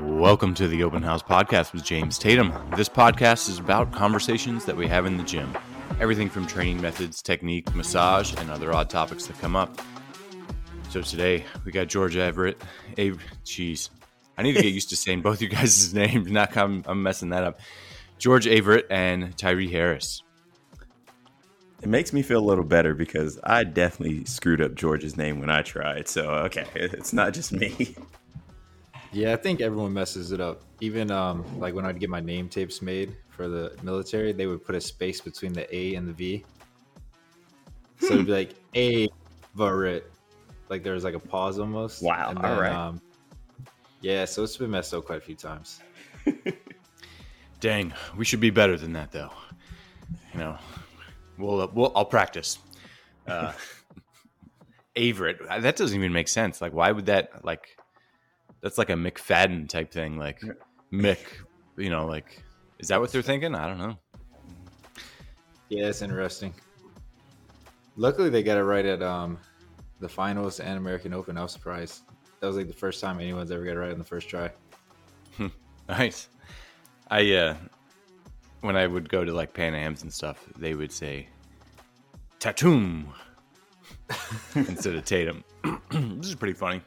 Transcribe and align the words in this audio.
Welcome 0.00 0.54
to 0.54 0.68
the 0.68 0.84
Open 0.84 1.02
House 1.02 1.22
Podcast 1.22 1.72
with 1.72 1.84
James 1.84 2.18
Tatum. 2.18 2.52
This 2.76 2.88
podcast 2.88 3.48
is 3.48 3.58
about 3.58 3.90
conversations 3.92 4.64
that 4.64 4.76
we 4.76 4.86
have 4.86 5.04
in 5.04 5.16
the 5.16 5.24
gym. 5.24 5.52
Everything 6.00 6.30
from 6.30 6.46
training 6.46 6.80
methods, 6.80 7.22
technique, 7.22 7.74
massage, 7.74 8.32
and 8.38 8.50
other 8.50 8.72
odd 8.72 8.88
topics 8.88 9.26
that 9.26 9.38
come 9.40 9.56
up. 9.56 9.80
So 10.90 11.02
today 11.02 11.44
we 11.64 11.72
got 11.72 11.88
George 11.88 12.16
Everett. 12.16 12.62
A 12.98 13.10
jeez, 13.44 13.90
I 14.38 14.42
need 14.42 14.52
to 14.54 14.62
get 14.62 14.72
used 14.72 14.90
to 14.90 14.96
saying 14.96 15.22
both 15.22 15.42
you 15.42 15.48
guys' 15.48 15.92
names. 15.94 16.30
Not 16.30 16.56
I'm, 16.56 16.84
I'm 16.86 17.02
messing 17.02 17.30
that 17.30 17.44
up. 17.44 17.60
George 18.18 18.46
Averett 18.46 18.84
and 18.90 19.36
Tyree 19.36 19.70
Harris. 19.70 20.22
It 21.82 21.88
makes 21.88 22.12
me 22.12 22.22
feel 22.22 22.38
a 22.38 22.46
little 22.46 22.64
better 22.64 22.94
because 22.94 23.40
I 23.42 23.64
definitely 23.64 24.24
screwed 24.24 24.60
up 24.60 24.74
George's 24.74 25.16
name 25.16 25.40
when 25.40 25.50
I 25.50 25.62
tried. 25.62 26.08
So 26.08 26.30
okay, 26.30 26.66
it's 26.74 27.12
not 27.12 27.34
just 27.34 27.52
me. 27.52 27.96
Yeah, 29.12 29.32
I 29.32 29.36
think 29.36 29.60
everyone 29.60 29.92
messes 29.92 30.32
it 30.32 30.40
up. 30.40 30.62
Even 30.80 31.10
um, 31.10 31.44
like 31.58 31.74
when 31.74 31.84
I'd 31.84 32.00
get 32.00 32.08
my 32.08 32.20
name 32.20 32.48
tapes 32.48 32.80
made 32.80 33.16
for 33.28 33.48
the 33.48 33.76
military, 33.82 34.32
they 34.32 34.46
would 34.46 34.64
put 34.64 34.74
a 34.74 34.80
space 34.80 35.20
between 35.20 35.52
the 35.52 35.74
A 35.74 35.94
and 35.96 36.08
the 36.08 36.12
V. 36.12 36.44
So 37.98 38.14
it'd 38.14 38.26
be 38.26 38.32
like 38.32 38.54
A 38.76 39.08
Varit. 39.54 40.04
Like 40.68 40.82
there 40.82 40.94
was 40.94 41.04
like 41.04 41.14
a 41.14 41.20
pause 41.20 41.58
almost. 41.58 42.02
Wow. 42.02 42.30
And 42.30 42.38
all 42.38 42.60
right. 42.60 42.72
Um, 42.72 43.00
yeah, 44.00 44.24
so 44.24 44.42
it's 44.42 44.56
been 44.56 44.70
messed 44.70 44.94
up 44.94 45.04
quite 45.04 45.18
a 45.18 45.20
few 45.20 45.36
times. 45.36 45.80
Dang, 47.60 47.92
we 48.16 48.24
should 48.24 48.40
be 48.40 48.50
better 48.50 48.76
than 48.76 48.92
that, 48.94 49.12
though. 49.12 49.30
You 50.32 50.40
know, 50.40 50.58
we'll, 51.38 51.60
uh, 51.60 51.68
we'll 51.72 51.92
I'll 51.94 52.04
practice. 52.04 52.58
Uh, 53.26 53.52
Averett, 54.96 55.62
that 55.62 55.76
doesn't 55.76 55.96
even 55.96 56.12
make 56.12 56.28
sense. 56.28 56.60
Like, 56.60 56.72
why 56.72 56.92
would 56.92 57.06
that 57.06 57.44
like? 57.44 57.76
That's 58.60 58.78
like 58.78 58.90
a 58.90 58.94
McFadden 58.94 59.68
type 59.68 59.90
thing. 59.90 60.18
Like 60.18 60.42
Mick, 60.92 61.18
you 61.76 61.90
know, 61.90 62.06
like 62.06 62.44
is 62.82 62.88
that 62.88 63.00
what 63.00 63.12
they're 63.12 63.22
thinking? 63.22 63.54
I 63.54 63.68
don't 63.68 63.78
know. 63.78 63.96
Yeah, 65.68 65.86
it's 65.86 66.02
interesting. 66.02 66.52
Luckily, 67.96 68.28
they 68.28 68.42
got 68.42 68.58
it 68.58 68.64
right 68.64 68.84
at 68.84 69.02
um, 69.02 69.38
the 70.00 70.08
finals 70.08 70.58
and 70.60 70.76
American 70.76 71.14
Open. 71.14 71.38
I 71.38 71.42
was 71.42 71.52
surprised. 71.52 72.02
That 72.40 72.48
was 72.48 72.56
like 72.56 72.66
the 72.66 72.72
first 72.72 73.00
time 73.00 73.20
anyone's 73.20 73.52
ever 73.52 73.64
got 73.64 73.76
it 73.76 73.78
right 73.78 73.92
on 73.92 73.98
the 73.98 74.04
first 74.04 74.28
try. 74.28 74.50
nice. 75.88 76.28
I 77.08 77.32
uh, 77.34 77.56
when 78.62 78.76
I 78.76 78.86
would 78.86 79.08
go 79.08 79.24
to 79.24 79.32
like 79.32 79.52
Pan 79.54 79.74
Am's 79.74 80.02
and 80.02 80.12
stuff, 80.12 80.44
they 80.58 80.74
would 80.74 80.90
say 80.92 81.28
Tatum 82.38 83.08
instead 84.54 84.94
of 84.94 85.04
Tatum. 85.04 85.44
this 85.90 86.28
is 86.28 86.34
pretty 86.34 86.54
funny. 86.54 86.80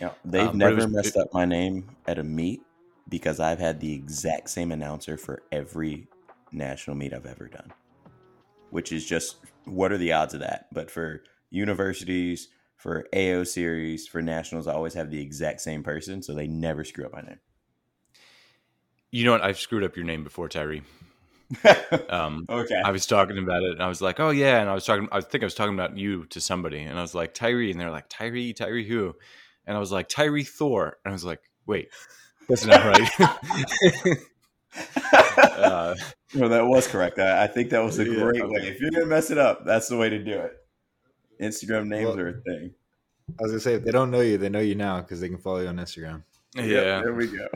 Yeah, 0.00 0.10
they've 0.24 0.48
Um, 0.48 0.58
never 0.58 0.76
was- 0.76 0.88
messed 0.88 1.16
up 1.16 1.32
my 1.32 1.44
name 1.44 1.88
at 2.06 2.18
a 2.18 2.22
meet 2.24 2.60
because 3.08 3.40
I've 3.40 3.58
had 3.58 3.80
the 3.80 3.92
exact 3.92 4.50
same 4.50 4.72
announcer 4.72 5.16
for 5.16 5.42
every 5.52 6.06
national 6.50 6.96
meet 6.96 7.12
I've 7.14 7.26
ever 7.26 7.48
done. 7.48 7.72
Which 8.70 8.90
is 8.92 9.04
just 9.06 9.36
what 9.64 9.92
are 9.92 9.98
the 9.98 10.12
odds 10.12 10.34
of 10.34 10.40
that? 10.40 10.66
But 10.72 10.90
for 10.90 11.22
universities, 11.50 12.48
for 12.76 13.06
AO 13.14 13.44
series, 13.44 14.08
for 14.08 14.22
nationals, 14.22 14.66
I 14.66 14.72
always 14.72 14.94
have 14.94 15.10
the 15.10 15.20
exact 15.20 15.60
same 15.60 15.82
person, 15.84 16.22
so 16.22 16.34
they 16.34 16.46
never 16.48 16.82
screw 16.84 17.04
up 17.04 17.12
my 17.12 17.20
name. 17.20 17.38
You 19.12 19.24
know 19.24 19.32
what? 19.32 19.42
I've 19.42 19.58
screwed 19.60 19.84
up 19.84 19.94
your 19.94 20.04
name 20.04 20.24
before, 20.24 20.48
Tyree. 20.48 20.82
Um, 22.08 22.46
okay. 22.48 22.80
I 22.82 22.90
was 22.92 23.04
talking 23.06 23.36
about 23.36 23.62
it, 23.62 23.72
and 23.72 23.82
I 23.82 23.86
was 23.88 24.00
like, 24.00 24.18
"Oh 24.20 24.30
yeah," 24.30 24.60
and 24.60 24.70
I 24.70 24.74
was 24.74 24.86
talking. 24.86 25.06
I 25.12 25.20
think 25.20 25.44
I 25.44 25.46
was 25.46 25.54
talking 25.54 25.74
about 25.74 25.98
you 25.98 26.24
to 26.26 26.40
somebody, 26.40 26.80
and 26.80 26.98
I 26.98 27.02
was 27.02 27.14
like, 27.14 27.34
"Tyree," 27.34 27.70
and 27.70 27.78
they're 27.78 27.90
like, 27.90 28.06
"Tyree, 28.08 28.54
Tyree 28.54 28.88
who?" 28.88 29.14
And 29.66 29.76
I 29.76 29.80
was 29.80 29.92
like, 29.92 30.08
"Tyree 30.08 30.44
Thor," 30.44 30.96
and 31.04 31.12
I 31.12 31.14
was 31.14 31.24
like, 31.26 31.40
"Wait, 31.66 31.88
that's 32.48 32.64
not 32.64 32.82
right." 32.84 33.10
uh, 35.42 35.94
no, 36.34 36.48
that 36.48 36.66
was 36.66 36.86
correct. 36.86 37.18
I, 37.18 37.44
I 37.44 37.46
think 37.46 37.68
that 37.70 37.80
was 37.84 37.98
a 37.98 38.04
Yeah, 38.04 38.14
great 38.14 38.40
okay. 38.42 38.50
way. 38.52 38.68
If 38.68 38.80
you're 38.80 38.90
gonna 38.90 39.04
mess 39.06 39.30
it 39.30 39.38
up, 39.38 39.64
that's 39.66 39.88
the 39.88 39.96
way 39.98 40.08
to 40.08 40.18
do 40.18 40.32
it. 40.38 40.56
Instagram 41.40 41.86
names 41.88 42.06
Well- 42.08 42.18
are 42.20 42.28
a 42.28 42.40
thing. 42.40 42.72
I 43.38 43.42
was 43.42 43.52
gonna 43.52 43.60
say 43.60 43.74
if 43.74 43.84
they 43.84 43.92
don't 43.92 44.10
know 44.10 44.20
you, 44.20 44.38
they 44.38 44.48
know 44.48 44.60
you 44.60 44.74
now 44.74 45.00
because 45.00 45.20
they 45.20 45.28
can 45.28 45.38
follow 45.38 45.60
you 45.60 45.68
on 45.68 45.76
Instagram. 45.76 46.22
yeah, 46.54 46.64
Yep, 46.64 47.04
there 47.04 47.14
we 47.14 47.26
go. 47.26 47.48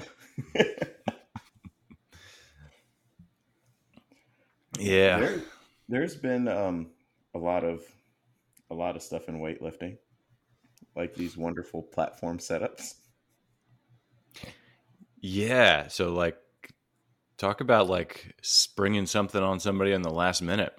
Yeah. 4.78 5.18
There, 5.18 5.42
there's 5.88 6.16
been 6.16 6.48
um, 6.48 6.90
a 7.34 7.38
lot 7.38 7.64
of 7.64 7.82
a 8.70 8.74
lot 8.74 8.96
of 8.96 9.02
stuff 9.02 9.28
in 9.28 9.38
weightlifting, 9.40 9.98
like 10.94 11.14
these 11.14 11.36
wonderful 11.36 11.82
platform 11.82 12.38
setups. 12.38 12.94
Yeah. 15.20 15.88
So 15.88 16.12
like 16.12 16.36
talk 17.36 17.60
about 17.60 17.88
like 17.88 18.34
springing 18.42 19.06
something 19.06 19.42
on 19.42 19.60
somebody 19.60 19.92
in 19.92 20.02
the 20.02 20.10
last 20.12 20.42
minute. 20.42 20.76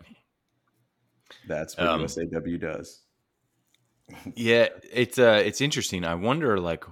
That's 1.47 1.77
what 1.77 1.87
Um, 1.87 2.01
USAW 2.03 2.59
does. 2.59 3.01
Yeah, 4.35 4.69
it's 4.91 5.19
uh 5.19 5.41
it's 5.45 5.59
interesting. 5.59 6.05
I 6.05 6.15
wonder 6.15 6.59
like 6.59 6.85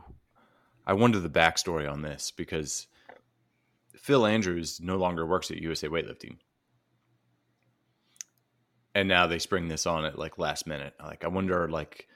I 0.86 0.94
wonder 0.94 1.20
the 1.20 1.30
backstory 1.30 1.90
on 1.90 2.02
this 2.02 2.32
because 2.32 2.88
Phil 3.96 4.26
Andrews 4.26 4.80
no 4.82 4.98
longer 4.98 5.26
works 5.26 5.50
at 5.50 5.58
USA 5.58 5.88
Weightlifting. 5.88 6.38
And 8.96 9.08
now 9.08 9.28
they 9.28 9.38
spring 9.40 9.68
this 9.68 9.86
on 9.86 10.06
at 10.06 10.18
like 10.18 10.40
last 10.40 10.66
minute. 10.66 10.94
Like 11.00 11.24
I 11.24 11.28
wonder 11.28 11.70
like 11.70 12.08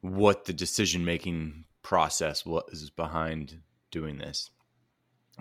what 0.00 0.46
the 0.46 0.54
decision 0.54 1.04
making 1.04 1.64
process 1.82 2.46
was 2.46 2.90
behind 2.96 3.60
doing 3.90 4.18
this. 4.18 4.50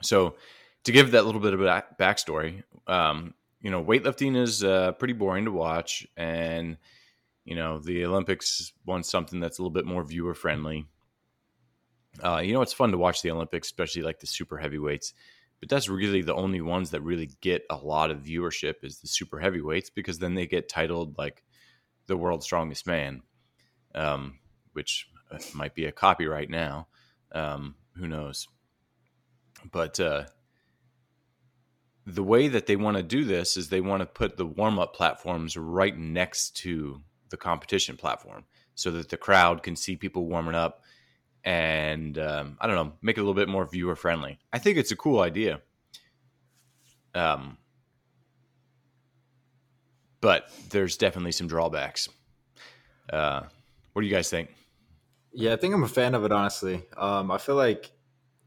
So 0.01 0.35
to 0.83 0.91
give 0.91 1.11
that 1.11 1.25
little 1.25 1.41
bit 1.41 1.53
of 1.53 1.59
back 1.59 1.97
backstory, 1.97 2.63
um, 2.87 3.33
you 3.61 3.69
know, 3.69 3.83
weightlifting 3.83 4.35
is 4.35 4.63
uh, 4.63 4.93
pretty 4.93 5.13
boring 5.13 5.45
to 5.45 5.51
watch, 5.51 6.07
and 6.17 6.77
you 7.45 7.55
know, 7.55 7.79
the 7.79 8.05
Olympics 8.05 8.73
wants 8.85 9.09
something 9.09 9.39
that's 9.39 9.59
a 9.59 9.61
little 9.61 9.73
bit 9.73 9.85
more 9.85 10.03
viewer 10.03 10.33
friendly. 10.33 10.85
Uh, 12.23 12.41
you 12.43 12.53
know, 12.53 12.61
it's 12.61 12.73
fun 12.73 12.91
to 12.91 12.97
watch 12.97 13.21
the 13.21 13.31
Olympics, 13.31 13.67
especially 13.67 14.01
like 14.01 14.19
the 14.19 14.27
super 14.27 14.57
heavyweights, 14.57 15.13
but 15.61 15.69
that's 15.69 15.87
really 15.87 16.23
the 16.23 16.33
only 16.33 16.59
ones 16.59 16.89
that 16.89 17.01
really 17.01 17.29
get 17.39 17.63
a 17.69 17.77
lot 17.77 18.09
of 18.09 18.23
viewership 18.23 18.83
is 18.83 18.97
the 18.97 19.07
super 19.07 19.39
heavyweights 19.39 19.91
because 19.91 20.17
then 20.17 20.33
they 20.33 20.47
get 20.47 20.67
titled 20.67 21.17
like 21.19 21.43
the 22.07 22.17
world's 22.17 22.45
strongest 22.45 22.87
man, 22.87 23.21
um, 23.93 24.39
which 24.73 25.07
uh, 25.31 25.37
might 25.53 25.75
be 25.75 25.85
a 25.85 25.91
copyright 25.91 26.49
now. 26.49 26.87
Um, 27.31 27.75
who 27.95 28.07
knows? 28.07 28.47
But 29.71 29.99
uh, 29.99 30.25
the 32.07 32.23
way 32.23 32.47
that 32.47 32.65
they 32.65 32.75
want 32.75 32.97
to 32.97 33.03
do 33.03 33.23
this 33.23 33.55
is 33.55 33.69
they 33.69 33.81
want 33.81 34.01
to 34.01 34.07
put 34.07 34.37
the 34.37 34.47
warm 34.47 34.79
up 34.79 34.95
platforms 34.95 35.55
right 35.55 35.95
next 35.95 36.57
to 36.57 37.01
the 37.29 37.37
competition 37.37 37.97
platform 37.97 38.45
so 38.73 38.89
that 38.89 39.09
the 39.09 39.17
crowd 39.17 39.61
can 39.61 39.75
see 39.75 39.95
people 39.95 40.25
warming 40.25 40.55
up 40.55 40.80
and 41.43 42.17
um, 42.17 42.57
I 42.59 42.67
don't 42.67 42.75
know, 42.75 42.93
make 43.01 43.17
it 43.17 43.21
a 43.21 43.23
little 43.23 43.33
bit 43.33 43.49
more 43.49 43.65
viewer 43.65 43.95
friendly. 43.95 44.39
I 44.53 44.59
think 44.59 44.77
it's 44.77 44.91
a 44.91 44.95
cool 44.95 45.21
idea. 45.21 45.61
Um, 47.13 47.57
but 50.21 50.49
there's 50.69 50.97
definitely 50.97 51.31
some 51.31 51.47
drawbacks. 51.47 52.07
Uh, 53.11 53.41
what 53.93 54.01
do 54.01 54.07
you 54.07 54.13
guys 54.13 54.29
think? 54.29 54.49
Yeah, 55.33 55.53
I 55.53 55.55
think 55.55 55.73
I'm 55.73 55.83
a 55.83 55.87
fan 55.87 56.13
of 56.13 56.23
it. 56.23 56.31
Honestly, 56.31 56.83
um, 56.97 57.31
I 57.31 57.37
feel 57.37 57.55
like 57.55 57.91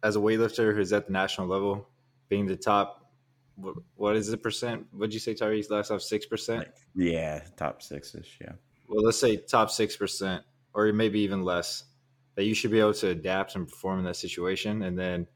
as 0.03 0.17
a 0.17 0.19
weightlifter 0.19 0.75
who's 0.75 0.93
at 0.93 1.07
the 1.07 1.13
national 1.13 1.49
level, 1.49 1.89
being 2.29 2.47
the 2.47 2.57
top, 2.57 3.11
what, 3.57 3.75
what 3.97 4.17
is 4.17 4.29
the 4.29 4.37
percent? 4.37 4.87
What'd 4.93 5.13
you 5.13 5.21
say, 5.21 5.35
Tyrese? 5.35 5.71
Last 5.71 5.91
off, 5.91 6.03
six 6.03 6.27
percent. 6.27 6.69
Yeah, 6.95 7.41
top 7.57 7.83
six 7.83 8.15
ish. 8.15 8.39
Yeah. 8.41 8.53
Well, 8.89 9.03
let's 9.03 9.19
say 9.19 9.37
top 9.37 9.71
six 9.71 9.97
percent, 9.97 10.45
or 10.75 10.93
maybe 10.93 11.21
even 11.21 11.43
less. 11.43 11.85
That 12.37 12.45
you 12.45 12.55
should 12.55 12.71
be 12.73 12.81
able 12.81 12.95
to 12.95 13.09
adapt 13.09 13.55
and 13.55 13.69
perform 13.69 14.01
in 14.01 14.05
that 14.07 14.17
situation, 14.17 14.83
and 14.83 14.99
then 14.99 15.27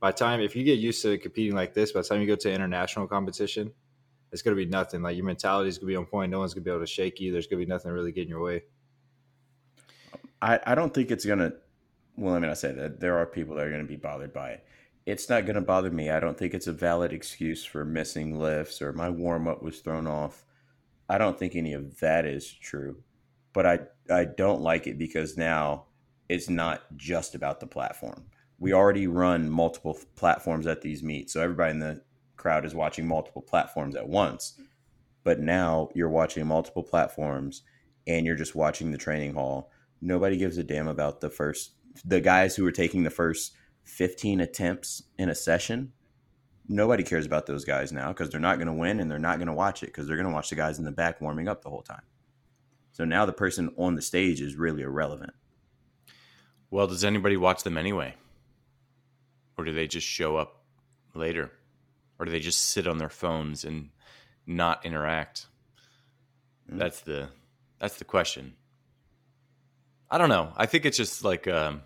by 0.00 0.12
time 0.12 0.40
if 0.40 0.54
you 0.54 0.64
get 0.64 0.78
used 0.78 1.02
to 1.02 1.18
competing 1.18 1.54
like 1.54 1.74
this, 1.74 1.92
by 1.92 2.00
the 2.00 2.08
time 2.08 2.20
you 2.20 2.26
go 2.26 2.36
to 2.36 2.52
international 2.52 3.06
competition, 3.06 3.72
it's 4.32 4.42
gonna 4.42 4.56
be 4.56 4.66
nothing. 4.66 5.02
Like 5.02 5.16
your 5.16 5.24
mentality 5.26 5.68
is 5.68 5.78
gonna 5.78 5.88
be 5.88 5.96
on 5.96 6.06
point. 6.06 6.30
No 6.30 6.40
one's 6.40 6.54
gonna 6.54 6.64
be 6.64 6.70
able 6.70 6.80
to 6.80 6.86
shake 6.86 7.20
you. 7.20 7.32
There's 7.32 7.46
gonna 7.46 7.60
be 7.60 7.66
nothing 7.66 7.90
really 7.92 8.12
getting 8.12 8.28
your 8.28 8.42
way. 8.42 8.62
I, 10.40 10.60
I 10.66 10.74
don't 10.74 10.92
think 10.92 11.10
it's 11.10 11.24
gonna. 11.24 11.52
Well, 12.16 12.34
I 12.34 12.38
mean, 12.38 12.50
I 12.50 12.54
say 12.54 12.72
that 12.72 13.00
there 13.00 13.18
are 13.18 13.26
people 13.26 13.56
that 13.56 13.66
are 13.66 13.70
gonna 13.70 13.84
be 13.84 13.96
bothered 13.96 14.32
by 14.32 14.50
it. 14.50 14.66
It's 15.06 15.28
not 15.28 15.46
gonna 15.46 15.62
bother 15.62 15.90
me. 15.90 16.10
I 16.10 16.20
don't 16.20 16.36
think 16.36 16.54
it's 16.54 16.66
a 16.66 16.72
valid 16.72 17.12
excuse 17.12 17.64
for 17.64 17.84
missing 17.84 18.38
lifts 18.38 18.82
or 18.82 18.92
my 18.92 19.08
warm 19.08 19.48
up 19.48 19.62
was 19.62 19.80
thrown 19.80 20.06
off. 20.06 20.44
I 21.08 21.18
don't 21.18 21.38
think 21.38 21.56
any 21.56 21.72
of 21.72 21.98
that 22.00 22.26
is 22.26 22.52
true, 22.52 23.02
but 23.52 23.66
I 23.66 23.80
I 24.10 24.26
don't 24.26 24.60
like 24.60 24.86
it 24.86 24.98
because 24.98 25.36
now 25.36 25.86
it's 26.28 26.48
not 26.48 26.82
just 26.96 27.34
about 27.34 27.60
the 27.60 27.66
platform. 27.66 28.26
We 28.58 28.72
already 28.72 29.06
run 29.06 29.48
multiple 29.48 29.98
platforms 30.16 30.66
at 30.66 30.82
these 30.82 31.02
meets, 31.02 31.32
so 31.32 31.40
everybody 31.40 31.70
in 31.72 31.78
the 31.78 32.02
crowd 32.36 32.64
is 32.64 32.74
watching 32.74 33.06
multiple 33.06 33.42
platforms 33.42 33.96
at 33.96 34.08
once. 34.08 34.60
But 35.24 35.40
now 35.40 35.88
you're 35.94 36.08
watching 36.08 36.46
multiple 36.46 36.82
platforms 36.82 37.62
and 38.06 38.26
you're 38.26 38.36
just 38.36 38.54
watching 38.54 38.90
the 38.90 38.98
training 38.98 39.34
hall 39.34 39.70
Nobody 40.00 40.36
gives 40.36 40.58
a 40.58 40.62
damn 40.62 40.88
about 40.88 41.20
the 41.20 41.30
first 41.30 41.72
the 42.04 42.20
guys 42.20 42.54
who 42.54 42.64
are 42.66 42.72
taking 42.72 43.02
the 43.02 43.10
first 43.10 43.54
15 43.84 44.40
attempts 44.40 45.02
in 45.18 45.28
a 45.28 45.34
session. 45.34 45.92
Nobody 46.68 47.02
cares 47.02 47.26
about 47.26 47.46
those 47.46 47.64
guys 47.64 47.90
now 47.90 48.08
because 48.08 48.30
they're 48.30 48.38
not 48.38 48.56
going 48.56 48.68
to 48.68 48.72
win 48.72 49.00
and 49.00 49.10
they're 49.10 49.18
not 49.18 49.38
going 49.38 49.48
to 49.48 49.54
watch 49.54 49.82
it 49.82 49.86
because 49.86 50.06
they're 50.06 50.16
going 50.16 50.28
to 50.28 50.34
watch 50.34 50.50
the 50.50 50.56
guys 50.56 50.78
in 50.78 50.84
the 50.84 50.92
back 50.92 51.20
warming 51.20 51.48
up 51.48 51.62
the 51.62 51.70
whole 51.70 51.82
time. 51.82 52.02
So 52.92 53.04
now 53.04 53.24
the 53.24 53.32
person 53.32 53.70
on 53.76 53.96
the 53.96 54.02
stage 54.02 54.40
is 54.40 54.54
really 54.54 54.82
irrelevant. 54.82 55.32
Well, 56.70 56.86
does 56.86 57.04
anybody 57.04 57.36
watch 57.36 57.62
them 57.62 57.78
anyway? 57.78 58.14
Or 59.56 59.64
do 59.64 59.72
they 59.72 59.86
just 59.86 60.06
show 60.06 60.36
up 60.36 60.62
later? 61.14 61.50
Or 62.18 62.26
do 62.26 62.32
they 62.32 62.40
just 62.40 62.60
sit 62.60 62.86
on 62.86 62.98
their 62.98 63.08
phones 63.08 63.64
and 63.64 63.90
not 64.46 64.84
interact? 64.84 65.46
Mm. 66.70 66.78
That's 66.78 67.00
the 67.00 67.28
that's 67.78 67.98
the 67.98 68.04
question. 68.04 68.54
I 70.10 70.18
don't 70.18 70.28
know. 70.28 70.52
I 70.56 70.66
think 70.66 70.84
it's 70.84 70.96
just 70.96 71.24
like 71.24 71.46
um, 71.48 71.82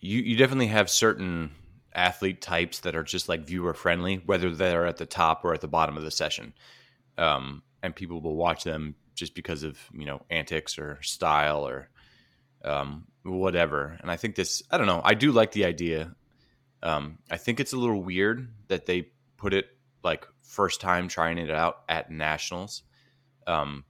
you 0.00 0.20
you 0.20 0.36
definitely 0.36 0.68
have 0.68 0.90
certain 0.90 1.52
athlete 1.94 2.42
types 2.42 2.80
that 2.80 2.96
are 2.96 3.04
just 3.04 3.28
like 3.28 3.46
viewer 3.46 3.74
friendly, 3.74 4.16
whether 4.26 4.50
they're 4.50 4.86
at 4.86 4.96
the 4.96 5.06
top 5.06 5.44
or 5.44 5.54
at 5.54 5.60
the 5.60 5.68
bottom 5.68 5.96
of 5.96 6.02
the 6.02 6.10
session, 6.10 6.52
um, 7.18 7.62
and 7.82 7.94
people 7.94 8.20
will 8.20 8.36
watch 8.36 8.64
them 8.64 8.94
just 9.14 9.34
because 9.34 9.62
of 9.62 9.78
you 9.92 10.06
know 10.06 10.22
antics 10.30 10.78
or 10.78 10.98
style 11.02 11.66
or 11.66 11.88
um, 12.64 13.06
whatever. 13.22 13.98
And 14.00 14.10
I 14.10 14.16
think 14.16 14.34
this, 14.34 14.62
I 14.70 14.78
don't 14.78 14.86
know, 14.86 15.00
I 15.04 15.14
do 15.14 15.32
like 15.32 15.52
the 15.52 15.64
idea. 15.64 16.14
Um, 16.82 17.18
I 17.30 17.36
think 17.36 17.60
it's 17.60 17.72
a 17.72 17.78
little 17.78 18.02
weird 18.02 18.48
that 18.68 18.86
they 18.86 19.08
put 19.36 19.54
it 19.54 19.66
like 20.02 20.26
first 20.42 20.80
time 20.80 21.08
trying 21.08 21.38
it 21.38 21.50
out 21.50 21.82
at 21.88 22.10
nationals. 22.10 22.82
Um, 23.46 23.84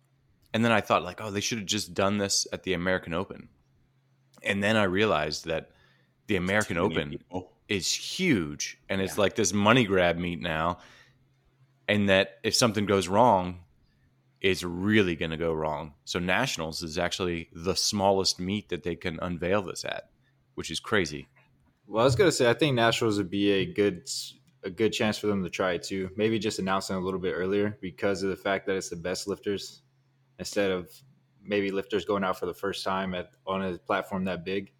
and 0.53 0.65
then 0.65 0.73
I 0.73 0.81
thought 0.81 1.03
like, 1.03 1.21
oh, 1.21 1.31
they 1.31 1.41
should 1.41 1.59
have 1.59 1.67
just 1.67 1.94
done 1.94 2.19
this 2.19 2.47
at 2.53 2.62
the 2.62 2.75
American 2.75 3.15
Open. 3.15 3.49
And 4.43 4.62
then 4.62 4.76
I 4.76 4.85
realized 4.85 5.47
that 5.47 5.71
the 6.26 6.37
American 6.37 6.79
Open 6.79 7.19
is 7.69 7.93
huge 7.93 8.79
and 8.88 9.00
yeah. 9.00 9.06
it's 9.06 9.19
like 9.19 9.35
this 9.35 9.53
money 9.53 9.85
grab 9.85 10.17
meet 10.17 10.41
now. 10.41 10.79
And 11.88 12.09
that 12.09 12.38
if 12.43 12.55
something 12.55 12.87
goes 12.87 13.09
wrong, 13.09 13.63
it's 14.44 14.62
really 14.62 15.17
going 15.17 15.31
to 15.31 15.38
go 15.38 15.55
wrong. 15.55 15.94
So 16.05 16.19
nationals 16.19 16.82
is 16.82 16.99
actually 16.99 17.49
the 17.55 17.75
smallest 17.75 18.38
meet 18.38 18.69
that 18.69 18.82
they 18.82 18.94
can 18.94 19.19
unveil 19.23 19.62
this 19.62 19.87
at, 19.87 20.11
which 20.55 20.70
is 20.70 20.81
crazy. 20.81 21.29
Well, 21.87 22.02
I 22.02 22.05
was 22.05 22.14
going 22.14 22.29
to 22.29 22.37
say 22.37 22.50
I 22.50 22.52
think 22.52 22.75
nationals 22.75 23.17
would 23.17 23.31
be 23.31 23.50
a 23.52 23.64
good 23.64 24.06
a 24.62 24.69
good 24.69 24.93
chance 24.93 25.17
for 25.17 25.29
them 25.29 25.43
to 25.44 25.49
try 25.49 25.73
it 25.73 25.82
too. 25.82 26.11
Maybe 26.17 26.38
just 26.38 26.58
announcing 26.58 26.96
a 26.96 27.00
little 27.00 27.20
bit 27.20 27.32
earlier 27.32 27.79
because 27.81 28.23
of 28.23 28.29
the 28.29 28.37
fact 28.37 28.67
that 28.67 28.76
it's 28.76 28.91
the 28.91 28.96
best 28.96 29.26
lifters 29.26 29.81
instead 30.38 30.70
of 30.70 30.90
maybe 31.43 31.70
lifters 31.70 32.05
going 32.05 32.25
out 32.25 32.38
for 32.38 32.44
the 32.44 32.55
first 32.55 32.85
time 32.85 33.14
at 33.14 33.31
on 33.47 33.62
a 33.62 33.79
platform 33.79 34.26
that 34.26 34.44
big. 34.44 34.73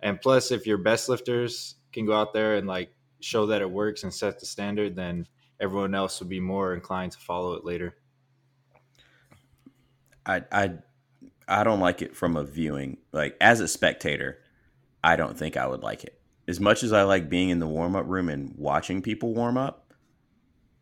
And 0.00 0.20
plus, 0.20 0.50
if 0.50 0.66
your 0.66 0.78
best 0.78 1.08
lifters 1.08 1.76
can 1.92 2.04
go 2.04 2.14
out 2.14 2.32
there 2.32 2.56
and 2.56 2.66
like 2.66 2.90
show 3.20 3.46
that 3.46 3.62
it 3.62 3.70
works 3.70 4.02
and 4.02 4.12
set 4.12 4.40
the 4.40 4.46
standard, 4.46 4.96
then 4.96 5.28
everyone 5.60 5.94
else 5.94 6.18
would 6.18 6.28
be 6.28 6.40
more 6.40 6.74
inclined 6.74 7.12
to 7.12 7.18
follow 7.18 7.52
it 7.54 7.64
later. 7.64 7.94
I 10.26 10.42
I 10.50 10.72
I 11.48 11.64
don't 11.64 11.80
like 11.80 12.02
it 12.02 12.16
from 12.16 12.36
a 12.36 12.44
viewing 12.44 12.98
like 13.12 13.36
as 13.40 13.60
a 13.60 13.68
spectator. 13.68 14.38
I 15.02 15.16
don't 15.16 15.38
think 15.38 15.56
I 15.56 15.66
would 15.66 15.82
like 15.82 16.04
it 16.04 16.20
as 16.48 16.60
much 16.60 16.82
as 16.82 16.92
I 16.92 17.02
like 17.02 17.28
being 17.28 17.48
in 17.48 17.58
the 17.58 17.66
warm 17.66 17.96
up 17.96 18.06
room 18.06 18.28
and 18.28 18.54
watching 18.56 19.02
people 19.02 19.34
warm 19.34 19.56
up. 19.56 19.82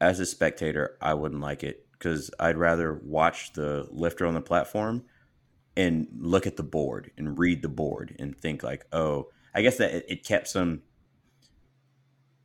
As 0.00 0.20
a 0.20 0.26
spectator, 0.26 0.98
I 1.00 1.14
wouldn't 1.14 1.40
like 1.40 1.62
it 1.62 1.86
because 1.92 2.30
I'd 2.38 2.58
rather 2.58 3.00
watch 3.04 3.52
the 3.52 3.88
lifter 3.90 4.26
on 4.26 4.34
the 4.34 4.40
platform 4.40 5.04
and 5.76 6.08
look 6.18 6.46
at 6.46 6.56
the 6.56 6.62
board 6.62 7.10
and 7.16 7.38
read 7.38 7.62
the 7.62 7.68
board 7.68 8.14
and 8.18 8.36
think 8.36 8.62
like, 8.62 8.86
oh, 8.92 9.28
I 9.54 9.62
guess 9.62 9.78
that 9.78 9.94
it, 9.94 10.06
it 10.08 10.24
kept 10.24 10.48
some 10.48 10.82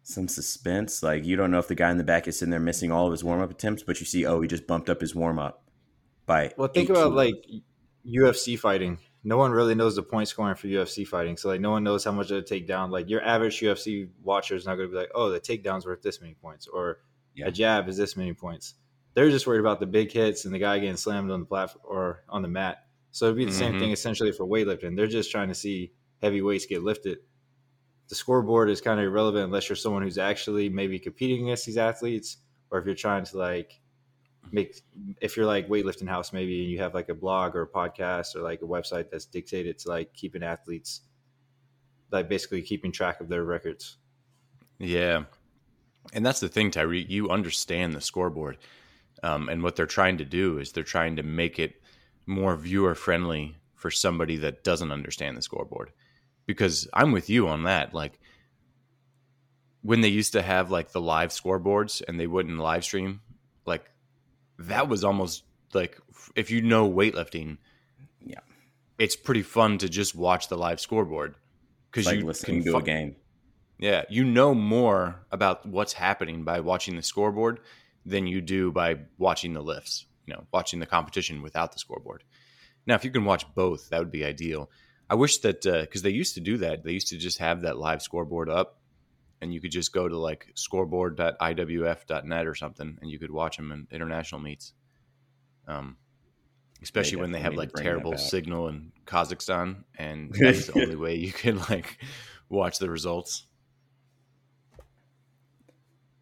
some 0.04 0.28
suspense. 0.28 1.04
Like 1.04 1.26
you 1.26 1.36
don't 1.36 1.52
know 1.52 1.60
if 1.60 1.68
the 1.68 1.76
guy 1.76 1.92
in 1.92 1.98
the 1.98 2.04
back 2.04 2.28
is 2.28 2.40
sitting 2.40 2.52
there 2.52 2.60
missing 2.60 2.92
all 2.92 3.08
of 3.08 3.12
his 3.12 3.24
warm 3.24 3.42
up 3.42 3.52
attempts, 3.52 3.84
but 3.84 4.00
you 4.00 4.06
see, 4.06 4.26
oh, 4.26 4.42
he 4.42 4.48
just 4.48 4.68
bumped 4.68 4.90
up 4.90 5.02
his 5.02 5.16
warm 5.16 5.40
up 5.40 5.69
by. 6.30 6.54
Well, 6.56 6.70
think 6.70 6.90
about 6.90 7.14
like 7.14 7.36
UFC 8.08 8.58
fighting. 8.58 9.00
No 9.26 9.38
one 9.38 9.52
really 9.52 9.76
knows 9.76 9.98
the 9.98 10.04
point 10.04 10.30
scoring 10.30 10.56
for 10.56 10.68
UFC 10.68 11.06
fighting, 11.06 11.36
so 11.36 11.50
like 11.50 11.60
no 11.60 11.72
one 11.72 11.84
knows 11.84 12.06
how 12.06 12.14
much 12.14 12.32
of 12.32 12.38
a 12.38 12.42
takedown. 12.42 12.90
Like 12.90 13.10
your 13.10 13.22
average 13.22 13.60
UFC 13.60 14.08
watcher 14.24 14.56
is 14.56 14.66
not 14.66 14.76
going 14.76 14.88
to 14.88 14.94
be 14.94 14.98
like, 14.98 15.12
oh, 15.14 15.30
the 15.30 15.42
takedown's 15.42 15.86
worth 15.86 16.02
this 16.02 16.22
many 16.22 16.36
points, 16.36 16.68
or 16.68 17.00
yeah. 17.36 17.48
a 17.48 17.52
jab 17.52 17.90
is 17.90 17.98
this 17.98 18.16
many 18.16 18.34
points 18.34 18.76
they're 19.14 19.30
just 19.30 19.48
worried 19.48 19.60
about 19.60 19.80
the 19.80 19.86
big 19.86 20.12
hits 20.12 20.46
and 20.46 20.54
the 20.54 20.60
guy 20.60 20.80
getting 20.80 20.98
slammed 20.98 21.32
on 21.32 21.40
the 21.40 21.46
platform 21.46 21.84
or 21.84 22.24
on 22.30 22.42
the 22.42 22.48
mat. 22.48 22.86
So 23.12 23.26
it'd 23.26 23.38
be 23.38 23.46
the 23.46 23.52
mm-hmm. 23.52 23.60
same 23.60 23.80
thing 23.80 23.92
essentially 23.92 24.32
for 24.32 24.46
weightlifting. 24.46 24.96
They're 24.96 25.08
just 25.08 25.32
trying 25.32 25.50
to 25.50 25.56
see 25.56 25.92
heavy 26.22 26.42
weights 26.42 26.66
get 26.66 26.84
lifted. 26.84 27.20
The 28.08 28.16
scoreboard 28.16 28.70
is 28.70 28.82
kind 28.82 29.00
of 29.00 29.06
irrelevant 29.06 29.46
unless 29.46 29.70
you're 29.70 29.76
someone 29.76 30.04
who's 30.04 30.18
actually 30.18 30.70
maybe 30.70 31.00
competing 31.00 31.44
against 31.44 31.66
these 31.66 31.78
athletes, 31.78 32.38
or 32.72 32.80
if 32.80 32.86
you're 32.86 32.96
trying 32.96 33.26
to 33.26 33.38
like 33.38 33.82
make 34.52 34.82
if 35.22 35.38
you're 35.38 35.46
like 35.46 35.68
weightlifting 35.68 36.08
house 36.08 36.34
maybe 36.34 36.62
and 36.62 36.72
you 36.72 36.80
have 36.80 36.94
like 36.96 37.10
a 37.10 37.14
blog 37.14 37.56
or 37.56 37.62
a 37.64 37.68
podcast 37.68 38.36
or 38.36 38.42
like 38.42 38.62
a 38.62 38.66
website 38.66 39.10
that's 39.12 39.26
dictated 39.26 39.78
to 39.78 39.90
like 39.90 40.12
keeping 40.14 40.42
athletes 40.42 41.02
like 42.12 42.30
basically 42.30 42.62
keeping 42.62 42.92
track 42.92 43.22
of 43.22 43.30
their 43.30 43.44
records. 43.44 43.98
Yeah. 44.80 45.24
And 46.14 46.26
that's 46.26 46.40
the 46.40 46.50
thing, 46.50 46.72
Tyree. 46.72 47.06
You 47.08 47.30
understand 47.30 47.94
the 47.94 48.02
scoreboard. 48.02 48.58
Um, 49.22 49.50
and 49.50 49.62
what 49.62 49.76
they're 49.76 49.86
trying 49.86 50.18
to 50.18 50.26
do 50.26 50.58
is 50.60 50.72
they're 50.72 50.84
trying 50.84 51.18
to 51.18 51.24
make 51.24 51.60
it 51.60 51.82
more 52.26 52.56
viewer 52.56 52.96
friendly 52.96 53.58
for 53.76 53.92
somebody 53.92 54.38
that 54.38 54.64
doesn't 54.64 54.92
understand 54.92 55.38
the 55.38 55.42
scoreboard. 55.42 55.92
Because 56.46 56.88
I'm 56.94 57.12
with 57.12 57.30
you 57.30 57.48
on 57.48 57.64
that. 57.64 57.94
Like 57.94 58.20
when 59.82 60.02
they 60.02 60.08
used 60.08 60.34
to 60.34 60.42
have 60.42 60.72
like 60.72 60.92
the 60.92 61.02
live 61.02 61.30
scoreboards 61.30 62.02
and 62.08 62.20
they 62.20 62.28
wouldn't 62.28 62.58
live 62.58 62.84
stream, 62.84 63.22
like 63.66 63.92
that 64.60 64.88
was 64.88 65.04
almost 65.04 65.44
like 65.74 65.98
if 66.36 66.52
you 66.52 66.62
know 66.62 66.90
weightlifting, 66.90 67.58
yeah, 68.22 68.40
it's 68.98 69.16
pretty 69.16 69.42
fun 69.42 69.78
to 69.80 69.90
just 69.90 70.16
watch 70.16 70.50
the 70.50 70.58
live 70.58 70.80
scoreboard 70.80 71.36
because 71.90 72.06
like 72.06 72.20
you 72.20 72.26
listening 72.26 72.64
to 72.66 72.72
fu- 72.72 72.78
a 72.78 72.84
game. 72.84 73.16
Yeah, 73.80 74.04
you 74.10 74.26
know 74.26 74.54
more 74.54 75.26
about 75.32 75.66
what's 75.66 75.94
happening 75.94 76.44
by 76.44 76.60
watching 76.60 76.96
the 76.98 77.02
scoreboard 77.02 77.62
than 78.06 78.28
you 78.28 78.42
do 78.42 78.72
by 78.72 79.00
watching 79.18 79.54
the 79.54 79.62
lifts, 79.62 80.06
you 80.26 80.34
know, 80.34 80.46
watching 80.52 80.80
the 80.80 80.86
competition 80.86 81.42
without 81.42 81.72
the 81.72 81.80
scoreboard. 81.80 82.24
Now, 82.86 82.96
if 82.96 83.06
you 83.06 83.12
can 83.12 83.24
watch 83.24 83.46
both, 83.56 83.90
that 83.90 84.00
would 84.00 84.12
be 84.12 84.26
ideal. 84.26 84.70
I 85.10 85.16
wish 85.16 85.38
that 85.40 85.62
because 85.62 86.02
uh, 86.02 86.04
they 86.04 86.10
used 86.10 86.36
to 86.36 86.42
do 86.42 86.58
that, 86.58 86.84
they 86.84 86.92
used 86.92 87.08
to 87.08 87.18
just 87.18 87.38
have 87.38 87.62
that 87.62 87.78
live 87.78 88.02
scoreboard 88.02 88.50
up, 88.50 88.79
and 89.42 89.54
you 89.54 89.62
could 89.62 89.72
just 89.72 89.94
go 89.94 90.08
to 90.08 90.18
like 90.18 90.48
scoreboard.iwf.net 90.56 92.48
or 92.48 92.56
something, 92.56 92.98
and 93.02 93.10
you 93.10 93.20
could 93.20 93.32
watch 93.32 93.58
them 93.58 93.72
in 93.72 93.88
international 93.92 94.42
meets. 94.42 94.74
Um, 95.68 95.98
especially 96.82 97.18
they 97.18 97.22
when 97.22 97.32
they 97.32 97.40
have 97.42 97.56
like 97.56 97.74
terrible 97.74 98.18
signal 98.18 98.70
in 98.70 98.92
Kazakhstan, 99.06 99.84
and 99.98 100.34
that's 100.40 100.68
the 100.68 100.82
only 100.82 100.96
way 100.96 101.16
you 101.16 101.32
can 101.32 101.60
like 101.70 102.00
watch 102.50 102.80
the 102.80 102.90
results 102.90 103.46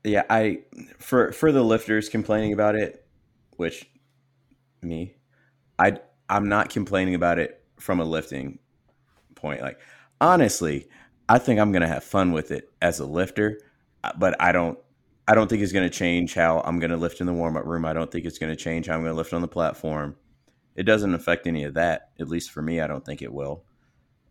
yeah, 0.07 0.23
I 0.29 0.59
for 0.99 1.31
for 1.31 1.51
the 1.51 1.63
lifters 1.63 2.09
complaining 2.09 2.53
about 2.53 2.75
it, 2.75 3.05
which 3.57 3.89
me, 4.81 5.15
I 5.77 5.99
I'm 6.29 6.47
not 6.47 6.69
complaining 6.69 7.15
about 7.15 7.39
it 7.39 7.61
from 7.77 7.99
a 7.99 8.05
lifting 8.05 8.59
point. 9.35 9.61
Like 9.61 9.79
honestly, 10.21 10.87
I 11.29 11.39
think 11.39 11.59
I'm 11.59 11.71
gonna 11.71 11.87
have 11.87 12.03
fun 12.03 12.31
with 12.31 12.51
it 12.51 12.71
as 12.81 12.99
a 12.99 13.05
lifter, 13.05 13.59
uh, 14.03 14.11
but 14.17 14.39
I 14.41 14.51
don't 14.51 14.77
I 15.27 15.35
don't 15.35 15.49
think 15.49 15.61
it's 15.61 15.73
gonna 15.73 15.89
change 15.89 16.33
how 16.33 16.61
I'm 16.61 16.79
gonna 16.79 16.97
lift 16.97 17.21
in 17.21 17.27
the 17.27 17.33
warm 17.33 17.57
up 17.57 17.65
room. 17.65 17.85
I 17.85 17.93
don't 17.93 18.11
think 18.11 18.25
it's 18.25 18.37
gonna 18.37 18.55
change 18.55 18.87
how 18.87 18.95
I'm 18.95 19.01
gonna 19.01 19.13
lift 19.13 19.33
on 19.33 19.41
the 19.41 19.47
platform. 19.47 20.15
It 20.75 20.83
doesn't 20.83 21.15
affect 21.15 21.47
any 21.47 21.63
of 21.63 21.73
that. 21.73 22.11
At 22.19 22.29
least 22.29 22.51
for 22.51 22.61
me, 22.61 22.79
I 22.79 22.87
don't 22.87 23.03
think 23.03 23.21
it 23.21 23.33
will. 23.33 23.63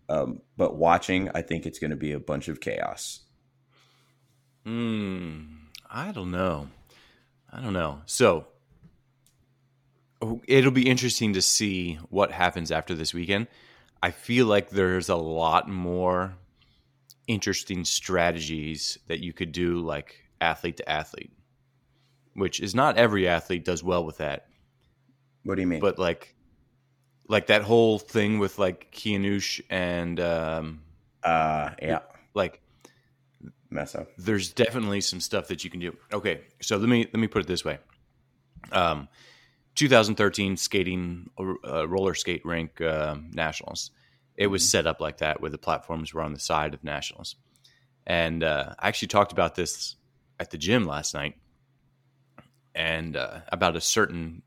Um, 0.08 0.40
but 0.56 0.76
watching, 0.76 1.28
I 1.34 1.42
think 1.42 1.66
it's 1.66 1.80
going 1.80 1.90
to 1.90 1.96
be 1.96 2.12
a 2.12 2.20
bunch 2.20 2.48
of 2.48 2.60
chaos. 2.60 3.20
Hmm. 4.64 5.42
I 5.90 6.12
don't 6.12 6.30
know. 6.30 6.68
I 7.52 7.60
don't 7.60 7.72
know. 7.72 8.02
So 8.06 8.46
oh, 10.22 10.40
it'll 10.46 10.70
be 10.70 10.88
interesting 10.88 11.32
to 11.34 11.42
see 11.42 11.94
what 12.10 12.30
happens 12.30 12.70
after 12.70 12.94
this 12.94 13.12
weekend. 13.12 13.48
I 14.02 14.10
feel 14.10 14.46
like 14.46 14.70
there's 14.70 15.08
a 15.08 15.16
lot 15.16 15.68
more 15.68 16.34
interesting 17.26 17.84
strategies 17.84 18.98
that 19.08 19.20
you 19.20 19.32
could 19.32 19.52
do, 19.52 19.80
like 19.80 20.24
athlete 20.40 20.78
to 20.78 20.88
athlete, 20.88 21.32
which 22.34 22.60
is 22.60 22.74
not 22.74 22.96
every 22.96 23.28
athlete 23.28 23.64
does 23.64 23.82
well 23.82 24.04
with 24.04 24.18
that. 24.18 24.48
What 25.44 25.56
do 25.56 25.60
you 25.60 25.66
mean? 25.66 25.80
But 25.80 25.98
like, 25.98 26.34
like 27.28 27.46
that 27.48 27.62
whole 27.62 27.98
thing 27.98 28.38
with 28.38 28.58
like 28.58 28.92
Kianoush 28.92 29.60
and 29.70 30.20
um, 30.20 30.82
uh, 31.22 31.70
yeah, 31.80 32.00
like 32.34 32.60
mess 33.70 33.94
up. 33.94 34.08
There's 34.18 34.52
definitely 34.52 35.00
some 35.00 35.20
stuff 35.20 35.48
that 35.48 35.64
you 35.64 35.70
can 35.70 35.80
do. 35.80 35.96
Okay, 36.12 36.40
so 36.60 36.76
let 36.76 36.88
me 36.88 37.06
let 37.12 37.20
me 37.20 37.26
put 37.26 37.42
it 37.42 37.48
this 37.48 37.64
way. 37.64 37.78
Um, 38.72 39.08
2013 39.76 40.56
skating 40.56 41.30
uh, 41.38 41.86
roller 41.86 42.14
skate 42.14 42.44
rink 42.44 42.80
uh, 42.80 43.16
nationals. 43.32 43.90
It 44.36 44.48
was 44.48 44.68
set 44.68 44.86
up 44.86 45.00
like 45.00 45.18
that, 45.18 45.40
where 45.40 45.50
the 45.50 45.58
platforms 45.58 46.12
were 46.12 46.22
on 46.22 46.32
the 46.32 46.40
side 46.40 46.74
of 46.74 46.84
nationals. 46.84 47.36
And 48.06 48.44
uh, 48.44 48.74
I 48.78 48.88
actually 48.88 49.08
talked 49.08 49.32
about 49.32 49.54
this 49.54 49.96
at 50.38 50.50
the 50.50 50.58
gym 50.58 50.84
last 50.84 51.14
night, 51.14 51.36
and 52.74 53.16
uh, 53.16 53.40
about 53.48 53.76
a 53.76 53.80
certain 53.80 54.42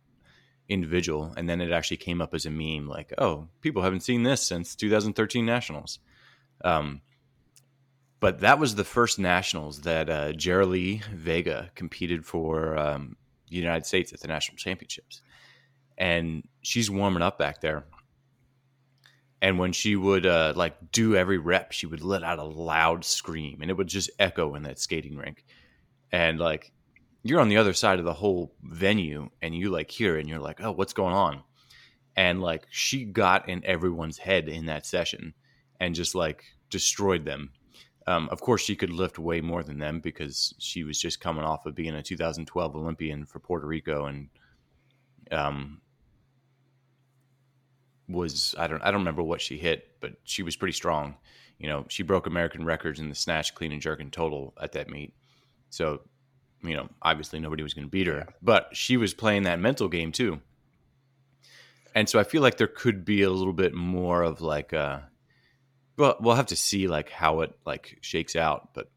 individual, 0.70 1.34
and 1.36 1.50
then 1.50 1.60
it 1.62 1.72
actually 1.72 1.98
came 1.98 2.22
up 2.22 2.34
as 2.34 2.46
a 2.46 2.52
meme, 2.52 2.88
like, 2.88 3.12
"Oh, 3.18 3.48
people 3.62 3.82
haven't 3.82 4.02
seen 4.02 4.24
this 4.24 4.42
since 4.42 4.76
2013 4.76 5.46
nationals." 5.46 6.00
Um, 6.64 7.02
but 8.20 8.40
that 8.40 8.60
was 8.60 8.76
the 8.76 8.84
first 8.84 9.18
nationals 9.18 9.82
that 9.82 10.10
uh, 10.10 10.34
Lee 10.66 11.02
Vega 11.14 11.72
competed 11.76 12.26
for 12.26 12.78
um, 12.78 13.16
the 13.50 13.56
United 13.56 13.86
States 13.86 14.14
at 14.14 14.20
the 14.20 14.28
national 14.28 14.58
championships, 14.58 15.22
and 15.98 16.48
she's 16.62 16.90
warming 16.90 17.24
up 17.24 17.38
back 17.38 17.62
there. 17.62 17.86
And 19.42 19.58
when 19.58 19.72
she 19.72 19.96
would 19.96 20.26
uh, 20.26 20.54
like 20.56 20.92
do 20.92 21.16
every 21.16 21.38
rep, 21.38 21.72
she 21.72 21.86
would 21.86 22.02
let 22.02 22.24
out 22.24 22.40
a 22.40 22.44
loud 22.44 23.06
scream, 23.06 23.62
and 23.62 23.72
it 23.72 23.78
would 23.78 23.88
just 23.88 24.10
echo 24.20 24.56
in 24.56 24.64
that 24.64 24.80
skating 24.80 25.16
rink. 25.16 25.46
And 26.12 26.40
like 26.40 26.72
you're 27.24 27.40
on 27.40 27.50
the 27.50 27.58
other 27.58 27.74
side 27.74 28.00
of 28.00 28.06
the 28.06 28.14
whole 28.14 28.54
venue, 28.64 29.30
and 29.42 29.56
you 29.56 29.70
like 29.70 29.90
hear, 29.92 30.18
and 30.18 30.28
you're 30.28 30.40
like, 30.40 30.62
"Oh, 30.62 30.72
what's 30.72 30.94
going 30.94 31.14
on?" 31.14 31.44
And 32.16 32.42
like 32.42 32.68
she 32.70 33.06
got 33.06 33.48
in 33.48 33.66
everyone's 33.66 34.18
head 34.18 34.50
in 34.50 34.66
that 34.66 34.86
session, 34.86 35.34
and 35.80 35.96
just 35.96 36.16
like 36.16 36.44
destroyed 36.70 37.24
them 37.24 37.52
um, 38.10 38.28
of 38.32 38.42
course, 38.42 38.64
she 38.64 38.76
could 38.76 38.90
lift 38.90 39.20
way 39.20 39.40
more 39.40 39.62
than 39.62 39.78
them 39.78 40.00
because 40.00 40.56
she 40.58 40.84
was 40.84 41.00
just 41.00 41.20
coming 41.20 41.44
off 41.44 41.68
of 41.68 41.76
being 41.76 41.94
a 41.94 42.02
2012 42.02 42.76
Olympian 42.76 43.24
for 43.24 43.40
Puerto 43.40 43.68
Rico 43.68 44.08
and 44.08 44.30
um, 45.30 45.80
was 48.10 48.56
I 48.58 48.68
don't 48.68 48.82
I 48.82 48.92
don't 48.92 49.02
remember 49.02 49.24
what 49.24 49.42
she 49.42 49.58
hit, 49.58 49.88
but 50.02 50.14
she 50.24 50.44
was 50.44 50.56
pretty 50.56 50.74
strong. 50.74 51.16
You 51.58 51.68
know, 51.68 51.86
she 51.90 52.04
broke 52.04 52.26
American 52.26 52.66
records 52.66 53.00
in 53.00 53.10
the 53.10 53.16
snatch, 53.16 53.54
clean 53.54 53.72
and 53.72 53.82
jerk, 53.82 54.00
and 54.00 54.12
total 54.12 54.54
at 54.62 54.74
that 54.74 54.90
meet. 54.90 55.14
So, 55.70 56.02
you 56.64 56.76
know, 56.76 56.90
obviously 57.02 57.40
nobody 57.40 57.64
was 57.64 57.74
going 57.74 57.86
to 57.86 57.92
beat 57.92 58.08
her, 58.08 58.28
but 58.42 58.70
she 58.74 58.98
was 58.98 59.14
playing 59.14 59.44
that 59.44 59.60
mental 59.60 59.88
game 59.88 60.12
too. 60.12 60.42
And 61.94 62.08
so 62.08 62.20
I 62.20 62.24
feel 62.24 62.42
like 62.42 62.58
there 62.58 62.68
could 62.68 63.04
be 63.04 63.24
a 63.24 63.30
little 63.30 63.54
bit 63.54 63.74
more 63.74 64.24
of 64.24 64.42
like 64.42 64.74
a 64.74 65.10
well, 65.98 66.16
we'll 66.22 66.36
have 66.36 66.48
to 66.48 66.56
see 66.56 66.88
like 66.88 67.10
how 67.10 67.42
it 67.42 67.54
like 67.66 67.98
shakes 68.02 68.36
out, 68.36 68.70
but 68.74 68.90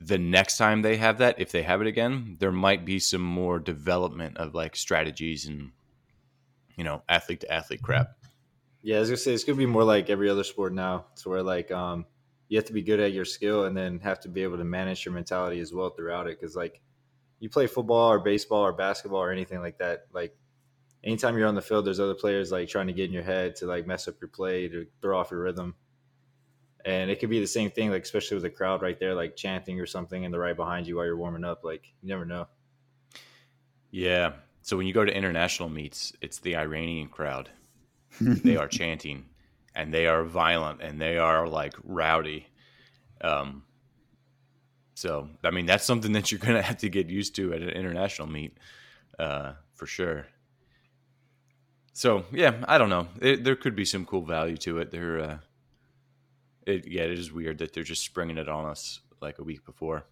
the 0.00 0.18
next 0.18 0.56
time 0.56 0.82
they 0.82 0.96
have 0.96 1.18
that, 1.18 1.38
if 1.38 1.52
they 1.52 1.62
have 1.62 1.80
it 1.80 1.86
again, 1.86 2.36
there 2.40 2.52
might 2.52 2.84
be 2.84 2.98
some 2.98 3.20
more 3.20 3.58
development 3.58 4.38
of 4.38 4.54
like 4.54 4.74
strategies 4.74 5.46
and 5.46 5.72
you 6.80 6.84
know 6.84 7.02
athlete 7.10 7.40
to 7.40 7.52
athlete 7.52 7.82
crap. 7.82 8.16
Yeah, 8.80 8.96
I 8.96 9.00
was 9.00 9.10
gonna 9.10 9.18
say 9.18 9.34
it's 9.34 9.44
gonna 9.44 9.58
be 9.58 9.66
more 9.66 9.84
like 9.84 10.08
every 10.08 10.30
other 10.30 10.44
sport 10.44 10.72
now, 10.72 11.04
to 11.16 11.28
where 11.28 11.42
like 11.42 11.70
um 11.70 12.06
you 12.48 12.56
have 12.56 12.64
to 12.64 12.72
be 12.72 12.80
good 12.80 13.00
at 13.00 13.12
your 13.12 13.26
skill 13.26 13.66
and 13.66 13.76
then 13.76 14.00
have 14.00 14.18
to 14.20 14.30
be 14.30 14.42
able 14.42 14.56
to 14.56 14.64
manage 14.64 15.04
your 15.04 15.12
mentality 15.12 15.60
as 15.60 15.74
well 15.74 15.90
throughout 15.90 16.26
it. 16.26 16.40
Because 16.40 16.56
like 16.56 16.80
you 17.38 17.50
play 17.50 17.66
football 17.66 18.10
or 18.10 18.18
baseball 18.18 18.62
or 18.62 18.72
basketball 18.72 19.20
or 19.20 19.30
anything 19.30 19.60
like 19.60 19.76
that, 19.76 20.06
like 20.14 20.34
anytime 21.04 21.36
you're 21.36 21.48
on 21.48 21.54
the 21.54 21.60
field, 21.60 21.84
there's 21.84 22.00
other 22.00 22.14
players 22.14 22.50
like 22.50 22.70
trying 22.70 22.86
to 22.86 22.94
get 22.94 23.04
in 23.04 23.12
your 23.12 23.22
head 23.22 23.56
to 23.56 23.66
like 23.66 23.86
mess 23.86 24.08
up 24.08 24.14
your 24.18 24.28
play 24.28 24.66
to 24.68 24.86
throw 25.02 25.18
off 25.18 25.30
your 25.30 25.40
rhythm. 25.40 25.74
And 26.86 27.10
it 27.10 27.20
could 27.20 27.28
be 27.28 27.40
the 27.40 27.46
same 27.46 27.70
thing, 27.70 27.90
like 27.90 28.04
especially 28.04 28.36
with 28.36 28.44
the 28.44 28.50
crowd 28.50 28.80
right 28.80 28.98
there, 28.98 29.14
like 29.14 29.36
chanting 29.36 29.78
or 29.78 29.86
something, 29.86 30.24
and 30.24 30.32
the 30.32 30.38
right 30.38 30.56
behind 30.56 30.86
you 30.86 30.96
while 30.96 31.04
you're 31.04 31.18
warming 31.18 31.44
up. 31.44 31.62
Like 31.62 31.92
you 32.00 32.08
never 32.08 32.24
know. 32.24 32.48
Yeah. 33.90 34.32
So 34.62 34.76
when 34.76 34.86
you 34.86 34.92
go 34.92 35.04
to 35.04 35.12
international 35.14 35.68
meets, 35.68 36.12
it's 36.20 36.38
the 36.38 36.56
Iranian 36.56 37.08
crowd. 37.08 37.50
they 38.20 38.56
are 38.56 38.68
chanting, 38.68 39.26
and 39.74 39.92
they 39.92 40.06
are 40.06 40.24
violent, 40.24 40.82
and 40.82 41.00
they 41.00 41.16
are 41.18 41.48
like 41.48 41.74
rowdy. 41.84 42.46
Um. 43.20 43.64
So 44.94 45.28
I 45.42 45.50
mean, 45.50 45.66
that's 45.66 45.84
something 45.84 46.12
that 46.12 46.30
you're 46.30 46.40
gonna 46.40 46.62
have 46.70 46.78
to 46.78 46.88
get 46.88 47.08
used 47.08 47.34
to 47.36 47.52
at 47.52 47.62
an 47.62 47.70
international 47.70 48.28
meet, 48.28 48.58
uh, 49.18 49.52
for 49.74 49.86
sure. 49.86 50.26
So 51.92 52.24
yeah, 52.32 52.64
I 52.66 52.78
don't 52.78 52.90
know. 52.90 53.08
It, 53.20 53.44
there 53.44 53.56
could 53.56 53.76
be 53.76 53.84
some 53.84 54.04
cool 54.04 54.22
value 54.22 54.56
to 54.58 54.78
it. 54.78 54.90
There, 54.90 55.20
uh, 55.20 55.38
it, 56.66 56.86
yeah, 56.88 57.02
it 57.02 57.18
is 57.18 57.32
weird 57.32 57.58
that 57.58 57.72
they're 57.72 57.82
just 57.82 58.04
springing 58.04 58.38
it 58.38 58.48
on 58.48 58.66
us 58.66 59.00
like 59.20 59.38
a 59.38 59.44
week 59.44 59.64
before. 59.64 60.04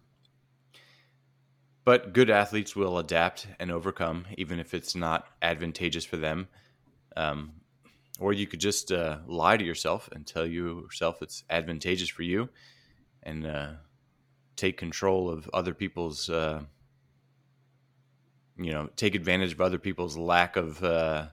But 1.89 2.13
good 2.13 2.29
athletes 2.29 2.75
will 2.75 2.99
adapt 2.99 3.47
and 3.59 3.71
overcome, 3.71 4.27
even 4.37 4.59
if 4.59 4.75
it's 4.75 4.95
not 4.95 5.25
advantageous 5.41 6.05
for 6.05 6.17
them. 6.17 6.47
Um, 7.17 7.53
or 8.19 8.31
you 8.31 8.45
could 8.45 8.59
just 8.59 8.91
uh, 8.91 9.17
lie 9.25 9.57
to 9.57 9.63
yourself 9.63 10.07
and 10.11 10.23
tell 10.23 10.45
yourself 10.45 11.23
it's 11.23 11.43
advantageous 11.49 12.07
for 12.07 12.21
you, 12.21 12.49
and 13.23 13.43
uh, 13.43 13.71
take 14.55 14.77
control 14.77 15.31
of 15.31 15.49
other 15.51 15.73
people's. 15.73 16.29
Uh, 16.29 16.61
you 18.55 18.71
know, 18.71 18.91
take 18.95 19.15
advantage 19.15 19.53
of 19.53 19.61
other 19.61 19.79
people's 19.79 20.15
lack 20.15 20.57
of 20.57 20.83
uh, 20.83 21.29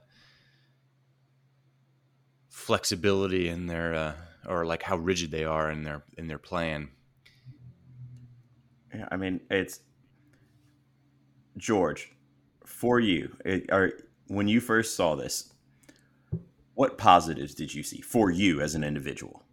flexibility 2.49 3.47
in 3.47 3.67
their 3.67 3.93
uh, 3.93 4.13
or 4.47 4.65
like 4.65 4.81
how 4.81 4.97
rigid 4.97 5.29
they 5.29 5.43
are 5.43 5.69
in 5.69 5.83
their 5.83 6.03
in 6.17 6.27
their 6.27 6.39
plan. 6.39 6.89
Yeah, 8.91 9.07
I 9.11 9.17
mean, 9.17 9.41
it's 9.51 9.81
George 11.57 12.15
for 12.65 12.99
you. 12.99 13.35
Eh, 13.45 13.61
or 13.71 13.93
when 14.27 14.47
you 14.47 14.61
first 14.61 14.95
saw 14.95 15.15
this, 15.15 15.53
what 16.75 16.97
positives 16.97 17.55
did 17.55 17.73
you 17.73 17.83
see 17.83 18.01
for 18.01 18.29
you 18.29 18.61
as 18.61 18.75
an 18.75 18.83
individual? 18.83 19.43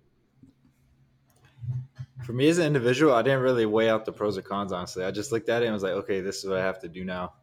For 2.25 2.33
me 2.33 2.49
as 2.49 2.59
an 2.59 2.67
individual, 2.67 3.15
I 3.15 3.23
didn't 3.23 3.43
really 3.43 3.67
weigh 3.67 3.91
out 3.91 4.05
the 4.05 4.13
pros 4.13 4.39
or 4.39 4.43
cons. 4.43 4.73
Honestly, 4.73 5.05
I 5.05 5.11
just 5.11 5.33
looked 5.33 5.49
at 5.49 5.63
it 5.63 5.67
and 5.67 5.75
was 5.75 5.83
like, 5.83 5.93
okay, 5.93 6.21
this 6.21 6.39
is 6.39 6.49
what 6.49 6.59
I 6.59 6.63
have 6.63 6.81
to 6.81 6.89
do 6.89 7.05
now. 7.05 7.35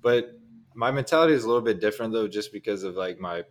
But 0.00 0.38
my 0.74 0.90
mentality 0.90 1.34
is 1.34 1.44
a 1.44 1.46
little 1.46 1.62
bit 1.62 1.80
different 1.80 2.12
though, 2.12 2.28
just 2.28 2.52
because 2.52 2.82
of 2.82 2.94
like 2.94 3.18
my 3.18 3.44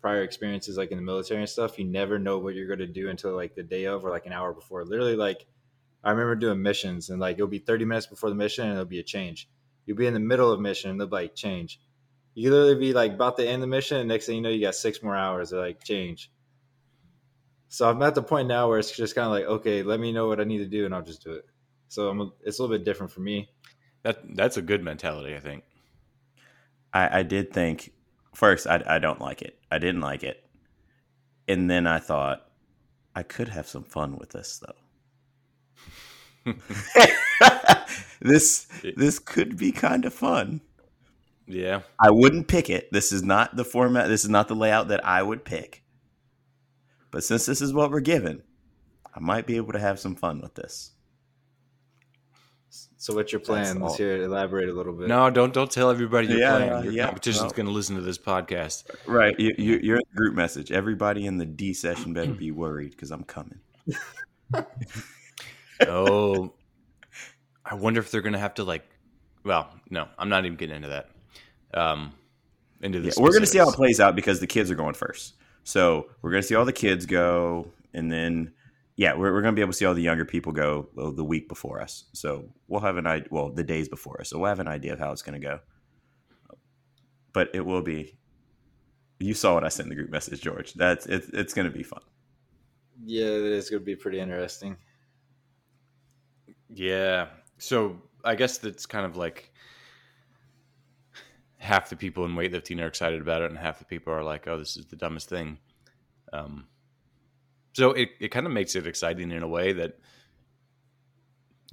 prior 0.00 0.22
experiences 0.22 0.76
like 0.76 0.90
in 0.90 0.96
the 0.96 1.02
military 1.02 1.40
and 1.40 1.48
stuff, 1.48 1.78
you 1.78 1.84
never 1.84 2.18
know 2.18 2.38
what 2.38 2.54
you're 2.54 2.66
going 2.66 2.78
to 2.78 2.86
do 2.86 3.08
until 3.08 3.34
like 3.34 3.54
the 3.54 3.62
day 3.62 3.84
of 3.84 4.04
or 4.04 4.10
like 4.10 4.26
an 4.26 4.32
hour 4.32 4.52
before. 4.52 4.84
Literally, 4.84 5.16
like 5.16 5.46
I 6.02 6.10
remember 6.10 6.34
doing 6.34 6.62
missions 6.62 7.10
and 7.10 7.20
like 7.20 7.36
it'll 7.36 7.46
be 7.46 7.58
30 7.58 7.84
minutes 7.84 8.06
before 8.06 8.30
the 8.30 8.36
mission 8.36 8.64
and 8.64 8.74
it'll 8.74 8.84
be 8.86 9.00
a 9.00 9.04
change. 9.04 9.48
You'll 9.84 9.96
be 9.96 10.06
in 10.06 10.14
the 10.14 10.20
middle 10.20 10.50
of 10.50 10.60
mission 10.60 10.90
and 10.90 11.00
they'll 11.00 11.08
be 11.08 11.16
like 11.16 11.34
change. 11.34 11.80
You 12.34 12.50
literally 12.50 12.76
be 12.76 12.92
like 12.92 13.12
about 13.12 13.36
to 13.38 13.46
end 13.46 13.62
the 13.62 13.66
mission 13.66 13.98
and 13.98 14.08
next 14.08 14.26
thing 14.26 14.36
you 14.36 14.42
know 14.42 14.48
you 14.48 14.60
got 14.60 14.74
six 14.74 15.02
more 15.02 15.16
hours. 15.16 15.50
They're 15.50 15.60
like 15.60 15.84
change. 15.84 16.30
So 17.68 17.88
I'm 17.88 18.02
at 18.02 18.14
the 18.14 18.22
point 18.22 18.48
now 18.48 18.68
where 18.68 18.78
it's 18.78 18.90
just 18.90 19.14
kind 19.14 19.26
of 19.26 19.32
like 19.32 19.44
okay, 19.60 19.82
let 19.82 20.00
me 20.00 20.12
know 20.12 20.26
what 20.26 20.40
I 20.40 20.44
need 20.44 20.58
to 20.58 20.66
do 20.66 20.86
and 20.86 20.94
I'll 20.94 21.02
just 21.02 21.22
do 21.22 21.32
it. 21.32 21.44
So 21.88 22.08
I'm 22.08 22.32
it's 22.42 22.58
a 22.58 22.62
little 22.62 22.76
bit 22.76 22.84
different 22.84 23.12
for 23.12 23.20
me. 23.20 23.50
That 24.02 24.36
that's 24.36 24.56
a 24.56 24.62
good 24.62 24.82
mentality, 24.82 25.34
I 25.34 25.40
think. 25.40 25.64
I, 26.92 27.20
I 27.20 27.22
did 27.22 27.52
think 27.52 27.92
first 28.34 28.66
I, 28.66 28.82
I 28.86 28.98
don't 28.98 29.20
like 29.20 29.42
it. 29.42 29.58
I 29.70 29.78
didn't 29.78 30.00
like 30.00 30.22
it. 30.22 30.42
And 31.46 31.68
then 31.68 31.86
I 31.86 31.98
thought 31.98 32.48
I 33.14 33.22
could 33.22 33.48
have 33.48 33.68
some 33.68 33.84
fun 33.84 34.16
with 34.16 34.30
this 34.30 34.58
though. 34.64 34.74
this 38.20 38.66
this 38.96 39.18
could 39.18 39.56
be 39.56 39.72
kind 39.72 40.04
of 40.04 40.14
fun. 40.14 40.60
Yeah. 41.46 41.80
I 41.98 42.10
wouldn't 42.10 42.48
pick 42.48 42.70
it. 42.70 42.92
This 42.92 43.12
is 43.12 43.22
not 43.22 43.56
the 43.56 43.64
format, 43.64 44.08
this 44.08 44.24
is 44.24 44.30
not 44.30 44.48
the 44.48 44.54
layout 44.54 44.88
that 44.88 45.04
I 45.04 45.22
would 45.22 45.44
pick. 45.44 45.82
But 47.10 47.24
since 47.24 47.44
this 47.46 47.60
is 47.60 47.74
what 47.74 47.90
we're 47.90 48.00
given, 48.00 48.42
I 49.14 49.20
might 49.20 49.46
be 49.46 49.56
able 49.56 49.72
to 49.72 49.80
have 49.80 49.98
some 49.98 50.14
fun 50.14 50.40
with 50.40 50.54
this. 50.54 50.92
So 52.96 53.14
what's 53.14 53.32
your 53.32 53.40
plan? 53.40 53.80
Let's 53.80 53.96
hear 53.96 54.14
it. 54.14 54.20
Elaborate 54.20 54.68
a 54.68 54.72
little 54.72 54.92
bit. 54.92 55.08
No, 55.08 55.30
don't 55.30 55.52
don't 55.52 55.70
tell 55.70 55.90
everybody 55.90 56.28
your 56.28 56.38
Yeah, 56.38 56.56
plan. 56.56 56.84
Your 56.84 56.92
yeah, 56.92 57.06
competition's 57.06 57.50
no. 57.50 57.56
going 57.56 57.66
to 57.66 57.72
listen 57.72 57.96
to 57.96 58.02
this 58.02 58.18
podcast. 58.18 58.84
Right. 59.06 59.38
You, 59.40 59.54
you, 59.56 59.80
you're 59.82 59.96
in 59.96 60.02
the 60.12 60.16
group 60.16 60.34
message. 60.34 60.70
Everybody 60.70 61.26
in 61.26 61.38
the 61.38 61.46
D 61.46 61.72
session 61.72 62.12
better 62.12 62.32
be 62.32 62.50
worried 62.50 62.90
because 62.90 63.10
I'm 63.10 63.24
coming. 63.24 63.60
oh, 65.88 66.52
I 67.64 67.74
wonder 67.74 68.00
if 68.00 68.10
they're 68.10 68.20
going 68.20 68.34
to 68.34 68.38
have 68.38 68.54
to 68.54 68.64
like. 68.64 68.84
Well, 69.44 69.70
no, 69.88 70.08
I'm 70.18 70.28
not 70.28 70.44
even 70.44 70.56
getting 70.56 70.76
into 70.76 70.88
that. 70.88 71.10
Um, 71.72 72.12
into 72.82 73.00
this, 73.00 73.16
Yeah, 73.16 73.22
we're 73.22 73.30
going 73.30 73.42
to 73.42 73.46
see 73.46 73.58
how 73.58 73.68
it 73.70 73.74
plays 73.74 74.00
out 74.00 74.16
because 74.16 74.40
the 74.40 74.46
kids 74.46 74.70
are 74.70 74.74
going 74.74 74.94
first. 74.94 75.34
So 75.64 76.08
we're 76.22 76.30
going 76.30 76.42
to 76.42 76.46
see 76.46 76.54
all 76.54 76.64
the 76.64 76.72
kids 76.72 77.06
go, 77.06 77.68
and 77.94 78.10
then 78.10 78.52
yeah, 78.96 79.14
we're, 79.14 79.32
we're 79.32 79.42
going 79.42 79.54
to 79.54 79.58
be 79.58 79.62
able 79.62 79.72
to 79.72 79.76
see 79.76 79.84
all 79.84 79.94
the 79.94 80.02
younger 80.02 80.24
people 80.24 80.52
go 80.52 80.88
well, 80.94 81.12
the 81.12 81.24
week 81.24 81.48
before 81.48 81.80
us. 81.80 82.04
So 82.12 82.50
we'll 82.68 82.80
have 82.80 82.96
an 82.96 83.06
idea. 83.06 83.28
Well, 83.30 83.50
the 83.50 83.64
days 83.64 83.88
before 83.88 84.20
us, 84.20 84.30
so 84.30 84.38
we'll 84.38 84.48
have 84.48 84.60
an 84.60 84.68
idea 84.68 84.92
of 84.92 84.98
how 84.98 85.12
it's 85.12 85.22
going 85.22 85.40
to 85.40 85.46
go. 85.46 85.60
But 87.32 87.50
it 87.54 87.64
will 87.64 87.82
be. 87.82 88.18
You 89.18 89.34
saw 89.34 89.54
what 89.54 89.64
I 89.64 89.68
sent 89.68 89.86
in 89.86 89.90
the 89.90 89.94
group 89.94 90.10
message, 90.10 90.40
George. 90.40 90.74
That's 90.74 91.06
it's 91.06 91.28
it's 91.28 91.54
going 91.54 91.70
to 91.70 91.76
be 91.76 91.82
fun. 91.82 92.00
Yeah, 93.04 93.26
it 93.26 93.52
is 93.52 93.70
going 93.70 93.80
to 93.80 93.86
be 93.86 93.96
pretty 93.96 94.20
interesting. 94.20 94.76
Yeah. 96.72 97.28
So 97.58 98.00
I 98.24 98.34
guess 98.34 98.58
that's 98.58 98.86
kind 98.86 99.04
of 99.04 99.16
like 99.16 99.52
half 101.58 101.90
the 101.90 101.96
people 101.96 102.24
in 102.24 102.32
weightlifting 102.32 102.82
are 102.82 102.86
excited 102.86 103.20
about 103.20 103.42
it, 103.42 103.50
and 103.50 103.58
half 103.58 103.78
the 103.78 103.84
people 103.84 104.12
are 104.12 104.24
like, 104.24 104.48
"Oh, 104.48 104.58
this 104.58 104.76
is 104.76 104.86
the 104.86 104.96
dumbest 104.96 105.28
thing." 105.28 105.58
Um, 106.32 106.66
so 107.72 107.92
it 107.92 108.10
it 108.20 108.28
kind 108.28 108.46
of 108.46 108.52
makes 108.52 108.74
it 108.76 108.86
exciting 108.86 109.30
in 109.30 109.42
a 109.42 109.48
way 109.48 109.72
that 109.72 109.98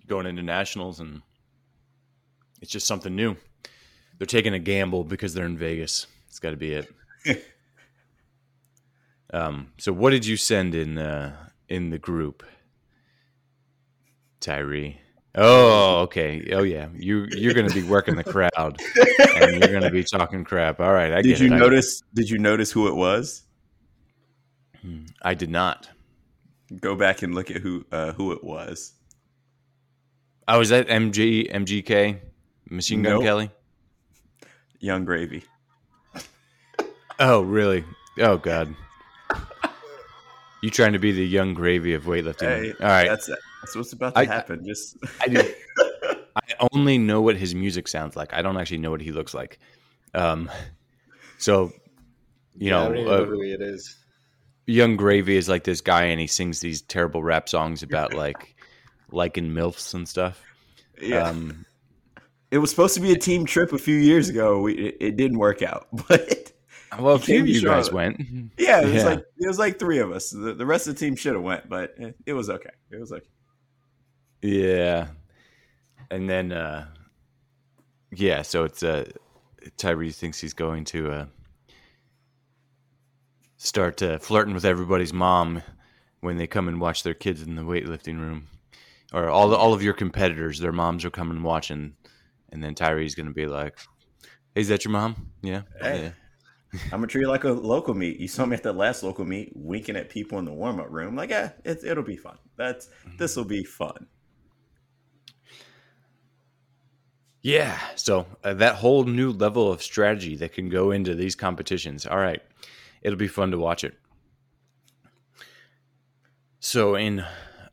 going 0.08 0.26
into 0.26 0.42
nationals 0.42 1.00
and 1.00 1.22
it's 2.62 2.72
just 2.72 2.88
something 2.88 3.16
new. 3.16 3.36
They're 4.18 4.26
taking 4.26 4.54
a 4.54 4.60
gamble 4.60 5.04
because 5.04 5.34
they're 5.34 5.46
in 5.46 5.58
Vegas. 5.58 6.08
It's 6.28 6.40
got 6.40 6.52
to 6.52 6.58
be 6.58 6.74
it. 6.74 6.92
um, 9.34 9.74
so 9.78 9.92
what 9.92 10.10
did 10.10 10.26
you 10.26 10.38
send 10.38 10.74
in 10.74 10.98
uh, 10.98 11.36
in 11.70 11.90
the 11.90 12.00
group, 12.00 12.44
Tyree? 14.40 15.00
Oh, 15.36 16.00
okay. 16.02 16.50
Oh, 16.52 16.64
yeah. 16.64 16.88
You 16.96 17.28
you're 17.32 17.54
going 17.54 17.68
to 17.68 17.74
be 17.74 17.84
working 17.84 18.16
the 18.16 18.24
crowd, 18.24 18.82
and 19.36 19.60
you're 19.62 19.70
going 19.72 19.84
to 19.84 19.92
be 19.92 20.04
talking 20.04 20.44
crap. 20.44 20.80
All 20.80 20.94
right, 20.94 21.14
I 21.14 21.22
did 21.22 21.38
get 21.38 21.40
you 21.42 21.54
it. 21.54 21.58
Notice? 21.60 22.02
Did 22.14 22.30
you 22.30 22.40
notice 22.40 22.72
who 22.72 22.88
it 22.88 22.96
was? 22.96 23.44
I 25.22 25.34
did 25.34 25.50
not. 25.50 25.90
Go 26.82 26.96
back 26.96 27.22
and 27.22 27.36
look 27.36 27.52
at 27.52 27.58
who 27.58 27.86
uh, 27.92 28.14
who 28.14 28.32
it 28.32 28.44
was. 28.44 28.94
I 30.48 30.58
was 30.58 30.72
at 30.72 30.88
MG 30.88 31.52
MGK 31.54 32.20
Machine 32.70 33.04
Gun 33.04 33.14
Nope. 33.14 33.24
Kelly. 33.24 33.52
Yung 34.80 35.06
Gravy. 35.06 35.44
Oh, 37.20 37.42
really? 37.42 37.84
Oh, 38.20 38.38
God. 38.38 38.76
You 40.62 40.70
trying 40.70 40.94
to 40.94 41.00
be 41.00 41.12
the 41.12 41.26
Yung 41.26 41.54
Gravy 41.54 41.94
of 41.94 42.04
weightlifting? 42.04 42.64
Hey, 42.64 42.74
All 42.80 42.88
right. 42.88 43.08
that's 43.10 43.30
that's 43.62 43.76
what's 43.76 43.94
about 43.94 44.14
to 44.16 44.20
I- 44.22 44.26
happen. 44.26 44.66
Just 44.66 44.98
I 45.22 45.28
do. 45.28 45.42
I 46.36 46.68
only 46.72 46.98
know 46.98 47.22
what 47.22 47.36
his 47.36 47.56
music 47.56 47.88
sounds 47.88 48.16
like. 48.16 48.34
I 48.34 48.42
don't 48.42 48.58
actually 48.58 48.78
know 48.78 48.92
what 48.92 49.02
he 49.02 49.12
looks 49.12 49.34
like. 49.34 49.60
Um, 50.14 50.50
so, 51.40 51.72
you 52.58 52.70
Yeah, 52.70 52.80
I 52.80 52.84
know, 52.84 52.90
don't 52.94 52.98
even 53.02 53.14
uh, 53.14 53.18
know 53.20 53.26
who 53.26 53.42
it 53.42 53.62
is. 53.62 53.96
Yung 54.68 54.98
Gravy 54.98 55.36
is 55.38 55.50
like 55.50 55.64
this 55.64 55.82
guy, 55.82 56.04
and 56.06 56.20
he 56.20 56.28
sings 56.28 56.60
these 56.60 56.82
terrible 56.84 57.24
rap 57.24 57.50
songs 57.50 57.82
about 57.84 58.14
like 58.26 58.56
liking 59.12 59.50
milfs 59.50 59.94
and 59.94 60.08
stuff. 60.08 60.42
yeah. 61.02 61.24
Um, 61.30 61.66
it 62.52 62.60
was 62.60 62.70
supposed 62.70 62.94
to 62.96 63.02
be 63.02 63.12
a 63.12 63.18
team 63.18 63.46
trip 63.46 63.74
a 63.74 63.78
few 63.78 63.96
years 63.98 64.30
ago. 64.30 64.62
We 64.62 64.74
it, 64.76 64.98
it 65.02 65.16
didn't 65.18 65.38
work 65.40 65.62
out, 65.62 65.88
but 66.08 66.52
well, 67.00 67.16
a 67.16 67.20
few 67.20 67.42
of 67.42 67.46
to 67.46 67.52
you 67.52 67.62
guys 67.62 67.92
went. 67.92 68.22
yeah, 68.58 68.82
it 68.82 68.86
was 68.86 68.94
Yeah. 68.94 69.04
like 69.06 69.20
it 69.40 69.48
was 69.48 69.60
like 69.60 69.80
three 69.80 70.00
of 70.00 70.12
us. 70.12 70.30
The, 70.30 70.54
the 70.54 70.66
rest 70.66 70.88
of 70.88 70.96
the 70.96 71.00
team 71.00 71.16
should 71.18 71.34
have 71.34 71.44
went, 71.44 71.68
but 71.68 71.94
it, 71.98 72.16
it 72.26 72.34
was 72.34 72.50
okay. 72.50 72.70
It 72.92 73.00
was 73.00 73.12
okay. 73.12 73.26
Yeah. 74.42 75.08
And 76.10 76.30
then 76.30 76.52
uh 76.52 76.88
yeah, 78.12 78.42
so 78.42 78.64
it's 78.64 78.84
uh 78.84 79.06
Tyree 79.78 80.12
thinks 80.12 80.40
he's 80.40 80.54
going 80.54 80.86
to 80.86 81.12
uh 81.12 81.26
start 83.58 84.02
uh, 84.02 84.20
flirting 84.20 84.54
with 84.54 84.66
everybody's 84.66 85.14
mom 85.14 85.64
when 86.22 86.38
they 86.38 86.48
come 86.48 86.68
and 86.68 86.80
watch 86.80 87.04
their 87.04 87.14
kids 87.14 87.42
in 87.42 87.56
the 87.56 87.64
weightlifting 87.64 88.20
room. 88.20 88.48
Or 89.14 89.30
all 89.30 89.54
all 89.56 89.74
of 89.74 89.84
your 89.84 89.94
competitors, 89.94 90.60
their 90.60 90.72
moms 90.72 91.04
are 91.06 91.10
coming 91.10 91.38
and 91.38 91.46
watching 91.46 91.96
and 92.50 92.64
then 92.64 92.76
Tyree's 92.76 93.16
going 93.16 93.28
to 93.28 93.34
be 93.34 93.48
like, 93.48 93.78
"Hey, 94.56 94.62
is 94.62 94.68
that 94.70 94.86
your 94.86 94.92
mom?" 94.92 95.32
Yeah. 95.42 95.64
Hey. 95.82 96.04
yeah. 96.04 96.12
I'm 96.86 97.00
gonna 97.00 97.08
treat 97.08 97.22
you 97.22 97.30
like 97.30 97.46
a 97.46 97.52
local 97.52 97.94
meet. 97.94 98.20
You 98.20 98.28
saw 98.28 98.46
me 98.46 98.56
at 98.56 98.64
the 98.64 98.74
last 98.74 99.02
local 99.02 99.26
meet, 99.26 99.54
winking 99.56 99.96
at 99.96 100.10
people 100.10 100.38
in 100.38 100.46
the 100.46 100.52
warm 100.52 100.80
up 100.80 100.88
room. 100.90 101.16
Like, 101.16 101.30
yeah, 101.30 101.52
it, 101.64 101.84
it'll 101.84 102.04
be 102.04 102.18
fun. 102.18 102.38
That's 102.58 102.90
this 103.18 103.36
will 103.38 103.46
be 103.46 103.64
fun. 103.64 104.08
Yeah. 107.48 107.80
So 107.96 108.26
uh, 108.44 108.56
that 108.56 108.76
whole 108.76 109.06
new 109.06 109.32
level 109.32 109.72
of 109.72 109.82
strategy 109.82 110.36
that 110.36 110.52
can 110.52 110.68
go 110.68 110.92
into 110.92 111.16
these 111.16 111.34
competitions. 111.34 112.06
All 112.06 112.18
right. 112.18 112.42
It'll 113.02 113.18
be 113.18 113.30
fun 113.30 113.52
to 113.52 113.58
watch 113.58 113.86
it. 113.86 113.98
So, 116.60 116.96
in 116.96 117.24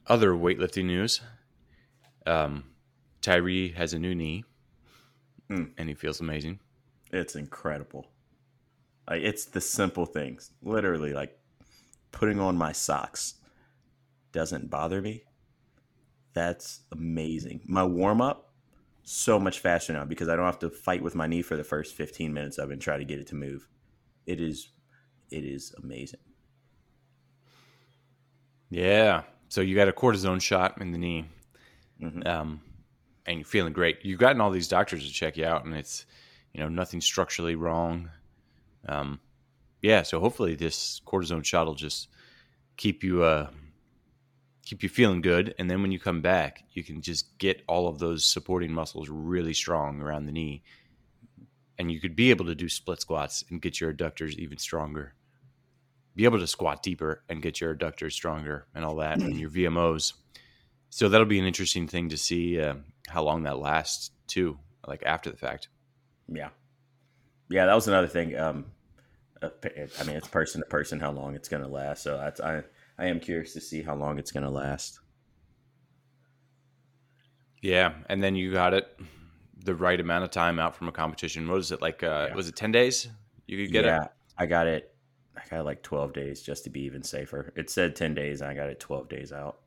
other 0.06 0.30
weightlifting 0.30 0.84
news, 0.84 1.20
um, 2.24 2.62
Tyree 3.20 3.70
has 3.70 3.92
a 3.92 3.98
new 3.98 4.14
knee 4.14 4.44
Mm. 5.50 5.72
and 5.76 5.88
he 5.88 5.94
feels 5.96 6.20
amazing. 6.20 6.60
It's 7.10 7.34
incredible. 7.34 8.06
Like 9.10 9.22
it's 9.22 9.46
the 9.46 9.60
simple 9.60 10.06
things. 10.06 10.52
Literally, 10.62 11.12
like 11.12 11.36
putting 12.12 12.38
on 12.38 12.56
my 12.56 12.70
socks 12.70 13.34
doesn't 14.30 14.70
bother 14.70 15.02
me. 15.02 15.24
That's 16.32 16.82
amazing. 16.92 17.62
My 17.66 17.82
warm 17.82 18.20
up 18.20 18.43
so 19.04 19.38
much 19.38 19.60
faster 19.60 19.92
now 19.92 20.04
because 20.04 20.28
I 20.28 20.36
don't 20.36 20.46
have 20.46 20.58
to 20.60 20.70
fight 20.70 21.02
with 21.02 21.14
my 21.14 21.26
knee 21.26 21.42
for 21.42 21.56
the 21.56 21.64
first 21.64 21.94
15 21.94 22.32
minutes 22.32 22.58
of 22.58 22.70
it 22.70 22.74
and 22.74 22.82
try 22.82 22.96
to 22.96 23.04
get 23.04 23.18
it 23.18 23.26
to 23.28 23.34
move. 23.34 23.68
It 24.26 24.40
is 24.40 24.70
it 25.30 25.44
is 25.44 25.74
amazing. 25.82 26.20
Yeah. 28.70 29.22
So, 29.48 29.60
you 29.60 29.76
got 29.76 29.88
a 29.88 29.92
cortisone 29.92 30.40
shot 30.42 30.80
in 30.80 30.90
the 30.92 30.98
knee. 30.98 31.26
Mhm. 32.00 32.26
um, 32.26 32.60
and 33.26 33.38
you're 33.38 33.46
feeling 33.46 33.72
great. 33.72 33.98
You've 34.02 34.18
gotten 34.18 34.40
all 34.40 34.50
these 34.50 34.68
doctors 34.68 35.06
to 35.06 35.12
check 35.12 35.36
you 35.36 35.46
out, 35.46 35.64
and 35.64 35.74
it's 35.74 36.04
you 36.52 36.60
know 36.60 36.68
nothing 36.68 37.00
structurally 37.00 37.54
wrong. 37.54 38.10
Um, 38.86 39.20
yeah, 39.80 40.02
so 40.02 40.20
hopefully 40.20 40.54
this 40.54 41.00
cortisone 41.06 41.44
shot 41.44 41.66
will 41.66 41.74
just 41.74 42.08
keep 42.76 43.02
you 43.04 43.22
uh, 43.22 43.50
keep 44.64 44.82
you 44.82 44.88
feeling 44.88 45.20
good, 45.20 45.54
and 45.58 45.70
then 45.70 45.82
when 45.82 45.92
you 45.92 45.98
come 45.98 46.20
back, 46.20 46.64
you 46.72 46.82
can 46.82 47.02
just 47.02 47.36
get 47.38 47.62
all 47.66 47.86
of 47.86 47.98
those 47.98 48.24
supporting 48.24 48.72
muscles 48.72 49.08
really 49.08 49.54
strong 49.54 50.00
around 50.00 50.26
the 50.26 50.32
knee, 50.32 50.62
and 51.78 51.90
you 51.90 52.00
could 52.00 52.16
be 52.16 52.30
able 52.30 52.46
to 52.46 52.54
do 52.54 52.68
split 52.68 53.00
squats 53.00 53.44
and 53.50 53.62
get 53.62 53.80
your 53.80 53.92
adductors 53.92 54.34
even 54.34 54.58
stronger. 54.58 55.14
Be 56.16 56.24
able 56.24 56.38
to 56.38 56.46
squat 56.46 56.82
deeper 56.82 57.24
and 57.28 57.42
get 57.42 57.60
your 57.60 57.74
adductors 57.74 58.12
stronger 58.12 58.66
and 58.74 58.84
all 58.84 58.96
that, 58.96 59.18
and 59.18 59.38
your 59.38 59.50
VMOs. 59.50 60.14
So 60.90 61.08
that'll 61.08 61.26
be 61.26 61.40
an 61.40 61.46
interesting 61.46 61.88
thing 61.88 62.10
to 62.10 62.16
see 62.16 62.60
uh, 62.60 62.74
how 63.08 63.24
long 63.24 63.42
that 63.42 63.58
lasts 63.58 64.12
too, 64.28 64.58
like 64.86 65.02
after 65.04 65.30
the 65.30 65.36
fact. 65.36 65.68
Yeah. 66.28 66.50
Yeah, 67.50 67.66
that 67.66 67.74
was 67.74 67.88
another 67.88 68.06
thing. 68.06 68.38
Um, 68.38 68.66
uh, 69.42 69.50
I 70.00 70.04
mean, 70.04 70.16
it's 70.16 70.28
person 70.28 70.62
to 70.62 70.66
person 70.68 71.00
how 71.00 71.10
long 71.10 71.34
it's 71.34 71.48
going 71.48 71.62
to 71.62 71.68
last. 71.68 72.02
So 72.02 72.16
that's 72.16 72.40
I 72.40 72.62
I 72.98 73.06
am 73.06 73.20
curious 73.20 73.52
to 73.54 73.60
see 73.60 73.82
how 73.82 73.94
long 73.94 74.18
it's 74.18 74.30
going 74.30 74.44
to 74.44 74.50
last. 74.50 75.00
Yeah, 77.62 77.94
and 78.08 78.22
then 78.22 78.34
you 78.36 78.52
got 78.52 78.74
it 78.74 78.98
the 79.64 79.74
right 79.74 79.98
amount 79.98 80.24
of 80.24 80.30
time 80.30 80.58
out 80.58 80.76
from 80.76 80.88
a 80.88 80.92
competition. 80.92 81.48
What 81.48 81.54
was 81.56 81.72
it 81.72 81.80
like? 81.80 82.02
Uh, 82.02 82.26
Yeah. 82.28 82.34
Was 82.34 82.48
it 82.48 82.56
ten 82.56 82.72
days? 82.72 83.08
You 83.46 83.64
could 83.64 83.72
get 83.72 83.84
yeah, 83.84 84.04
it. 84.04 84.10
I 84.38 84.46
got 84.46 84.66
it. 84.66 84.94
I 85.36 85.40
got 85.50 85.60
it 85.60 85.64
like 85.64 85.82
twelve 85.82 86.12
days 86.12 86.42
just 86.42 86.64
to 86.64 86.70
be 86.70 86.82
even 86.82 87.02
safer. 87.02 87.52
It 87.56 87.70
said 87.70 87.96
ten 87.96 88.14
days, 88.14 88.40
and 88.42 88.50
I 88.50 88.54
got 88.54 88.68
it 88.68 88.80
twelve 88.80 89.08
days 89.08 89.32
out, 89.32 89.58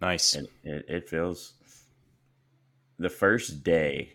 Nice. 0.00 0.34
and 0.34 0.48
it, 0.62 0.84
it 0.88 1.08
feels. 1.08 1.54
The 3.00 3.08
first 3.10 3.62
day, 3.62 4.14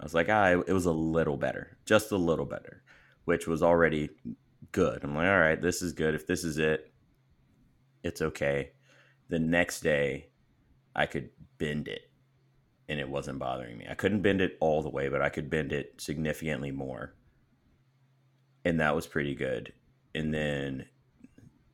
I 0.00 0.04
was 0.04 0.14
like, 0.14 0.28
ah, 0.30 0.46
it, 0.48 0.64
it 0.68 0.72
was 0.72 0.86
a 0.86 0.92
little 0.92 1.36
better, 1.36 1.76
just 1.84 2.12
a 2.12 2.16
little 2.16 2.46
better, 2.46 2.82
which 3.24 3.46
was 3.46 3.62
already 3.62 4.10
good. 4.72 5.04
I'm 5.04 5.14
like, 5.14 5.28
all 5.28 5.38
right, 5.38 5.60
this 5.60 5.82
is 5.82 5.92
good. 5.92 6.14
If 6.14 6.26
this 6.26 6.44
is 6.44 6.58
it, 6.58 6.92
it's 8.02 8.22
okay. 8.22 8.72
The 9.28 9.38
next 9.38 9.80
day, 9.80 10.28
I 10.94 11.06
could 11.06 11.30
bend 11.58 11.88
it, 11.88 12.10
and 12.88 12.98
it 12.98 13.08
wasn't 13.08 13.38
bothering 13.38 13.78
me. 13.78 13.86
I 13.88 13.94
couldn't 13.94 14.22
bend 14.22 14.40
it 14.40 14.56
all 14.60 14.82
the 14.82 14.90
way, 14.90 15.08
but 15.08 15.22
I 15.22 15.28
could 15.28 15.48
bend 15.48 15.72
it 15.72 16.00
significantly 16.00 16.70
more 16.70 17.14
and 18.64 18.80
that 18.80 18.94
was 18.94 19.06
pretty 19.06 19.34
good. 19.34 19.72
And 20.14 20.32
then 20.32 20.86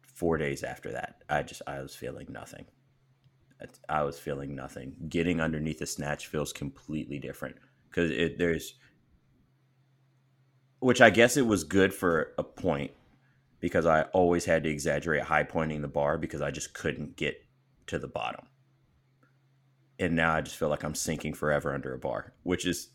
four 0.03 0.39
days 0.39 0.63
after 0.63 0.93
that, 0.93 1.23
I 1.29 1.43
just 1.43 1.63
I 1.67 1.81
was 1.81 1.95
feeling 1.95 2.27
nothing. 2.31 2.67
I 3.89 4.05
was 4.05 4.19
feeling 4.19 4.55
nothing. 4.55 4.95
Getting 5.09 5.41
underneath 5.41 5.81
the 5.81 5.87
snatch 5.87 6.29
feels 6.29 6.53
completely 6.53 7.19
different 7.19 7.57
because 7.89 8.13
there's, 8.39 8.75
which 10.81 11.01
I 11.01 11.11
guess 11.11 11.37
it 11.37 11.47
was 11.47 11.65
good 11.65 11.93
for 11.93 12.33
a 12.39 12.43
point 12.43 12.93
because 13.61 13.87
I 13.87 14.03
always 14.13 14.45
had 14.45 14.63
to 14.65 14.71
exaggerate 14.71 15.23
high 15.23 15.43
pointing 15.43 15.83
the 15.83 15.89
bar 15.89 16.19
because 16.19 16.41
I 16.41 16.51
just 16.51 16.75
couldn't 16.75 17.17
get 17.17 17.45
to 17.89 17.99
the 17.99 18.09
bottom. 18.09 18.47
And 19.99 20.15
now 20.15 20.35
I 20.35 20.43
just 20.43 20.57
feel 20.57 20.69
like 20.69 20.85
I'm 20.85 20.95
sinking 20.95 21.35
forever 21.35 21.75
under 21.75 21.93
a 21.93 21.99
bar, 21.99 22.33
which 22.45 22.67
is 22.67 22.91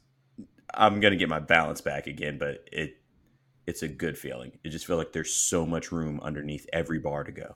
I'm 0.73 0.99
gonna 1.01 1.17
get 1.17 1.29
my 1.29 1.39
balance 1.39 1.81
back 1.81 2.07
again, 2.07 2.37
but 2.37 2.67
it 2.71 2.97
it's 3.67 3.83
a 3.83 3.87
good 3.87 4.17
feeling. 4.17 4.57
You 4.63 4.71
just 4.71 4.85
feel 4.85 4.97
like 4.97 5.11
there's 5.11 5.33
so 5.33 5.65
much 5.65 5.91
room 5.91 6.19
underneath 6.21 6.65
every 6.71 6.99
bar 6.99 7.23
to 7.23 7.31
go. 7.31 7.55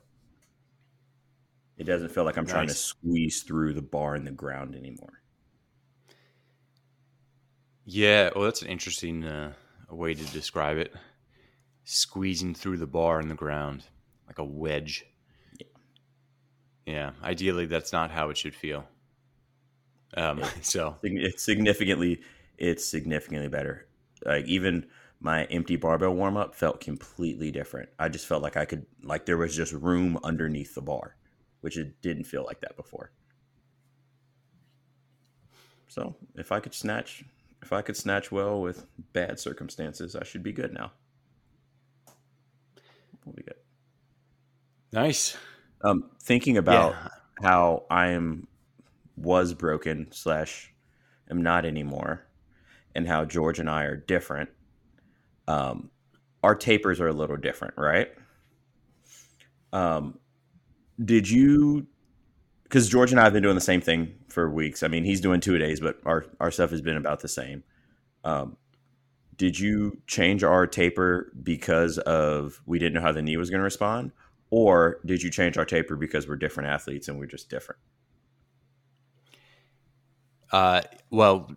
It 1.76 1.84
doesn't 1.84 2.10
feel 2.10 2.24
like 2.24 2.36
I'm 2.36 2.46
trying 2.46 2.68
to 2.68 2.74
squeeze 2.74 3.42
through 3.42 3.74
the 3.74 3.82
bar 3.82 4.16
in 4.16 4.24
the 4.24 4.32
ground 4.32 4.74
anymore. 4.74 5.22
Yeah, 7.84 8.30
well, 8.34 8.44
that's 8.44 8.62
an 8.62 8.68
interesting 8.68 9.24
uh, 9.24 9.52
way 9.94 10.14
to 10.14 10.24
describe 10.26 10.76
it. 10.76 10.94
Squeezing 11.84 12.54
through 12.54 12.76
the 12.76 12.86
bar 12.86 13.20
in 13.20 13.28
the 13.28 13.34
ground 13.34 13.84
like 14.26 14.38
a 14.38 14.44
wedge. 14.44 15.04
Yeah, 16.86 17.10
ideally, 17.22 17.66
that's 17.66 17.92
not 17.92 18.10
how 18.10 18.30
it 18.30 18.36
should 18.36 18.54
feel. 18.54 18.84
Um, 20.16 20.42
so 20.62 20.96
It's 21.02 21.44
significantly 21.44 22.20
it's 22.56 22.84
significantly 22.84 23.48
better. 23.48 23.86
Like 24.24 24.46
even 24.46 24.86
my 25.20 25.44
empty 25.44 25.76
barbell 25.76 26.14
warm 26.14 26.36
up 26.36 26.54
felt 26.54 26.80
completely 26.80 27.50
different. 27.50 27.88
I 27.98 28.08
just 28.08 28.26
felt 28.26 28.42
like 28.42 28.56
I 28.56 28.64
could 28.64 28.86
like 29.02 29.26
there 29.26 29.36
was 29.36 29.56
just 29.56 29.72
room 29.72 30.18
underneath 30.22 30.74
the 30.74 30.82
bar, 30.82 31.16
which 31.60 31.76
it 31.76 32.00
didn't 32.02 32.24
feel 32.24 32.44
like 32.44 32.60
that 32.60 32.76
before. 32.76 33.12
So 35.88 36.14
if 36.36 36.52
I 36.52 36.60
could 36.60 36.74
snatch 36.74 37.24
if 37.62 37.72
I 37.72 37.82
could 37.82 37.96
snatch 37.96 38.30
well 38.30 38.60
with 38.60 38.86
bad 39.12 39.38
circumstances, 39.38 40.16
I 40.16 40.24
should 40.24 40.42
be 40.42 40.52
good 40.52 40.72
now. 40.72 40.92
We'll 43.24 43.34
be 43.34 43.42
good. 43.42 43.56
Nice. 44.92 45.36
Um, 45.82 46.10
thinking 46.22 46.56
about 46.56 46.92
yeah. 46.92 47.08
how 47.42 47.84
I 47.90 48.08
am 48.08 48.46
was 49.16 49.54
broken 49.54 50.08
slash 50.12 50.72
am 51.30 51.42
not 51.42 51.64
anymore, 51.64 52.26
and 52.94 53.06
how 53.06 53.24
George 53.24 53.58
and 53.58 53.68
I 53.68 53.84
are 53.84 53.96
different. 53.96 54.50
Um, 55.46 55.90
our 56.42 56.54
tapers 56.54 57.00
are 57.00 57.08
a 57.08 57.12
little 57.12 57.36
different, 57.36 57.74
right? 57.76 58.10
Um, 59.72 60.18
did 61.04 61.28
you? 61.28 61.86
Because 62.68 62.88
George 62.88 63.10
and 63.12 63.20
I 63.20 63.24
have 63.24 63.32
been 63.32 63.42
doing 63.42 63.54
the 63.54 63.60
same 63.62 63.80
thing 63.80 64.14
for 64.28 64.50
weeks. 64.50 64.82
I 64.82 64.88
mean, 64.88 65.04
he's 65.04 65.20
doing 65.20 65.40
two 65.40 65.56
days, 65.58 65.80
but 65.80 65.98
our 66.04 66.26
our 66.38 66.50
stuff 66.50 66.70
has 66.70 66.82
been 66.82 66.96
about 66.96 67.20
the 67.20 67.28
same. 67.28 67.64
Um, 68.24 68.56
did 69.36 69.58
you 69.58 70.02
change 70.06 70.44
our 70.44 70.66
taper 70.66 71.32
because 71.42 71.98
of 71.98 72.60
we 72.66 72.78
didn't 72.78 72.94
know 72.94 73.00
how 73.00 73.12
the 73.12 73.22
knee 73.22 73.36
was 73.36 73.50
going 73.50 73.60
to 73.60 73.64
respond, 73.64 74.12
or 74.50 75.00
did 75.06 75.22
you 75.22 75.30
change 75.30 75.56
our 75.56 75.64
taper 75.64 75.96
because 75.96 76.28
we're 76.28 76.36
different 76.36 76.68
athletes 76.68 77.08
and 77.08 77.18
we're 77.18 77.26
just 77.26 77.48
different? 77.48 77.80
Uh, 80.50 80.82
well, 81.10 81.50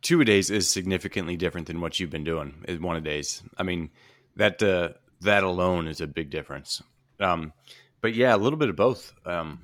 two 0.00 0.20
a 0.20 0.24
days 0.24 0.50
is 0.50 0.68
significantly 0.68 1.36
different 1.36 1.66
than 1.66 1.80
what 1.80 1.98
you've 2.00 2.10
been 2.10 2.24
doing. 2.24 2.64
Is 2.68 2.78
one 2.78 2.96
a 2.96 3.00
days. 3.00 3.42
I 3.58 3.64
mean, 3.64 3.90
that 4.36 4.62
uh, 4.62 4.90
that 5.20 5.44
alone 5.44 5.88
is 5.88 6.00
a 6.00 6.06
big 6.06 6.30
difference. 6.30 6.82
Um, 7.20 7.52
but 8.00 8.14
yeah, 8.14 8.34
a 8.34 8.38
little 8.38 8.58
bit 8.58 8.68
of 8.68 8.76
both. 8.76 9.12
Um, 9.26 9.60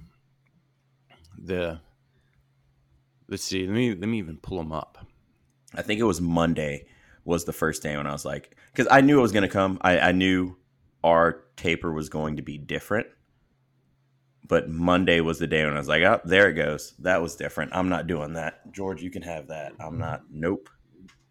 the 1.42 1.81
let's 3.29 3.44
see. 3.44 3.66
Let 3.66 3.74
me 3.74 3.94
let 3.94 4.09
me 4.09 4.18
even 4.18 4.37
pull 4.37 4.59
them 4.59 4.72
up. 4.72 5.07
I 5.74 5.83
think 5.83 6.01
it 6.01 6.05
was 6.05 6.20
Monday 6.20 6.87
was 7.24 7.44
the 7.44 7.53
first 7.53 7.83
day 7.83 7.96
when 7.96 8.07
I 8.07 8.12
was 8.12 8.24
like, 8.24 8.57
because 8.72 8.88
I 8.90 9.01
knew 9.03 9.18
it 9.18 9.22
was 9.22 9.33
going 9.33 9.42
to 9.42 9.48
come. 9.48 9.79
I, 9.83 9.98
I 9.98 10.12
knew 10.12 10.57
our 11.05 11.44
taper 11.57 11.92
was 11.92 12.09
going 12.09 12.37
to 12.37 12.42
be 12.42 12.57
different 12.57 13.07
but 14.48 14.68
Monday 14.68 15.20
was 15.20 15.38
the 15.38 15.46
day 15.46 15.64
when 15.64 15.74
I 15.74 15.79
was 15.79 15.88
like, 15.88 16.03
oh, 16.03 16.20
there 16.24 16.48
it 16.48 16.55
goes. 16.55 16.94
That 17.01 17.20
was 17.22 17.37
different. 17.37 17.72
I'm 17.74 17.90
not 17.90 18.07
doing 18.07 18.33
that. 18.33 18.72
George, 18.72 19.03
you 19.03 19.11
can 19.11 19.22
have 19.22 19.48
that. 19.48 19.72
I'm 19.79 19.98
not. 19.98 20.22
Nope. 20.31 20.70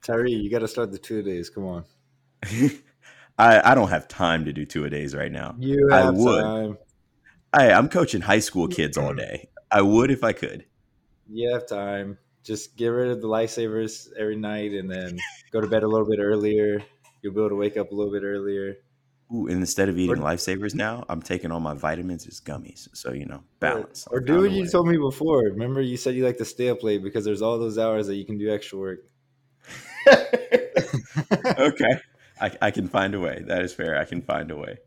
Tyree, 0.03 0.31
you 0.31 0.51
got 0.51 0.59
to 0.59 0.67
start 0.67 0.91
the 0.91 0.99
two 0.99 1.23
days. 1.23 1.49
Come 1.49 1.65
on. 1.65 1.85
I, 3.39 3.71
I 3.71 3.75
don't 3.75 3.89
have 3.89 4.07
time 4.07 4.45
to 4.45 4.53
do 4.53 4.65
two 4.65 4.85
a 4.85 4.89
days 4.89 5.15
right 5.15 5.31
now. 5.31 5.55
You 5.57 5.89
have 5.91 6.05
I 6.05 6.11
would. 6.11 6.41
time. 6.43 6.77
I, 7.51 7.71
I'm 7.71 7.89
coaching 7.89 8.21
high 8.21 8.39
school 8.39 8.67
kids 8.67 8.97
all 8.97 9.13
day. 9.15 9.49
I 9.71 9.81
would 9.81 10.11
if 10.11 10.23
I 10.23 10.33
could. 10.33 10.65
You 11.29 11.51
have 11.53 11.67
time. 11.67 12.17
Just 12.43 12.77
get 12.77 12.87
rid 12.87 13.09
of 13.09 13.21
the 13.21 13.27
lifesavers 13.27 14.07
every 14.17 14.37
night 14.37 14.71
and 14.71 14.89
then 14.89 15.17
go 15.51 15.59
to 15.59 15.67
bed 15.67 15.83
a 15.83 15.87
little 15.87 16.07
bit 16.07 16.19
earlier. 16.19 16.81
You'll 17.21 17.33
be 17.33 17.39
able 17.41 17.49
to 17.49 17.55
wake 17.55 17.75
up 17.75 17.91
a 17.91 17.95
little 17.95 18.11
bit 18.11 18.23
earlier. 18.23 18.77
Ooh, 19.33 19.47
and 19.47 19.57
instead 19.57 19.89
of 19.89 19.97
eating 19.97 20.19
or, 20.19 20.23
lifesavers 20.23 20.73
now, 20.73 21.03
I'm 21.09 21.21
taking 21.21 21.51
all 21.51 21.59
my 21.59 21.73
vitamins 21.73 22.25
as 22.27 22.39
gummies. 22.39 22.87
So 22.93 23.11
you 23.11 23.25
know, 23.25 23.43
balance. 23.59 24.07
Or, 24.09 24.19
or 24.19 24.21
do 24.21 24.41
what 24.41 24.51
you 24.51 24.65
told 24.67 24.87
me 24.87 24.97
before. 24.97 25.39
Remember, 25.39 25.81
you 25.81 25.97
said 25.97 26.15
you 26.15 26.23
like 26.23 26.37
to 26.37 26.45
stay 26.45 26.69
up 26.69 26.81
late 26.83 27.03
because 27.03 27.25
there's 27.25 27.41
all 27.41 27.59
those 27.59 27.77
hours 27.77 28.07
that 28.07 28.15
you 28.15 28.25
can 28.25 28.37
do 28.37 28.49
extra 28.49 28.79
work. 28.79 28.99
okay, 30.07 31.99
I, 32.39 32.51
I 32.61 32.71
can 32.71 32.87
find 32.87 33.13
a 33.15 33.19
way. 33.19 33.43
That 33.45 33.63
is 33.63 33.73
fair. 33.73 33.97
I 33.97 34.05
can 34.05 34.21
find 34.21 34.49
a 34.49 34.55
way. 34.55 34.77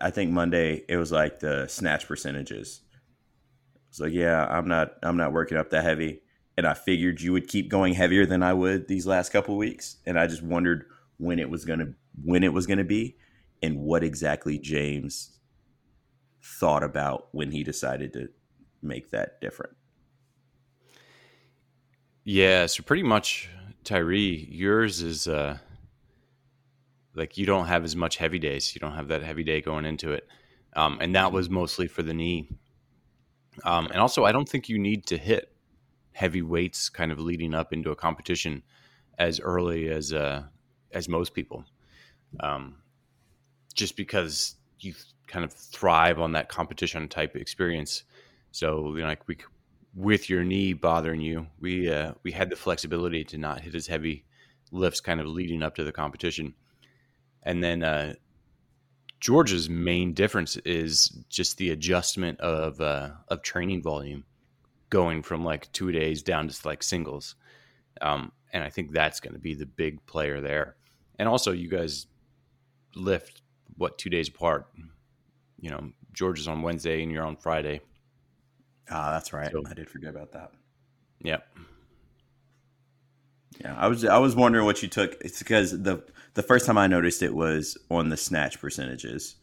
I 0.00 0.10
think 0.10 0.30
Monday 0.30 0.84
it 0.88 0.96
was 0.96 1.12
like 1.12 1.40
the 1.40 1.66
snatch 1.68 2.06
percentages. 2.08 2.80
It's 3.88 4.00
like, 4.00 4.12
yeah, 4.12 4.46
I'm 4.46 4.68
not 4.68 4.94
I'm 5.02 5.16
not 5.16 5.32
working 5.32 5.58
up 5.58 5.70
that 5.70 5.84
heavy 5.84 6.20
and 6.56 6.66
I 6.66 6.74
figured 6.74 7.20
you 7.20 7.32
would 7.32 7.48
keep 7.48 7.68
going 7.68 7.94
heavier 7.94 8.26
than 8.26 8.42
I 8.42 8.52
would 8.52 8.88
these 8.88 9.06
last 9.06 9.32
couple 9.32 9.56
weeks, 9.56 9.96
and 10.06 10.18
I 10.18 10.26
just 10.26 10.42
wondered 10.42 10.86
when 11.18 11.38
it 11.38 11.50
was 11.50 11.64
gonna 11.64 11.94
when 12.22 12.44
it 12.44 12.52
was 12.52 12.66
gonna 12.66 12.84
be, 12.84 13.16
and 13.62 13.80
what 13.80 14.04
exactly 14.04 14.58
James 14.58 15.38
thought 16.42 16.82
about 16.82 17.28
when 17.32 17.50
he 17.50 17.64
decided 17.64 18.12
to 18.12 18.28
make 18.82 19.10
that 19.10 19.40
different. 19.40 19.76
Yeah, 22.24 22.66
so 22.66 22.82
pretty 22.82 23.02
much, 23.02 23.50
Tyree, 23.82 24.48
yours 24.50 25.02
is 25.02 25.26
uh, 25.26 25.58
like 27.14 27.36
you 27.36 27.46
don't 27.46 27.66
have 27.66 27.84
as 27.84 27.94
much 27.94 28.16
heavy 28.16 28.38
days. 28.38 28.74
You 28.74 28.80
don't 28.80 28.94
have 28.94 29.08
that 29.08 29.22
heavy 29.22 29.44
day 29.44 29.60
going 29.60 29.84
into 29.84 30.12
it, 30.12 30.26
um, 30.74 30.98
and 31.00 31.14
that 31.14 31.32
was 31.32 31.48
mostly 31.48 31.86
for 31.86 32.02
the 32.02 32.14
knee. 32.14 32.48
Um, 33.62 33.86
and 33.86 34.00
also, 34.00 34.24
I 34.24 34.32
don't 34.32 34.48
think 34.48 34.68
you 34.68 34.78
need 34.78 35.06
to 35.06 35.16
hit 35.16 35.52
heavy 36.12 36.42
weights 36.42 36.88
kind 36.88 37.12
of 37.12 37.18
leading 37.18 37.54
up 37.54 37.72
into 37.72 37.90
a 37.90 37.96
competition 37.96 38.62
as 39.18 39.40
early 39.40 39.88
as 39.88 40.12
uh, 40.12 40.42
as 40.92 41.08
most 41.08 41.34
people, 41.34 41.64
um, 42.40 42.76
just 43.74 43.96
because 43.96 44.56
you 44.80 44.94
kind 45.26 45.44
of 45.44 45.52
thrive 45.52 46.20
on 46.20 46.32
that 46.32 46.48
competition 46.48 47.08
type 47.08 47.36
experience. 47.36 48.04
So 48.50 48.94
you 48.94 49.02
know, 49.02 49.08
like 49.08 49.26
we 49.28 49.36
with 49.94 50.28
your 50.28 50.42
knee 50.42 50.72
bothering 50.72 51.20
you, 51.20 51.46
we 51.60 51.90
uh, 51.90 52.12
we 52.22 52.32
had 52.32 52.50
the 52.50 52.56
flexibility 52.56 53.24
to 53.24 53.38
not 53.38 53.60
hit 53.60 53.74
as 53.74 53.86
heavy 53.86 54.24
lifts 54.70 55.00
kind 55.00 55.20
of 55.20 55.26
leading 55.26 55.62
up 55.62 55.74
to 55.76 55.84
the 55.84 55.92
competition, 55.92 56.54
and 57.44 57.62
then. 57.62 57.82
Uh, 57.82 58.14
George's 59.20 59.70
main 59.70 60.12
difference 60.12 60.58
is 60.66 61.08
just 61.30 61.56
the 61.56 61.70
adjustment 61.70 62.38
of 62.40 62.78
uh, 62.78 63.08
of 63.28 63.40
training 63.40 63.82
volume 63.82 64.22
going 64.90 65.22
from 65.22 65.42
like 65.42 65.72
two 65.72 65.90
days 65.90 66.22
down 66.22 66.46
to 66.46 66.68
like 66.68 66.82
singles. 66.82 67.34
Um, 68.02 68.32
and 68.52 68.62
I 68.62 68.70
think 68.70 68.92
that's 68.92 69.20
going 69.20 69.32
to 69.32 69.40
be 69.40 69.54
the 69.54 69.66
big 69.66 70.04
player 70.06 70.40
there. 70.40 70.76
And 71.18 71.28
also, 71.28 71.52
you 71.52 71.68
guys 71.68 72.06
lift 72.94 73.42
what 73.76 73.98
two 73.98 74.10
days 74.10 74.28
apart. 74.28 74.66
You 75.58 75.70
know, 75.70 75.90
George 76.12 76.38
is 76.38 76.46
on 76.46 76.62
Wednesday 76.62 77.02
and 77.02 77.10
you're 77.10 77.24
on 77.24 77.36
Friday. 77.36 77.80
Ah, 78.90 79.10
that's 79.10 79.32
right. 79.32 79.50
So, 79.50 79.62
I 79.68 79.74
did 79.74 79.88
forget 79.88 80.10
about 80.10 80.32
that. 80.32 80.52
Yep. 81.22 81.46
Yeah, 83.60 83.74
I 83.76 83.88
was 83.88 84.04
I 84.04 84.18
was 84.18 84.36
wondering 84.36 84.64
what 84.64 84.82
you 84.82 84.88
took. 84.88 85.16
It's 85.22 85.38
because 85.38 85.70
the 85.70 86.04
the 86.34 86.42
first 86.42 86.66
time 86.66 86.78
I 86.78 86.86
noticed 86.86 87.22
it 87.22 87.34
was 87.34 87.78
on 87.90 88.08
the 88.08 88.16
snatch 88.16 88.60
percentages, 88.60 89.36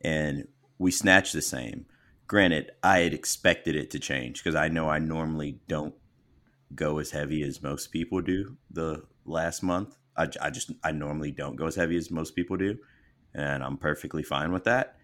and 0.00 0.46
we 0.78 0.90
snatched 0.90 1.32
the 1.32 1.42
same. 1.42 1.86
Granted, 2.26 2.70
I 2.82 3.00
had 3.00 3.14
expected 3.14 3.74
it 3.74 3.90
to 3.90 3.98
change 3.98 4.42
because 4.42 4.54
I 4.54 4.68
know 4.68 4.88
I 4.88 4.98
normally 4.98 5.60
don't 5.66 5.94
go 6.74 6.98
as 6.98 7.10
heavy 7.10 7.42
as 7.42 7.62
most 7.62 7.88
people 7.88 8.20
do 8.20 8.56
the 8.70 9.02
last 9.24 9.62
month. 9.62 9.96
I, 10.16 10.28
I 10.40 10.50
just, 10.50 10.72
I 10.84 10.92
normally 10.92 11.30
don't 11.30 11.56
go 11.56 11.66
as 11.66 11.74
heavy 11.74 11.96
as 11.96 12.10
most 12.10 12.36
people 12.36 12.56
do. 12.56 12.78
And 13.34 13.62
I'm 13.62 13.76
perfectly 13.76 14.22
fine 14.22 14.52
with 14.52 14.64
that. 14.64 14.96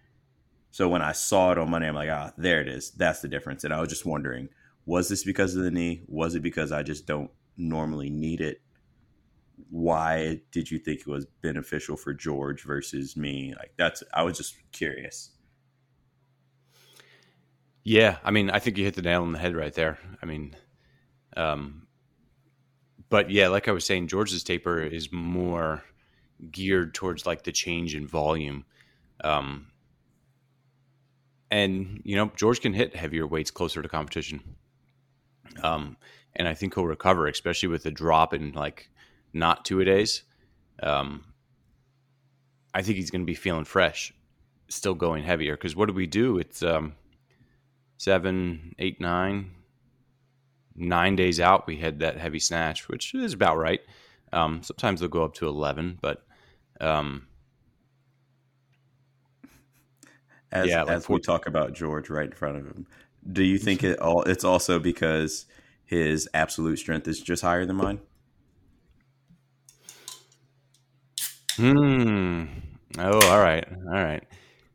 So 0.71 0.87
when 0.87 1.01
I 1.01 1.13
saw 1.13 1.51
it 1.51 1.57
on 1.57 1.69
Monday, 1.71 1.87
I'm 1.87 1.95
like, 1.95 2.09
ah, 2.09 2.31
there 2.37 2.61
it 2.61 2.67
is. 2.67 2.91
That's 2.91 3.21
the 3.21 3.27
difference. 3.27 3.63
And 3.63 3.73
I 3.73 3.79
was 3.79 3.89
just 3.89 4.05
wondering, 4.05 4.49
was 4.85 5.09
this 5.09 5.23
because 5.23 5.55
of 5.55 5.63
the 5.63 5.71
knee? 5.71 6.03
Was 6.07 6.35
it 6.35 6.41
because 6.41 6.71
I 6.71 6.83
just 6.83 7.07
don't 7.07 7.31
normally 7.57 8.09
need 8.09 8.41
it? 8.41 8.61
Why 9.69 10.41
did 10.51 10.69
you 10.69 10.79
think 10.79 11.01
it 11.01 11.07
was 11.07 11.25
beneficial 11.41 11.97
for 11.97 12.13
George 12.13 12.63
versus 12.63 13.15
me? 13.15 13.53
Like 13.57 13.73
that's 13.77 14.03
I 14.13 14.23
was 14.23 14.37
just 14.37 14.55
curious. 14.71 15.31
Yeah, 17.83 18.17
I 18.23 18.31
mean, 18.31 18.49
I 18.49 18.59
think 18.59 18.77
you 18.77 18.83
hit 18.83 18.95
the 18.95 19.03
nail 19.03 19.21
on 19.21 19.31
the 19.31 19.39
head 19.39 19.55
right 19.55 19.73
there. 19.73 19.99
I 20.21 20.25
mean, 20.25 20.55
um, 21.37 21.85
but 23.09 23.29
yeah, 23.29 23.49
like 23.49 23.67
I 23.67 23.71
was 23.71 23.85
saying, 23.85 24.07
George's 24.07 24.43
taper 24.43 24.81
is 24.81 25.11
more 25.11 25.83
geared 26.51 26.93
towards 26.93 27.25
like 27.25 27.43
the 27.43 27.51
change 27.51 27.95
in 27.95 28.07
volume. 28.07 28.65
Um, 29.23 29.67
and 31.51 32.01
you 32.03 32.15
know, 32.15 32.31
George 32.35 32.61
can 32.61 32.73
hit 32.73 32.95
heavier 32.95 33.27
weights 33.27 33.51
closer 33.51 33.81
to 33.81 33.87
competition. 33.87 34.55
Um, 35.61 35.97
and 36.35 36.47
I 36.47 36.53
think 36.53 36.75
he'll 36.75 36.85
recover, 36.85 37.27
especially 37.27 37.69
with 37.69 37.83
the 37.83 37.91
drop 37.91 38.33
in 38.33 38.51
like 38.51 38.89
not 39.35 39.65
two 39.65 39.81
a 39.81 39.85
days. 39.85 40.23
Um, 40.81 41.25
I 42.73 42.81
think 42.81 42.97
he's 42.97 43.11
going 43.11 43.21
to 43.21 43.25
be 43.25 43.35
feeling 43.35 43.65
fresh, 43.65 44.11
still 44.69 44.95
going 44.95 45.23
heavier. 45.23 45.55
Because 45.55 45.75
what 45.75 45.87
do 45.87 45.93
we 45.93 46.07
do? 46.07 46.39
It's 46.39 46.63
um, 46.63 46.95
seven, 47.97 48.73
eight, 48.79 48.99
nine, 48.99 49.51
nine 50.75 51.15
days 51.15 51.39
out, 51.39 51.67
we 51.67 51.77
had 51.77 51.99
that 51.99 52.17
heavy 52.17 52.39
snatch, 52.39 52.87
which 52.87 53.13
is 53.13 53.33
about 53.33 53.57
right. 53.57 53.81
Um, 54.33 54.63
sometimes 54.63 54.99
they'll 55.01 55.09
go 55.09 55.23
up 55.23 55.35
to 55.35 55.47
11, 55.47 55.99
but 56.01 56.25
um, 56.81 57.27
as, 60.51 60.67
yeah, 60.67 60.83
as 60.85 61.07
we 61.07 61.19
talk 61.19 61.47
about 61.47 61.73
George 61.73 62.09
right 62.09 62.25
in 62.25 62.31
front 62.31 62.57
of 62.57 62.65
him, 62.65 62.87
Do 63.31 63.43
you 63.43 63.57
think 63.57 63.83
it 63.83 63.99
all? 63.99 64.23
It's 64.23 64.43
also 64.43 64.79
because 64.79 65.45
his 65.85 66.27
absolute 66.33 66.77
strength 66.79 67.07
is 67.07 67.19
just 67.21 67.41
higher 67.41 67.65
than 67.65 67.77
mine. 67.77 67.99
Hmm. 71.55 72.45
Oh, 72.97 73.19
all 73.29 73.39
right, 73.39 73.65
all 73.87 74.03
right. 74.03 74.23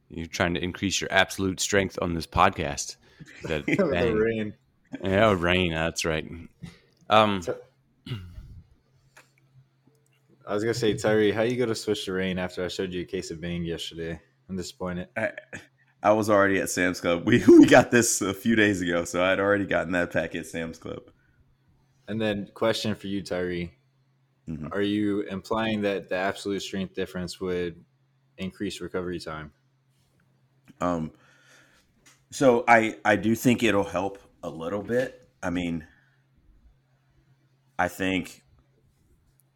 You're 0.09 0.27
trying 0.27 0.55
to 0.55 0.63
increase 0.63 1.01
your 1.01 1.13
absolute 1.13 1.61
strength 1.61 1.99
on 2.03 2.15
this 2.15 2.27
podcast. 2.27 2.97
That 3.45 3.67
the 3.67 4.15
Reign. 4.15 4.55
yeah, 5.03 5.35
Reign. 5.37 5.73
That's 5.73 6.05
right. 6.05 6.27
Um, 7.09 7.43
I 10.47 10.55
was 10.55 10.65
gonna 10.65 10.75
say, 10.75 10.95
Tyree, 10.95 11.33
how 11.33 11.43
you 11.43 11.57
gonna 11.57 11.75
switch 11.75 12.05
to 12.07 12.13
Reign 12.13 12.39
after 12.39 12.65
I 12.65 12.69
showed 12.69 12.93
you 12.93 13.03
a 13.03 13.05
case 13.05 13.31
of 13.31 13.41
Bing 13.41 13.65
yesterday? 13.65 14.21
I'm 14.49 14.57
disappointed. 14.57 15.09
I, 15.17 15.31
I 16.03 16.13
was 16.13 16.29
already 16.29 16.59
at 16.59 16.71
Sam's 16.71 17.01
Club. 17.01 17.25
We 17.27 17.45
we 17.49 17.67
got 17.67 17.91
this 17.91 18.21
a 18.21 18.35
few 18.35 18.57
days 18.57 18.81
ago, 18.81 19.05
so 19.05 19.23
I'd 19.23 19.39
already 19.39 19.65
gotten 19.67 19.93
that 19.93 20.13
packet 20.13 20.41
at 20.41 20.47
Sam's 20.47 20.79
Club. 20.79 21.03
And 22.09 22.21
then, 22.21 22.51
question 22.55 22.97
for 22.97 23.07
you, 23.07 23.23
Tyree: 23.23 23.73
Mhm. 24.51 24.73
Are 24.73 24.83
you 24.83 25.23
implying 25.23 25.83
that 25.83 26.09
the 26.09 26.17
absolute 26.17 26.61
strength 26.61 26.95
difference 26.95 27.41
would 27.41 27.85
increase 28.39 28.81
recovery 28.81 29.21
time? 29.21 29.53
Um, 30.81 31.13
so 32.31 32.65
I 32.69 32.97
I 33.05 33.17
do 33.17 33.35
think 33.35 33.63
it'll 33.63 33.85
help 33.85 34.19
a 34.43 34.51
little 34.51 34.83
bit. 34.83 35.29
I 35.43 35.51
mean, 35.51 35.87
I 37.79 37.89
think 37.89 38.45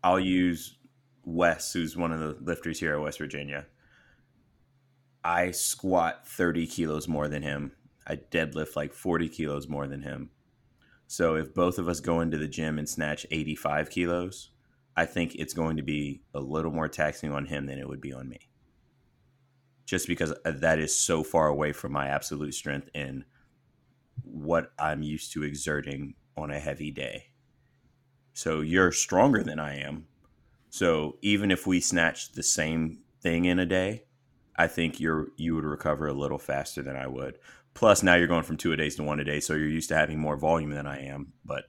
I'll 0.03 0.21
use 0.21 0.79
Wes, 1.25 1.73
who's 1.73 1.97
one 1.97 2.13
of 2.13 2.21
the 2.21 2.45
lifters 2.45 2.81
here 2.81 2.95
at 2.95 3.01
West 3.01 3.19
Virginia. 3.19 3.67
I 5.25 5.51
squat 5.51 6.27
30 6.29 6.67
kilos 6.67 7.09
more 7.09 7.29
than 7.29 7.43
him. 7.43 7.75
I 8.07 8.17
deadlift 8.17 8.77
like 8.77 8.93
40 8.93 9.29
kilos 9.29 9.67
more 9.69 9.87
than 9.89 10.03
him. 10.03 10.31
So 11.09 11.37
if 11.37 11.55
both 11.55 11.79
of 11.79 11.89
us 11.89 12.01
go 12.01 12.21
into 12.21 12.39
the 12.39 12.49
gym 12.49 12.79
and 12.79 12.89
snatch 12.89 13.27
85 13.31 13.91
kilos, 13.91 14.51
I 14.97 15.07
think 15.07 15.35
it's 15.35 15.55
going 15.55 15.77
to 15.77 15.83
be 15.83 16.23
a 16.35 16.41
little 16.41 16.71
more 16.71 16.89
taxing 16.89 17.33
on 17.33 17.47
him 17.47 17.67
than 17.67 17.79
it 17.79 17.89
would 17.89 18.01
be 18.01 18.13
on 18.13 18.29
me 18.29 18.49
just 19.87 20.07
because 20.07 20.33
uh, 20.33 20.53
that 20.57 20.79
is 20.79 20.97
so 20.97 21.23
far 21.23 21.49
away 21.49 21.73
from 21.73 21.93
my 21.93 22.09
absolute 22.09 22.55
strength 22.55 22.89
and 22.95 23.25
what 24.23 24.73
I'm 24.79 25.03
used 25.03 25.33
to 25.33 25.43
exerting 25.43 26.15
on 26.37 26.51
a 26.51 26.59
heavy 26.59 26.91
day. 26.91 27.27
So 28.33 28.61
you're 28.61 28.93
stronger 28.93 29.43
than 29.43 29.59
I 29.59 29.79
am. 29.79 30.07
So 30.71 31.19
even 31.23 31.51
if 31.51 31.67
we 31.67 31.81
snatch 31.81 32.33
the 32.33 32.43
same 32.43 33.01
thing 33.21 33.45
in 33.45 33.59
a 33.59 33.67
day, 33.67 34.05
I 34.57 34.67
think 34.67 35.01
you're 35.01 35.29
you 35.37 35.55
would 35.55 35.65
recover 35.65 36.07
a 36.07 36.13
little 36.13 36.39
faster 36.39 36.83
than 36.83 36.97
I 36.97 37.07
would. 37.07 37.39
Plus 37.75 38.03
now 38.03 38.15
you're 38.15 38.29
going 38.29 38.45
from 38.45 38.57
two 38.57 38.73
a 38.73 38.77
days 38.77 38.97
to 38.97 39.03
one 39.03 39.21
a 39.21 39.25
day, 39.25 39.41
so 39.41 39.55
you're 39.55 39.69
used 39.69 39.89
to 39.89 39.97
having 39.97 40.19
more 40.19 40.37
volume 40.37 40.71
than 40.71 40.87
I 40.87 41.07
am. 41.07 41.33
But 41.45 41.65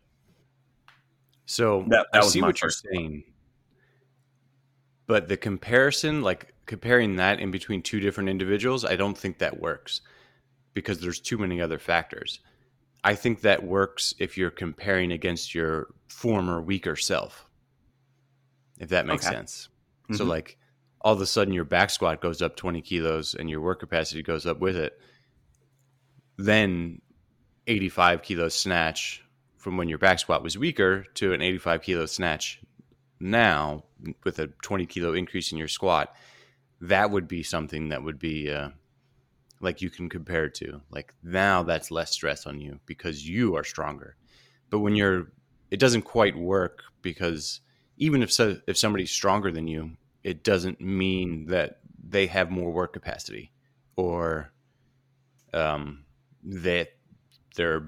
so 1.45 1.86
That- 1.89 2.08
that 2.13 2.23
I 2.23 2.27
see 2.27 2.41
what 2.41 2.62
you're 2.62 2.71
thought. 2.71 2.91
saying, 2.93 3.23
but 5.08 5.27
the 5.27 5.38
comparison, 5.38 6.21
like 6.21 6.53
comparing 6.65 7.15
that 7.17 7.39
in 7.39 7.51
between 7.51 7.81
two 7.81 7.99
different 7.99 8.29
individuals, 8.29 8.84
I 8.84 8.95
don't 8.95 9.17
think 9.17 9.38
that 9.39 9.60
works 9.60 10.01
because 10.73 10.99
there's 10.99 11.19
too 11.19 11.38
many 11.38 11.62
other 11.62 11.77
factors. 11.79 12.39
I 13.03 13.13
think 13.15 13.41
that 13.41 13.63
works 13.63 14.15
if 14.17 14.38
you're 14.38 14.49
comparing 14.49 15.12
against 15.12 15.53
your 15.53 15.93
former 16.08 16.60
weaker 16.62 16.95
self, 16.95 17.47
if 18.79 18.89
that 18.89 19.05
makes 19.05 19.25
Okay. 19.27 19.36
sense. 19.36 19.69
So, 20.13 20.25
Mhm. 20.25 20.29
like, 20.29 20.58
all 21.01 21.13
of 21.13 21.21
a 21.21 21.25
sudden 21.27 21.53
your 21.53 21.65
back 21.65 21.91
squat 21.91 22.19
goes 22.19 22.41
up 22.41 22.55
20 22.55 22.81
kilos 22.81 23.36
and 23.36 23.47
your 23.47 23.62
work 23.62 23.79
capacity 23.79 24.23
goes 24.23 24.47
up 24.47 24.60
with 24.60 24.75
it. 24.75 24.99
Then 26.38 26.99
85 27.67 28.23
kilos 28.23 28.55
snatch 28.55 29.23
from 29.65 29.78
when 29.78 29.89
your 29.89 29.97
back 29.97 30.19
squat 30.19 30.43
was 30.43 30.56
weaker 30.56 31.06
to 31.15 31.34
an 31.34 31.41
85 31.41 31.82
kilo 31.82 32.06
snatch 32.06 32.62
now 33.19 33.84
with 34.23 34.38
a 34.38 34.45
20 34.62 34.86
kilo 34.86 35.13
increase 35.13 35.51
in 35.51 35.58
your 35.58 35.67
squat 35.67 36.15
that 36.82 37.10
would 37.10 37.28
be 37.28 37.41
something 37.41 37.89
that 37.89 38.04
would 38.04 38.19
be 38.19 38.51
uh, 38.51 38.69
like 39.62 39.82
you 39.82 39.89
can 39.89 40.08
compare 40.08 40.49
to. 40.49 40.82
Like 40.91 41.15
now 41.23 41.63
that's 41.63 41.89
less 41.89 42.12
stress 42.12 42.45
on 42.45 42.62
you 42.62 42.80
because 42.86 43.28
you 43.28 43.56
are 43.56 43.63
stronger. 43.63 44.15
But 44.69 44.82
when 44.82 44.95
you're 44.95 45.32
it 45.71 45.80
doesn't 45.80 46.04
quite 46.04 46.38
work 46.38 46.84
because 47.01 47.62
even 47.97 48.21
if 48.21 48.32
so, 48.32 48.60
if 48.67 48.78
somebody's 48.78 49.10
stronger 49.10 49.51
than 49.51 49.67
you 49.67 49.97
it 50.23 50.43
doesn't 50.43 50.80
mean 50.80 51.47
that 51.47 51.80
they 52.08 52.28
have 52.28 52.51
more 52.51 52.71
work 52.71 52.93
capacity 52.93 53.51
or 53.95 54.51
um, 55.56 56.06
that 56.43 56.89
their 57.56 57.84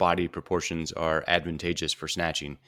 body 0.00 0.26
proportions 0.26 0.90
are 0.92 1.22
advantageous 1.28 1.92
for 1.92 2.08
snatching. 2.08 2.58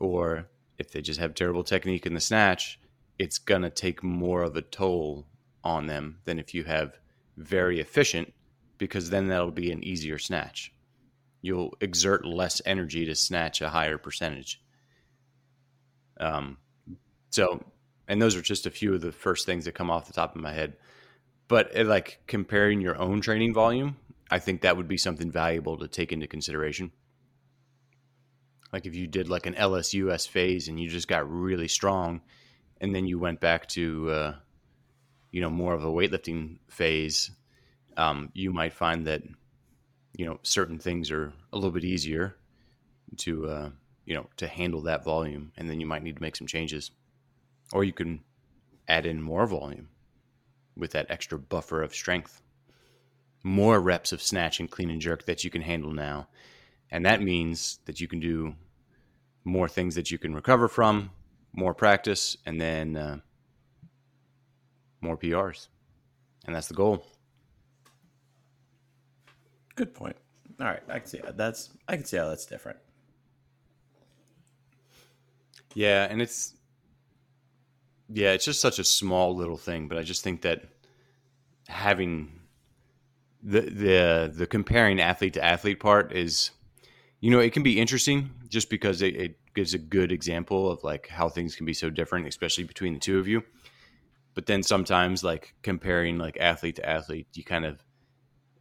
Or 0.00 0.48
if 0.78 0.90
they 0.90 1.02
just 1.02 1.20
have 1.20 1.34
terrible 1.34 1.64
technique 1.64 2.06
in 2.06 2.14
the 2.14 2.20
snatch 2.20 2.78
it's 3.18 3.38
going 3.38 3.62
to 3.62 3.70
take 3.70 4.02
more 4.02 4.42
of 4.42 4.56
a 4.56 4.62
toll 4.62 5.26
on 5.62 5.86
them 5.86 6.18
than 6.24 6.38
if 6.38 6.54
you 6.54 6.64
have 6.64 6.98
very 7.36 7.80
efficient 7.80 8.32
because 8.78 9.10
then 9.10 9.28
that'll 9.28 9.52
be 9.52 9.70
an 9.70 9.84
easier 9.84 10.18
snatch. 10.18 10.72
You'll 11.40 11.76
exert 11.80 12.24
less 12.24 12.60
energy 12.66 13.06
to 13.06 13.14
snatch 13.14 13.60
a 13.60 13.68
higher 13.68 13.98
percentage. 13.98 14.60
Um 16.18 16.58
so 17.30 17.64
and 18.08 18.20
those 18.20 18.36
are 18.36 18.42
just 18.42 18.66
a 18.66 18.70
few 18.70 18.94
of 18.94 19.00
the 19.00 19.12
first 19.12 19.46
things 19.46 19.64
that 19.64 19.74
come 19.74 19.90
off 19.90 20.06
the 20.06 20.12
top 20.12 20.34
of 20.34 20.42
my 20.42 20.52
head. 20.52 20.76
But 21.48 21.78
uh, 21.78 21.84
like 21.84 22.20
comparing 22.26 22.80
your 22.80 23.00
own 23.00 23.20
training 23.20 23.54
volume 23.54 23.96
i 24.32 24.38
think 24.38 24.62
that 24.62 24.78
would 24.78 24.88
be 24.88 24.96
something 24.96 25.30
valuable 25.30 25.76
to 25.76 25.86
take 25.86 26.10
into 26.10 26.26
consideration. 26.26 26.90
Like 28.72 28.86
if 28.86 28.94
you 28.94 29.06
did 29.06 29.28
like 29.28 29.44
an 29.44 29.54
lsus 29.54 30.26
phase 30.26 30.68
and 30.68 30.80
you 30.80 30.88
just 30.88 31.06
got 31.06 31.30
really 31.30 31.68
strong 31.68 32.22
and 32.80 32.94
then 32.94 33.06
you 33.06 33.18
went 33.18 33.40
back 33.40 33.68
to 33.68 34.10
uh, 34.10 34.34
you 35.30 35.42
know 35.42 35.50
more 35.50 35.74
of 35.74 35.84
a 35.84 35.94
weightlifting 35.98 36.60
phase 36.68 37.30
um, 37.98 38.30
you 38.32 38.54
might 38.54 38.72
find 38.72 39.06
that 39.06 39.22
you 40.16 40.24
know 40.24 40.38
certain 40.42 40.78
things 40.78 41.10
are 41.10 41.34
a 41.52 41.56
little 41.56 41.70
bit 41.70 41.84
easier 41.84 42.34
to 43.18 43.46
uh, 43.46 43.70
you 44.06 44.14
know 44.14 44.26
to 44.38 44.46
handle 44.46 44.80
that 44.80 45.04
volume 45.04 45.52
and 45.58 45.68
then 45.68 45.78
you 45.78 45.86
might 45.86 46.02
need 46.02 46.16
to 46.16 46.22
make 46.22 46.36
some 46.36 46.46
changes. 46.46 46.90
Or 47.74 47.84
you 47.84 47.92
can 47.92 48.20
add 48.88 49.04
in 49.04 49.20
more 49.20 49.46
volume 49.46 49.88
with 50.74 50.92
that 50.92 51.10
extra 51.10 51.38
buffer 51.38 51.82
of 51.82 51.94
strength 51.94 52.40
more 53.42 53.80
reps 53.80 54.12
of 54.12 54.22
snatch 54.22 54.60
and 54.60 54.70
clean 54.70 54.90
and 54.90 55.00
jerk 55.00 55.26
that 55.26 55.44
you 55.44 55.50
can 55.50 55.62
handle 55.62 55.92
now 55.92 56.28
and 56.90 57.04
that 57.06 57.22
means 57.22 57.80
that 57.86 58.00
you 58.00 58.06
can 58.08 58.20
do 58.20 58.54
more 59.44 59.68
things 59.68 59.94
that 59.94 60.10
you 60.10 60.18
can 60.18 60.34
recover 60.34 60.68
from 60.68 61.10
more 61.52 61.74
practice 61.74 62.36
and 62.46 62.60
then 62.60 62.96
uh, 62.96 63.18
more 65.00 65.16
prs 65.16 65.68
and 66.46 66.54
that's 66.54 66.68
the 66.68 66.74
goal 66.74 67.04
good 69.74 69.94
point. 69.94 70.16
All 70.60 70.66
right, 70.66 70.82
I 70.88 70.98
can 70.98 71.06
see 71.06 71.20
how 71.24 71.32
that's 71.32 71.70
I 71.88 71.96
can 71.96 72.04
see 72.04 72.16
how 72.16 72.28
that's 72.28 72.46
different. 72.46 72.78
Yeah, 75.74 76.06
and 76.08 76.20
it's 76.20 76.54
yeah, 78.12 78.32
it's 78.32 78.44
just 78.44 78.60
such 78.60 78.78
a 78.78 78.84
small 78.84 79.34
little 79.34 79.56
thing, 79.56 79.88
but 79.88 79.98
I 79.98 80.02
just 80.02 80.22
think 80.22 80.42
that 80.42 80.64
having 81.68 82.40
the 83.42 83.60
the 83.60 84.32
the 84.34 84.46
comparing 84.46 85.00
athlete 85.00 85.34
to 85.34 85.44
athlete 85.44 85.80
part 85.80 86.12
is 86.12 86.52
you 87.22 87.30
know, 87.30 87.38
it 87.38 87.52
can 87.52 87.62
be 87.62 87.80
interesting 87.80 88.30
just 88.48 88.68
because 88.68 89.00
it, 89.00 89.14
it 89.14 89.36
gives 89.54 89.74
a 89.74 89.78
good 89.78 90.10
example 90.10 90.68
of 90.68 90.82
like 90.82 91.06
how 91.06 91.28
things 91.28 91.54
can 91.54 91.64
be 91.64 91.72
so 91.72 91.88
different, 91.88 92.26
especially 92.26 92.64
between 92.64 92.94
the 92.94 92.98
two 92.98 93.18
of 93.18 93.28
you. 93.28 93.44
But 94.34 94.46
then 94.46 94.64
sometimes 94.64 95.22
like 95.22 95.54
comparing 95.62 96.18
like 96.18 96.36
athlete 96.40 96.76
to 96.76 96.88
athlete, 96.88 97.28
you 97.34 97.44
kind 97.44 97.64
of 97.64 97.80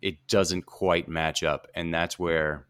it 0.02 0.28
doesn't 0.28 0.67
quite 0.67 1.08
match 1.08 1.44
up. 1.44 1.67
And 1.74 1.91
that's 1.91 2.20
where 2.20 2.67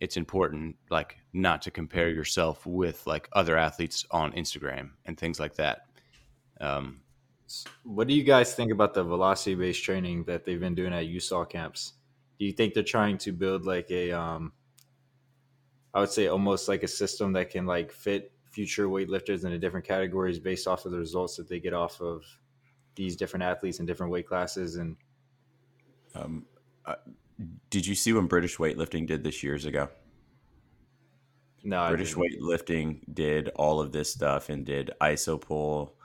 it's 0.00 0.16
important 0.16 0.76
like 0.90 1.16
not 1.32 1.62
to 1.62 1.72
compare 1.72 2.08
yourself 2.08 2.64
with 2.64 3.04
like 3.04 3.28
other 3.32 3.56
athletes 3.56 4.06
on 4.12 4.32
Instagram 4.32 4.90
and 5.06 5.18
things 5.18 5.40
like 5.40 5.56
that. 5.56 5.86
Um, 6.60 7.00
What 7.84 8.08
do 8.08 8.14
you 8.14 8.24
guys 8.24 8.54
think 8.54 8.72
about 8.72 8.94
the 8.94 9.04
velocity 9.04 9.54
based 9.54 9.84
training 9.84 10.24
that 10.24 10.44
they've 10.44 10.60
been 10.60 10.74
doing 10.74 10.92
at 10.92 11.06
USAW 11.06 11.48
camps? 11.48 11.94
Do 12.38 12.44
you 12.44 12.52
think 12.52 12.74
they're 12.74 12.82
trying 12.82 13.18
to 13.18 13.32
build 13.32 13.64
like 13.64 13.90
a, 13.90 14.12
um, 14.12 14.52
I 15.94 16.00
would 16.00 16.10
say 16.10 16.26
almost 16.26 16.68
like 16.68 16.82
a 16.82 16.88
system 16.88 17.32
that 17.34 17.50
can 17.50 17.66
like 17.66 17.92
fit 17.92 18.32
future 18.44 18.86
weightlifters 18.88 19.44
into 19.44 19.58
different 19.58 19.86
categories 19.86 20.38
based 20.38 20.66
off 20.66 20.84
of 20.84 20.92
the 20.92 20.98
results 20.98 21.36
that 21.36 21.48
they 21.48 21.60
get 21.60 21.72
off 21.72 22.00
of 22.00 22.24
these 22.94 23.16
different 23.16 23.44
athletes 23.44 23.80
in 23.80 23.86
different 23.86 24.12
weight 24.12 24.26
classes? 24.26 24.76
And 24.76 24.96
Um, 26.14 26.46
uh, 26.84 26.96
did 27.70 27.86
you 27.86 27.94
see 27.94 28.12
when 28.12 28.26
British 28.26 28.56
weightlifting 28.56 29.06
did 29.06 29.22
this 29.22 29.42
years 29.42 29.64
ago? 29.64 29.88
no, 31.62 31.88
British 31.88 32.14
weightlifting 32.14 33.00
did 33.12 33.48
all 33.56 33.80
of 33.80 33.92
this 33.92 34.12
stuff 34.12 34.48
and 34.48 34.64
did 34.64 34.92
iso 35.00 35.40
pull 35.40 35.95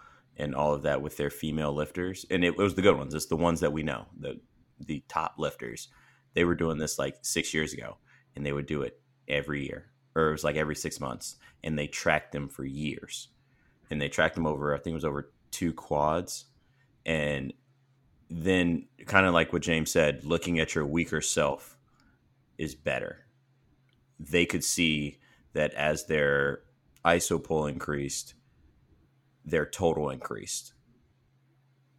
and 0.41 0.56
all 0.56 0.73
of 0.73 0.82
that 0.82 1.04
with 1.04 1.17
their 1.17 1.30
female 1.30 1.71
lifters, 1.71 2.25
and 2.32 2.43
it 2.43 2.58
was 2.58 2.73
the 2.73 2.82
good 2.82 2.97
ones. 2.97 3.13
It's 3.13 3.27
the 3.27 3.36
ones 3.38 3.60
that 3.60 3.71
we 3.71 3.84
know, 3.84 4.08
the 4.19 4.41
the 4.80 5.04
top 5.08 5.36
lifters. 5.38 5.88
They 6.34 6.43
were 6.45 6.56
doing 6.56 6.80
this 6.80 6.97
like 6.97 7.17
six 7.21 7.54
years 7.54 7.73
ago, 7.73 7.97
and 8.36 8.43
they 8.43 8.51
would 8.51 8.65
do 8.65 8.82
it 8.82 8.99
every 9.27 9.63
year, 9.67 9.91
or 10.15 10.30
it 10.30 10.32
was 10.32 10.43
like 10.43 10.56
every 10.56 10.75
six 10.75 10.99
months, 10.99 11.36
and 11.63 11.77
they 11.77 11.86
tracked 11.86 12.32
them 12.32 12.49
for 12.49 12.65
years, 12.65 13.27
and 13.91 14.01
they 14.01 14.10
tracked 14.10 14.34
them 14.34 14.47
over. 14.47 14.73
I 14.73 14.80
think 14.80 14.93
it 14.93 14.95
was 14.95 15.06
over 15.06 15.32
two 15.51 15.73
quads, 15.73 16.45
and 17.06 17.54
then 18.27 18.88
kind 19.06 19.27
of 19.27 19.36
like 19.36 19.54
what 19.54 19.62
James 19.62 19.91
said, 19.91 20.25
looking 20.25 20.60
at 20.60 20.73
your 20.73 20.88
weaker 20.88 21.21
self 21.21 21.77
is 22.58 22.73
better. 22.73 23.25
They 24.19 24.47
could 24.47 24.63
see 24.63 25.19
that 25.54 25.73
as 25.75 26.08
their 26.08 26.62
iso 27.06 27.43
pull 27.43 27.67
increased, 27.67 28.34
their 29.45 29.65
total 29.65 30.10
increased. 30.10 30.73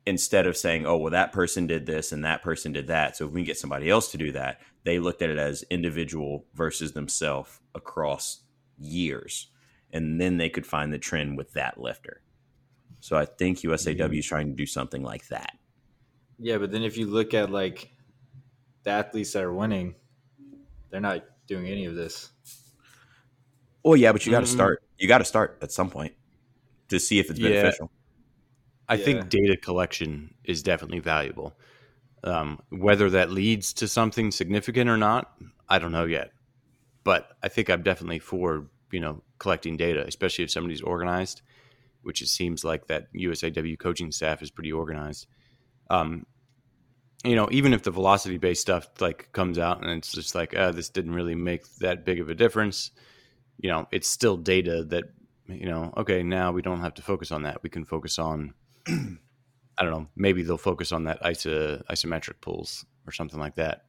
Instead 0.05 0.47
of 0.47 0.57
saying, 0.57 0.85
oh, 0.85 0.97
well, 0.97 1.13
that 1.13 1.33
person 1.33 1.67
did 1.67 1.87
this 1.87 2.11
and 2.11 2.25
that 2.25 2.43
person 2.43 2.73
did 2.73 2.89
that. 2.89 3.17
So 3.17 3.27
if 3.27 3.33
we 3.33 3.41
can 3.41 3.47
get 3.47 3.59
somebody 3.59 3.89
else 3.89 4.11
to 4.13 4.19
do 4.19 4.33
that, 4.33 4.61
they 4.85 4.99
looked 4.99 5.23
at 5.23 5.31
it 5.31 5.39
as 5.39 5.65
individual 5.71 6.45
versus 6.55 6.93
themselves 6.93 7.61
across 7.75 8.43
years. 8.79 9.49
And 9.93 10.21
then 10.21 10.39
they 10.39 10.49
could 10.49 10.67
find 10.67 10.93
the 10.93 10.99
trend 10.99 11.37
with 11.37 11.53
that 11.53 11.79
lifter. 11.79 12.23
So 13.01 13.17
I 13.17 13.27
think 13.27 13.59
USAW 13.59 14.19
is 14.19 14.27
trying 14.27 14.49
to 14.49 14.55
do 14.55 14.67
something 14.67 15.03
like 15.03 15.29
that. 15.29 15.57
Yeah, 16.39 16.59
but 16.59 16.73
then 16.73 16.83
if 16.83 16.97
you 16.97 17.07
look 17.07 17.35
at 17.35 17.51
like 17.51 17.93
the 18.83 18.91
athletes 18.91 19.33
that 19.35 19.45
are 19.45 19.55
winning, 19.55 19.95
they're 20.91 21.01
not 21.01 21.25
doing 21.47 21.67
any 21.67 21.85
of 21.85 21.95
this. 21.95 22.31
Well, 23.85 23.97
yeah, 23.97 24.13
but 24.13 24.25
you 24.27 24.33
got 24.33 24.41
to 24.41 24.47
mm-hmm. 24.47 24.55
start. 24.55 24.83
You 24.99 25.09
got 25.09 25.19
to 25.19 25.25
start 25.25 25.59
at 25.63 25.71
some 25.71 25.91
point 25.91 26.15
to 26.93 27.01
see 27.01 27.19
if 27.19 27.31
it's 27.31 27.39
yeah. 27.39 27.49
beneficial. 27.51 27.91
I 28.89 28.95
yeah. 28.95 29.05
think 29.05 29.29
data 29.29 29.57
collection 29.57 30.35
is 30.45 30.63
definitely 30.63 31.01
valuable. 31.01 31.55
Um, 32.25 32.61
whether 32.71 33.11
that 33.11 33.31
leads 33.31 33.73
to 33.75 33.89
something 33.89 34.31
significant 34.31 34.89
or 34.89 34.97
not, 34.97 35.33
I 35.69 35.79
don't 35.79 35.93
know 35.93 36.05
yet. 36.05 36.31
But 37.05 37.29
I 37.43 37.49
think 37.49 37.69
I'm 37.69 37.83
definitely 37.83 38.21
for 38.21 38.67
you 38.93 39.01
know 39.01 39.23
collecting 39.39 39.77
data, 39.77 40.07
especially 40.07 40.45
if 40.45 40.51
somebody's 40.51 40.83
organized, 40.83 41.43
which 42.03 42.23
it 42.23 42.29
seems 42.29 42.65
like 42.65 42.87
that 42.87 43.13
USAW 43.13 43.79
coaching 43.79 44.13
staff 44.13 44.43
is 44.43 44.51
pretty 44.51 44.73
organized. 44.73 45.27
Um, 45.91 46.27
you 47.25 47.37
know, 47.37 47.49
even 47.51 47.73
if 47.73 47.83
the 47.83 47.91
velocity 47.91 48.39
based 48.39 48.63
stuff 48.63 48.89
like 49.01 49.31
comes 49.33 49.59
out 49.59 49.83
and 49.83 49.91
it's 49.91 50.13
just 50.13 50.35
like, 50.35 50.57
uh, 50.57 50.73
this 50.73 50.89
didn't 50.89 51.15
really 51.15 51.35
make 51.35 51.65
that 51.77 52.05
big 52.05 52.21
of 52.21 52.29
a 52.29 52.35
difference, 52.35 52.91
you 53.59 53.71
know, 53.71 53.87
it's 53.93 54.09
still 54.09 54.37
data 54.37 54.83
that, 54.85 55.05
you 55.59 55.67
know, 55.67 55.93
okay, 55.97 56.23
now 56.23 56.53
we 56.53 56.63
don't 56.63 56.81
have 56.81 56.95
to 56.95 57.03
focus 57.03 57.31
on 57.33 57.43
that. 57.43 57.63
We 57.63 57.71
can 57.71 57.85
focus 57.85 58.19
on, 58.19 58.55
I 58.89 59.83
don't 59.83 59.91
know, 59.91 60.07
maybe 60.17 60.43
they'll 60.43 60.59
focus 60.59 60.93
on 60.93 61.05
that 61.05 61.23
iso- 61.23 61.83
isometric 61.87 62.41
pulls 62.41 62.85
or 63.07 63.13
something 63.13 63.41
like 63.41 63.57
that. 63.57 63.85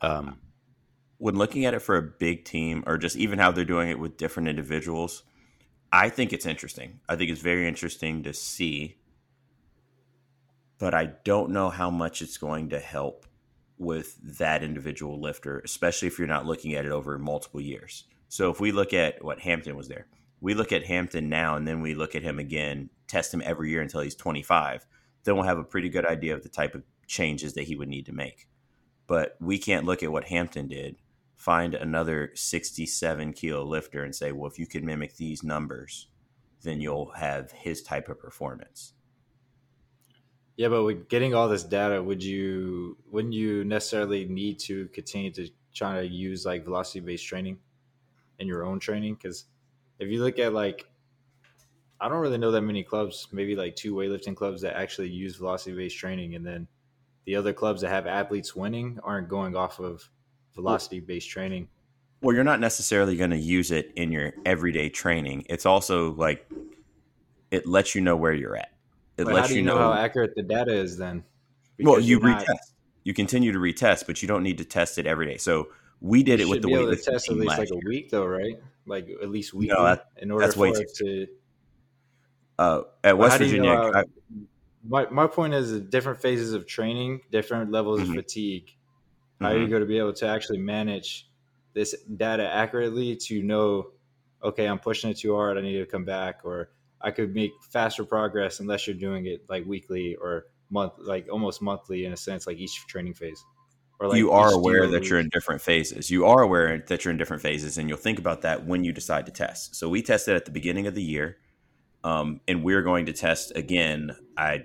Um, 0.00 0.40
when 1.18 1.36
looking 1.36 1.64
at 1.64 1.74
it 1.74 1.80
for 1.80 1.96
a 1.96 2.02
big 2.02 2.44
team 2.44 2.82
or 2.86 2.98
just 2.98 3.16
even 3.16 3.38
how 3.38 3.52
they're 3.52 3.64
doing 3.64 3.88
it 3.88 3.98
with 3.98 4.16
different 4.16 4.48
individuals, 4.48 5.22
I 5.92 6.08
think 6.08 6.32
it's 6.32 6.46
interesting. 6.46 7.00
I 7.08 7.16
think 7.16 7.30
it's 7.30 7.42
very 7.42 7.68
interesting 7.68 8.22
to 8.24 8.32
see 8.32 8.96
but 10.82 10.94
I 10.94 11.12
don't 11.22 11.50
know 11.50 11.70
how 11.70 11.90
much 11.90 12.22
it's 12.22 12.38
going 12.38 12.70
to 12.70 12.80
help 12.80 13.24
with 13.78 14.18
that 14.38 14.64
individual 14.64 15.20
lifter, 15.20 15.60
especially 15.60 16.08
if 16.08 16.18
you're 16.18 16.26
not 16.26 16.44
looking 16.44 16.74
at 16.74 16.84
it 16.84 16.90
over 16.90 17.16
multiple 17.20 17.60
years. 17.60 18.02
So 18.28 18.50
if 18.50 18.58
we 18.58 18.72
look 18.72 18.92
at 18.92 19.24
what 19.24 19.38
Hampton 19.38 19.76
was 19.76 19.86
there, 19.86 20.08
we 20.42 20.54
look 20.54 20.72
at 20.72 20.84
Hampton 20.84 21.28
now 21.28 21.54
and 21.54 21.66
then 21.66 21.80
we 21.80 21.94
look 21.94 22.16
at 22.16 22.24
him 22.24 22.40
again, 22.40 22.90
test 23.06 23.32
him 23.32 23.42
every 23.44 23.70
year 23.70 23.80
until 23.80 24.00
he's 24.00 24.16
25, 24.16 24.84
then 25.22 25.36
we'll 25.36 25.44
have 25.44 25.56
a 25.56 25.64
pretty 25.64 25.88
good 25.88 26.04
idea 26.04 26.34
of 26.34 26.42
the 26.42 26.48
type 26.48 26.74
of 26.74 26.82
changes 27.06 27.54
that 27.54 27.62
he 27.62 27.76
would 27.76 27.88
need 27.88 28.06
to 28.06 28.12
make. 28.12 28.48
But 29.06 29.36
we 29.40 29.56
can't 29.56 29.86
look 29.86 30.02
at 30.02 30.10
what 30.10 30.24
Hampton 30.24 30.66
did, 30.66 30.96
find 31.36 31.74
another 31.74 32.32
67 32.34 33.32
kilo 33.34 33.64
lifter 33.64 34.02
and 34.02 34.14
say, 34.14 34.32
well, 34.32 34.50
if 34.50 34.58
you 34.58 34.66
can 34.66 34.84
mimic 34.84 35.16
these 35.16 35.44
numbers, 35.44 36.08
then 36.62 36.80
you'll 36.80 37.12
have 37.12 37.52
his 37.52 37.80
type 37.80 38.08
of 38.08 38.18
performance. 38.18 38.94
Yeah, 40.56 40.68
but 40.68 40.82
with 40.82 41.08
getting 41.08 41.34
all 41.34 41.48
this 41.48 41.64
data, 41.64 42.02
would 42.02 42.22
you 42.22 42.98
wouldn't 43.10 43.32
you 43.32 43.64
necessarily 43.64 44.26
need 44.26 44.58
to 44.60 44.88
continue 44.88 45.32
to 45.32 45.48
try 45.72 46.00
to 46.00 46.06
use 46.06 46.44
like 46.44 46.64
velocity 46.64 47.00
based 47.00 47.26
training 47.26 47.58
in 48.38 48.48
your 48.48 48.64
own 48.64 48.78
training? 48.78 49.14
Because 49.14 49.46
if 50.02 50.10
you 50.10 50.22
look 50.22 50.38
at 50.38 50.52
like, 50.52 50.86
I 52.00 52.08
don't 52.08 52.18
really 52.18 52.38
know 52.38 52.50
that 52.50 52.62
many 52.62 52.82
clubs, 52.82 53.28
maybe 53.32 53.54
like 53.54 53.76
two 53.76 53.94
weightlifting 53.94 54.34
clubs 54.34 54.62
that 54.62 54.76
actually 54.76 55.08
use 55.08 55.36
velocity 55.36 55.76
based 55.76 55.96
training, 55.96 56.34
and 56.34 56.44
then 56.44 56.66
the 57.24 57.36
other 57.36 57.52
clubs 57.52 57.80
that 57.82 57.90
have 57.90 58.06
athletes 58.06 58.56
winning 58.56 58.98
aren't 59.04 59.28
going 59.28 59.54
off 59.54 59.78
of 59.78 60.08
velocity 60.54 61.00
based 61.00 61.30
training. 61.30 61.68
Well, 62.20 62.34
you're 62.34 62.44
not 62.44 62.60
necessarily 62.60 63.16
going 63.16 63.30
to 63.30 63.38
use 63.38 63.70
it 63.70 63.92
in 63.96 64.12
your 64.12 64.32
everyday 64.44 64.88
training. 64.88 65.46
It's 65.48 65.66
also 65.66 66.12
like 66.12 66.48
it 67.50 67.66
lets 67.66 67.94
you 67.94 68.00
know 68.00 68.16
where 68.16 68.32
you're 68.32 68.56
at. 68.56 68.72
It 69.16 69.24
but 69.24 69.34
lets 69.34 69.50
you, 69.50 69.56
you 69.56 69.62
know, 69.62 69.74
know, 69.74 69.92
how 69.92 69.92
accurate 69.92 70.34
the 70.34 70.42
data 70.42 70.72
is 70.72 70.96
then. 70.96 71.24
Because 71.76 71.92
well, 71.92 72.00
you 72.00 72.20
retest. 72.20 72.48
Not... 72.48 72.58
You 73.04 73.14
continue 73.14 73.52
to 73.52 73.58
retest, 73.58 74.06
but 74.06 74.22
you 74.22 74.28
don't 74.28 74.42
need 74.42 74.58
to 74.58 74.64
test 74.64 74.98
it 74.98 75.06
every 75.06 75.26
day. 75.26 75.36
So 75.36 75.68
we 76.00 76.22
did 76.22 76.40
it 76.40 76.48
with 76.48 76.62
the 76.62 76.68
weightlifting 76.68 77.04
test 77.04 77.28
at 77.28 77.36
least 77.36 77.58
like 77.58 77.70
year. 77.70 77.80
a 77.84 77.88
week, 77.88 78.10
though, 78.10 78.26
right? 78.26 78.60
Like 78.86 79.08
at 79.22 79.30
least 79.30 79.54
weekly 79.54 79.76
no, 79.76 79.84
that, 79.84 80.06
in 80.16 80.30
order 80.30 80.46
that's 80.46 80.56
for 80.56 80.66
it 80.66 80.94
to. 80.96 81.26
Uh, 82.58 82.82
at 83.04 83.16
West 83.16 83.38
Virginia, 83.38 83.70
you 83.70 83.76
know, 83.76 83.92
I, 83.94 84.04
my 84.86 85.06
my 85.10 85.26
point 85.26 85.54
is 85.54 85.80
different 85.80 86.20
phases 86.20 86.52
of 86.52 86.66
training, 86.66 87.20
different 87.30 87.70
levels 87.70 88.00
mm-hmm. 88.00 88.10
of 88.10 88.16
fatigue. 88.16 88.74
How 89.40 89.48
mm-hmm. 89.48 89.56
are 89.56 89.60
you 89.60 89.68
going 89.68 89.80
to 89.82 89.86
be 89.86 89.98
able 89.98 90.12
to 90.14 90.26
actually 90.26 90.58
manage 90.58 91.28
this 91.74 91.94
data 92.16 92.48
accurately 92.52 93.16
to 93.16 93.42
know, 93.42 93.88
okay, 94.42 94.66
I'm 94.66 94.78
pushing 94.78 95.10
it 95.10 95.18
too 95.18 95.34
hard, 95.34 95.56
I 95.56 95.62
need 95.62 95.78
to 95.78 95.86
come 95.86 96.04
back, 96.04 96.40
or 96.44 96.70
I 97.00 97.10
could 97.10 97.34
make 97.34 97.52
faster 97.70 98.04
progress 98.04 98.60
unless 98.60 98.86
you're 98.86 98.96
doing 98.96 99.26
it 99.26 99.44
like 99.48 99.64
weekly 99.66 100.16
or 100.16 100.46
month, 100.70 100.94
like 100.98 101.28
almost 101.30 101.62
monthly 101.62 102.04
in 102.04 102.12
a 102.12 102.16
sense, 102.16 102.46
like 102.46 102.58
each 102.58 102.86
training 102.86 103.14
phase. 103.14 103.44
Like 104.08 104.18
you 104.18 104.30
are 104.30 104.52
aware 104.52 104.86
that 104.88 105.08
you're 105.08 105.18
in 105.18 105.28
different 105.28 105.60
phases. 105.60 106.10
You 106.10 106.26
are 106.26 106.42
aware 106.42 106.84
that 106.88 107.04
you're 107.04 107.12
in 107.12 107.18
different 107.18 107.42
phases, 107.42 107.78
and 107.78 107.88
you'll 107.88 107.98
think 107.98 108.18
about 108.18 108.42
that 108.42 108.66
when 108.66 108.84
you 108.84 108.92
decide 108.92 109.26
to 109.26 109.32
test. 109.32 109.76
So 109.76 109.88
we 109.88 110.02
tested 110.02 110.34
at 110.34 110.44
the 110.44 110.50
beginning 110.50 110.86
of 110.86 110.94
the 110.94 111.02
year, 111.02 111.38
um, 112.04 112.40
and 112.48 112.64
we're 112.64 112.82
going 112.82 113.06
to 113.06 113.12
test 113.12 113.52
again. 113.56 114.16
I 114.36 114.64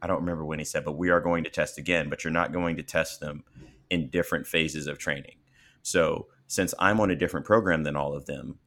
I 0.00 0.06
don't 0.06 0.20
remember 0.20 0.44
when 0.44 0.58
he 0.58 0.64
said, 0.64 0.84
but 0.84 0.98
we 0.98 1.10
are 1.10 1.20
going 1.20 1.44
to 1.44 1.50
test 1.50 1.78
again. 1.78 2.08
But 2.08 2.24
you're 2.24 2.32
not 2.32 2.52
going 2.52 2.76
to 2.76 2.82
test 2.82 3.20
them 3.20 3.44
in 3.90 4.10
different 4.10 4.46
phases 4.46 4.86
of 4.86 4.98
training. 4.98 5.36
So 5.82 6.28
since 6.46 6.74
I'm 6.78 7.00
on 7.00 7.10
a 7.10 7.16
different 7.16 7.46
program 7.46 7.84
than 7.84 7.96
all 7.96 8.14
of 8.14 8.26
them, 8.26 8.58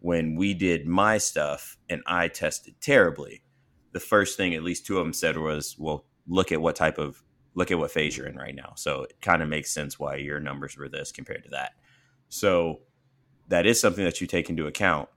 when 0.00 0.36
we 0.36 0.54
did 0.54 0.86
my 0.86 1.18
stuff 1.18 1.76
and 1.88 2.02
I 2.06 2.28
tested 2.28 2.74
terribly, 2.80 3.42
the 3.92 4.00
first 4.00 4.36
thing 4.36 4.54
at 4.54 4.62
least 4.62 4.86
two 4.86 4.98
of 4.98 5.04
them 5.04 5.12
said 5.12 5.36
was, 5.36 5.76
"Well, 5.78 6.04
look 6.26 6.52
at 6.52 6.60
what 6.60 6.76
type 6.76 6.98
of 6.98 7.22
look 7.56 7.72
at 7.72 7.78
what 7.78 7.90
phase 7.90 8.16
you're 8.16 8.28
in 8.28 8.36
right 8.36 8.54
now." 8.54 8.74
So 8.76 9.02
it 9.02 9.20
kind 9.20 9.42
of 9.42 9.48
makes 9.48 9.72
sense 9.72 9.98
why 9.98 10.16
your 10.16 10.38
numbers 10.38 10.76
were 10.76 10.88
this 10.88 11.10
compared 11.10 11.42
to 11.44 11.50
that. 11.50 11.72
So 12.28 12.82
that 13.48 13.66
is 13.66 13.80
something 13.80 14.04
that 14.04 14.20
you 14.20 14.28
take 14.28 14.48
into 14.48 14.66
account. 14.66 15.08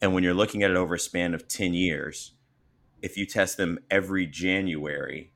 And 0.00 0.14
when 0.14 0.24
you're 0.24 0.34
looking 0.34 0.62
at 0.62 0.70
it 0.70 0.76
over 0.76 0.94
a 0.94 0.98
span 0.98 1.34
of 1.34 1.48
10 1.48 1.74
years, 1.74 2.32
if 3.02 3.16
you 3.16 3.26
test 3.26 3.58
them 3.58 3.78
every 3.90 4.26
January 4.26 5.32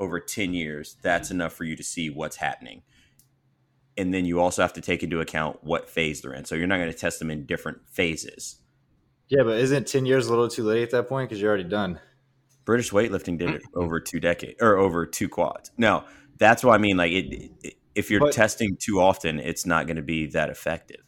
over 0.00 0.20
10 0.20 0.54
years, 0.54 0.96
that's 1.02 1.30
enough 1.30 1.52
for 1.52 1.64
you 1.64 1.76
to 1.76 1.82
see 1.82 2.08
what's 2.08 2.36
happening 2.36 2.82
and 3.96 4.12
then 4.12 4.24
you 4.24 4.40
also 4.40 4.62
have 4.62 4.72
to 4.74 4.80
take 4.80 5.02
into 5.02 5.20
account 5.20 5.58
what 5.62 5.88
phase 5.88 6.20
they're 6.20 6.34
in. 6.34 6.44
So 6.44 6.54
you're 6.54 6.66
not 6.66 6.78
going 6.78 6.92
to 6.92 6.96
test 6.96 7.18
them 7.18 7.30
in 7.30 7.46
different 7.46 7.78
phases. 7.88 8.56
Yeah, 9.28 9.42
but 9.42 9.58
isn't 9.58 9.86
10 9.86 10.06
years 10.06 10.26
a 10.26 10.30
little 10.30 10.48
too 10.48 10.64
late 10.64 10.82
at 10.82 10.90
that 10.90 11.08
point 11.08 11.28
because 11.28 11.40
you're 11.40 11.48
already 11.48 11.68
done? 11.68 11.98
British 12.66 12.90
weightlifting 12.90 13.38
did 13.38 13.48
it 13.48 13.62
over 13.74 14.00
two 14.00 14.20
decades 14.20 14.60
or 14.60 14.76
over 14.76 15.06
two 15.06 15.30
quads. 15.30 15.70
Now, 15.78 16.04
that's 16.36 16.62
why 16.62 16.74
I 16.74 16.78
mean, 16.78 16.98
like, 16.98 17.12
it, 17.12 17.50
it, 17.62 17.74
if 17.94 18.10
you're 18.10 18.20
but, 18.20 18.32
testing 18.32 18.76
too 18.78 19.00
often, 19.00 19.40
it's 19.40 19.64
not 19.64 19.86
going 19.86 19.96
to 19.96 20.02
be 20.02 20.26
that 20.26 20.50
effective. 20.50 21.00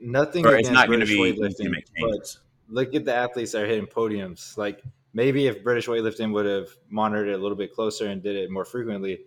Nothing. 0.00 0.44
Or 0.44 0.56
it's 0.56 0.70
not 0.70 0.88
going 0.88 1.00
to 1.00 1.06
be 1.06 1.18
weightlifting. 1.18 1.72
But 2.00 2.36
look 2.68 2.94
at 2.94 3.04
the 3.04 3.14
athletes 3.14 3.52
that 3.52 3.62
are 3.62 3.66
hitting 3.66 3.86
podiums. 3.86 4.56
Like 4.58 4.82
maybe 5.12 5.46
if 5.46 5.62
British 5.62 5.86
weightlifting 5.86 6.32
would 6.32 6.46
have 6.46 6.68
monitored 6.90 7.28
it 7.28 7.38
a 7.38 7.38
little 7.38 7.56
bit 7.56 7.72
closer 7.72 8.08
and 8.08 8.22
did 8.22 8.34
it 8.34 8.50
more 8.50 8.64
frequently, 8.64 9.20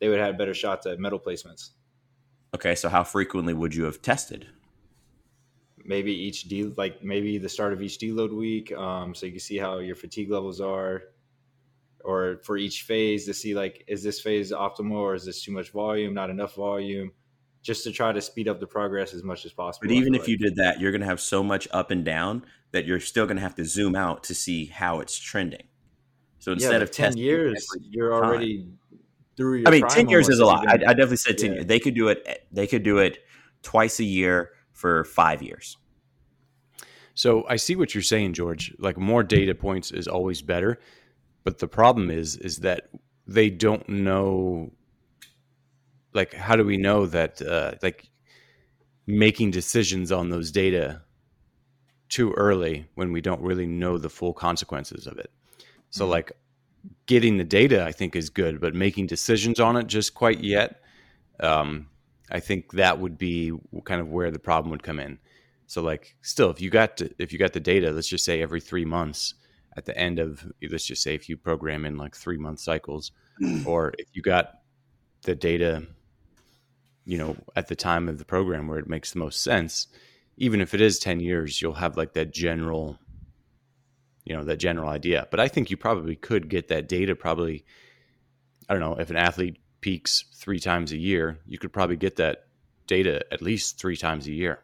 they 0.00 0.08
would 0.08 0.18
have 0.18 0.28
had 0.28 0.38
better 0.38 0.54
shots 0.54 0.86
at 0.86 0.98
medal 0.98 1.20
placements. 1.20 1.70
Okay, 2.54 2.74
so 2.74 2.88
how 2.88 3.04
frequently 3.04 3.52
would 3.52 3.74
you 3.74 3.84
have 3.84 4.00
tested? 4.00 4.46
Maybe 5.84 6.12
each 6.12 6.44
D, 6.44 6.72
like 6.76 7.02
maybe 7.02 7.36
the 7.38 7.48
start 7.48 7.72
of 7.72 7.82
each 7.82 7.98
deload 7.98 8.34
week, 8.34 8.72
um, 8.72 9.14
so 9.14 9.26
you 9.26 9.32
can 9.32 9.40
see 9.40 9.58
how 9.58 9.78
your 9.78 9.96
fatigue 9.96 10.30
levels 10.30 10.60
are, 10.60 11.02
or 12.04 12.40
for 12.44 12.56
each 12.56 12.82
phase 12.82 13.26
to 13.26 13.34
see 13.34 13.54
like 13.54 13.84
is 13.88 14.02
this 14.02 14.20
phase 14.20 14.52
optimal 14.52 14.92
or 14.92 15.14
is 15.14 15.24
this 15.24 15.42
too 15.42 15.52
much 15.52 15.70
volume, 15.70 16.14
not 16.14 16.30
enough 16.30 16.54
volume, 16.54 17.10
just 17.62 17.82
to 17.84 17.92
try 17.92 18.12
to 18.12 18.20
speed 18.20 18.46
up 18.46 18.60
the 18.60 18.66
progress 18.66 19.14
as 19.14 19.22
much 19.22 19.44
as 19.44 19.52
possible. 19.52 19.88
But 19.88 19.94
even 19.94 20.14
if 20.14 20.22
like. 20.22 20.28
you 20.28 20.38
did 20.38 20.56
that, 20.56 20.80
you're 20.80 20.92
going 20.92 21.00
to 21.00 21.06
have 21.06 21.20
so 21.20 21.42
much 21.42 21.66
up 21.72 21.90
and 21.90 22.04
down 22.04 22.44
that 22.72 22.84
you're 22.84 23.00
still 23.00 23.26
going 23.26 23.36
to 23.36 23.42
have 23.42 23.54
to 23.56 23.64
zoom 23.64 23.96
out 23.96 24.24
to 24.24 24.34
see 24.34 24.66
how 24.66 25.00
it's 25.00 25.18
trending. 25.18 25.62
So 26.38 26.52
instead 26.52 26.80
yeah, 26.80 26.82
of 26.82 26.90
10 26.90 27.16
years, 27.16 27.66
you're 27.90 28.12
already 28.12 28.68
through 29.36 29.58
your 29.58 29.68
I 29.68 29.70
mean, 29.70 29.88
ten 29.88 30.08
years 30.08 30.28
is 30.28 30.38
a 30.38 30.44
lot. 30.44 30.68
I, 30.68 30.74
I 30.74 30.76
definitely 30.76 31.16
said 31.16 31.38
ten 31.38 31.50
Yeah. 31.50 31.54
years. 31.56 31.66
They 31.66 31.80
could 31.80 31.94
do 31.94 32.08
it. 32.08 32.46
They 32.52 32.66
could 32.66 32.82
do 32.82 32.98
it 32.98 33.18
twice 33.62 33.98
a 33.98 34.04
year 34.04 34.50
for 34.72 35.04
five 35.04 35.42
years. 35.42 35.76
So 37.14 37.44
I 37.48 37.56
see 37.56 37.76
what 37.76 37.94
you're 37.94 38.02
saying, 38.02 38.34
George. 38.34 38.74
Like 38.78 38.98
more 38.98 39.22
data 39.22 39.54
points 39.54 39.90
is 39.90 40.06
always 40.06 40.42
better, 40.42 40.78
but 41.44 41.58
the 41.58 41.68
problem 41.68 42.10
is 42.10 42.36
is 42.36 42.58
that 42.58 42.88
they 43.26 43.50
don't 43.50 43.88
know. 43.88 44.72
Like, 46.12 46.32
how 46.34 46.56
do 46.56 46.64
we 46.64 46.76
know 46.76 47.06
that? 47.06 47.40
Uh, 47.42 47.74
like, 47.82 48.10
making 49.06 49.50
decisions 49.50 50.10
on 50.12 50.30
those 50.30 50.50
data 50.50 51.02
too 52.08 52.32
early 52.32 52.86
when 52.94 53.12
we 53.12 53.20
don't 53.20 53.40
really 53.40 53.66
know 53.66 53.98
the 53.98 54.08
full 54.10 54.32
consequences 54.32 55.06
of 55.06 55.18
it. 55.18 55.30
So, 55.90 56.06
Mhm. 56.06 56.10
like, 56.10 56.32
getting 57.06 57.36
the 57.36 57.44
data, 57.44 57.84
I 57.84 57.92
think, 57.92 58.14
is 58.16 58.30
good, 58.30 58.60
but 58.60 58.74
making 58.74 59.06
decisions 59.06 59.60
on 59.60 59.76
it 59.76 59.86
just 59.86 60.14
quite 60.14 60.40
yet, 60.42 60.82
um, 61.40 61.88
I 62.30 62.40
think 62.40 62.72
that 62.72 62.98
would 63.00 63.18
be 63.18 63.52
kind 63.84 64.00
of 64.00 64.08
where 64.08 64.30
the 64.30 64.38
problem 64.38 64.70
would 64.70 64.82
come 64.82 64.98
in. 64.98 65.18
So 65.66 65.82
like 65.82 66.16
still 66.22 66.50
if 66.50 66.60
you 66.60 66.70
got 66.70 66.96
to, 66.98 67.10
if 67.18 67.32
you 67.32 67.38
got 67.38 67.52
the 67.52 67.60
data, 67.60 67.90
let's 67.90 68.08
just 68.08 68.24
say 68.24 68.42
every 68.42 68.60
3 68.60 68.84
months 68.84 69.34
at 69.76 69.84
the 69.84 69.96
end 69.96 70.18
of 70.18 70.46
let's 70.70 70.86
just 70.86 71.02
say 71.02 71.14
if 71.14 71.28
you 71.28 71.36
program 71.36 71.84
in 71.84 71.96
like 71.96 72.14
3 72.14 72.38
month 72.38 72.60
cycles 72.60 73.12
or 73.66 73.92
if 73.98 74.06
you 74.12 74.22
got 74.22 74.60
the 75.22 75.34
data 75.34 75.86
you 77.04 77.18
know 77.18 77.36
at 77.56 77.68
the 77.68 77.76
time 77.76 78.08
of 78.08 78.18
the 78.18 78.24
program 78.24 78.68
where 78.68 78.78
it 78.78 78.88
makes 78.88 79.12
the 79.12 79.18
most 79.18 79.42
sense, 79.42 79.88
even 80.36 80.60
if 80.60 80.74
it 80.74 80.80
is 80.80 80.98
10 80.98 81.20
years, 81.20 81.60
you'll 81.60 81.74
have 81.74 81.96
like 81.96 82.12
that 82.14 82.32
general 82.32 82.98
you 84.24 84.34
know 84.34 84.44
that 84.44 84.56
general 84.56 84.88
idea. 84.88 85.28
But 85.30 85.40
I 85.40 85.48
think 85.48 85.70
you 85.70 85.76
probably 85.76 86.16
could 86.16 86.48
get 86.48 86.68
that 86.68 86.88
data 86.88 87.14
probably 87.14 87.64
I 88.68 88.74
don't 88.74 88.80
know, 88.80 88.96
if 88.98 89.10
an 89.10 89.16
athlete 89.16 89.58
peaks 89.80 90.24
3 90.36 90.58
times 90.58 90.92
a 90.92 90.96
year, 90.96 91.38
you 91.46 91.58
could 91.58 91.72
probably 91.72 91.96
get 91.96 92.16
that 92.16 92.46
data 92.86 93.24
at 93.30 93.42
least 93.42 93.78
3 93.78 93.96
times 93.96 94.26
a 94.26 94.32
year. 94.32 94.60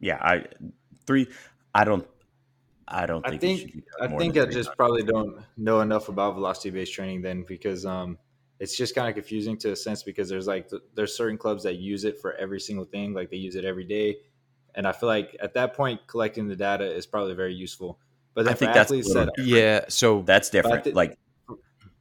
Yeah, 0.00 0.18
I 0.20 0.44
three. 1.06 1.28
I 1.74 1.84
don't. 1.84 2.06
I 2.90 3.06
don't 3.06 3.24
I 3.26 3.30
think. 3.36 3.42
it 3.42 3.46
think 3.46 3.60
should 3.60 3.72
be 3.72 3.82
I 4.00 4.08
more 4.08 4.18
think 4.18 4.34
than 4.34 4.48
I 4.48 4.50
just 4.50 4.68
times. 4.68 4.76
probably 4.76 5.02
don't 5.02 5.40
know 5.56 5.80
enough 5.80 6.08
about 6.08 6.34
velocity 6.34 6.70
based 6.70 6.94
training 6.94 7.22
then 7.22 7.44
because 7.46 7.84
um 7.84 8.18
it's 8.60 8.76
just 8.76 8.94
kind 8.94 9.08
of 9.08 9.14
confusing 9.14 9.56
to 9.58 9.72
a 9.72 9.76
sense 9.76 10.02
because 10.02 10.28
there's 10.28 10.46
like 10.46 10.70
there's 10.94 11.14
certain 11.16 11.38
clubs 11.38 11.62
that 11.64 11.76
use 11.76 12.04
it 12.04 12.18
for 12.20 12.34
every 12.34 12.60
single 12.60 12.84
thing 12.86 13.12
like 13.14 13.30
they 13.30 13.36
use 13.36 13.56
it 13.56 13.64
every 13.64 13.84
day 13.84 14.16
and 14.74 14.86
I 14.86 14.92
feel 14.92 15.08
like 15.08 15.36
at 15.40 15.54
that 15.54 15.74
point 15.74 16.00
collecting 16.06 16.48
the 16.48 16.56
data 16.56 16.84
is 16.90 17.06
probably 17.06 17.34
very 17.34 17.54
useful 17.54 17.98
but 18.34 18.44
then 18.44 18.54
I 18.54 18.56
think 18.56 18.72
that's 18.72 18.90
little 18.90 19.14
that. 19.14 19.32
Yeah, 19.38 19.84
so 19.88 20.22
That's 20.22 20.48
different. 20.50 20.84
thi- 20.84 20.92
like 20.92 21.18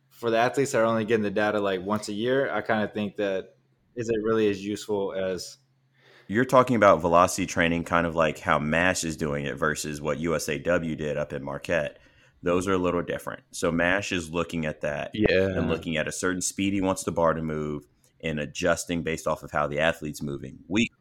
for 0.09 0.29
the 0.29 0.37
athletes 0.37 0.71
that 0.71 0.79
are 0.81 0.85
only 0.85 1.05
getting 1.05 1.23
the 1.23 1.31
data 1.31 1.59
like 1.59 1.81
once 1.81 2.09
a 2.09 2.13
year 2.13 2.49
I 2.51 2.61
kind 2.61 2.83
of 2.83 2.93
think 2.93 3.17
that 3.17 3.55
is 3.95 4.09
it 4.09 4.17
really 4.23 4.49
as 4.49 4.63
useful 4.63 5.13
as 5.13 5.57
you're 6.27 6.45
talking 6.45 6.75
about 6.75 7.01
velocity 7.01 7.45
training, 7.45 7.83
kind 7.83 8.05
of 8.05 8.15
like 8.15 8.39
how 8.39 8.59
Mash 8.59 9.03
is 9.03 9.17
doing 9.17 9.45
it 9.45 9.55
versus 9.55 10.01
what 10.01 10.19
USAW 10.19 10.97
did 10.97 11.17
up 11.17 11.33
in 11.33 11.43
Marquette. 11.43 11.99
Those 12.43 12.67
are 12.67 12.73
a 12.73 12.77
little 12.77 13.01
different. 13.01 13.43
So 13.51 13.71
Mash 13.71 14.11
is 14.11 14.31
looking 14.31 14.65
at 14.65 14.81
that 14.81 15.11
yeah, 15.13 15.47
and 15.47 15.69
looking 15.69 15.97
at 15.97 16.07
a 16.07 16.11
certain 16.11 16.41
speed 16.41 16.73
he 16.73 16.81
wants 16.81 17.03
the 17.03 17.11
bar 17.11 17.33
to 17.33 17.41
move 17.41 17.83
and 18.21 18.39
adjusting 18.39 19.03
based 19.03 19.27
off 19.27 19.43
of 19.43 19.51
how 19.51 19.67
the 19.67 19.79
athlete's 19.79 20.21
moving 20.21 20.59
week 20.67 20.91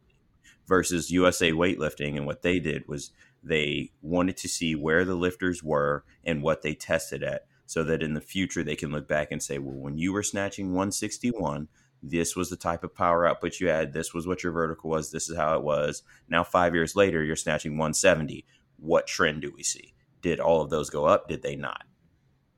versus 0.66 1.10
USA 1.10 1.52
weightlifting 1.52 2.16
and 2.16 2.26
what 2.26 2.42
they 2.42 2.58
did 2.58 2.86
was 2.88 3.12
they 3.42 3.92
wanted 4.02 4.36
to 4.38 4.48
see 4.48 4.74
where 4.74 5.04
the 5.04 5.14
lifters 5.14 5.62
were 5.62 6.04
and 6.24 6.42
what 6.42 6.62
they 6.62 6.74
tested 6.74 7.22
at 7.22 7.46
so 7.64 7.82
that 7.84 8.02
in 8.02 8.14
the 8.14 8.20
future 8.20 8.62
they 8.62 8.76
can 8.76 8.90
look 8.90 9.08
back 9.08 9.28
and 9.30 9.42
say 9.42 9.58
well 9.58 9.76
when 9.76 9.98
you 9.98 10.12
were 10.12 10.22
snatching 10.22 10.68
161 10.68 11.68
this 12.02 12.36
was 12.36 12.50
the 12.50 12.56
type 12.56 12.84
of 12.84 12.94
power 12.94 13.26
output 13.26 13.60
you 13.60 13.68
had 13.68 13.92
this 13.92 14.14
was 14.14 14.26
what 14.26 14.42
your 14.42 14.52
vertical 14.52 14.90
was 14.90 15.10
this 15.10 15.28
is 15.28 15.36
how 15.36 15.56
it 15.56 15.62
was 15.62 16.02
now 16.28 16.44
5 16.44 16.74
years 16.74 16.96
later 16.96 17.22
you're 17.24 17.36
snatching 17.36 17.72
170 17.72 18.44
what 18.78 19.06
trend 19.06 19.42
do 19.42 19.52
we 19.54 19.62
see 19.62 19.94
did 20.22 20.40
all 20.40 20.60
of 20.62 20.70
those 20.70 20.90
go 20.90 21.06
up 21.06 21.28
did 21.28 21.42
they 21.42 21.56
not 21.56 21.84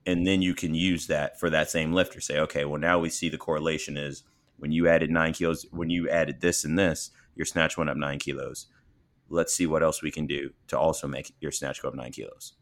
and 0.05 0.25
then 0.25 0.41
you 0.41 0.53
can 0.55 0.73
use 0.73 1.07
that 1.07 1.39
for 1.39 1.49
that 1.49 1.69
same 1.69 1.93
lifter. 1.93 2.19
Say, 2.21 2.39
okay, 2.39 2.65
well 2.65 2.79
now 2.79 2.99
we 2.99 3.09
see 3.09 3.29
the 3.29 3.37
correlation 3.37 3.97
is 3.97 4.23
when 4.57 4.71
you 4.71 4.87
added 4.87 5.11
nine 5.11 5.33
kilos, 5.33 5.65
when 5.71 5.89
you 5.89 6.09
added 6.09 6.41
this 6.41 6.63
and 6.65 6.77
this, 6.77 7.11
your 7.35 7.45
snatch 7.45 7.77
went 7.77 7.89
up 7.89 7.97
nine 7.97 8.19
kilos. 8.19 8.67
Let's 9.29 9.53
see 9.53 9.67
what 9.67 9.83
else 9.83 10.01
we 10.01 10.11
can 10.11 10.27
do 10.27 10.51
to 10.67 10.79
also 10.79 11.07
make 11.07 11.33
your 11.39 11.51
snatch 11.51 11.81
go 11.81 11.89
up 11.89 11.95
nine 11.95 12.11
kilos. 12.11 12.53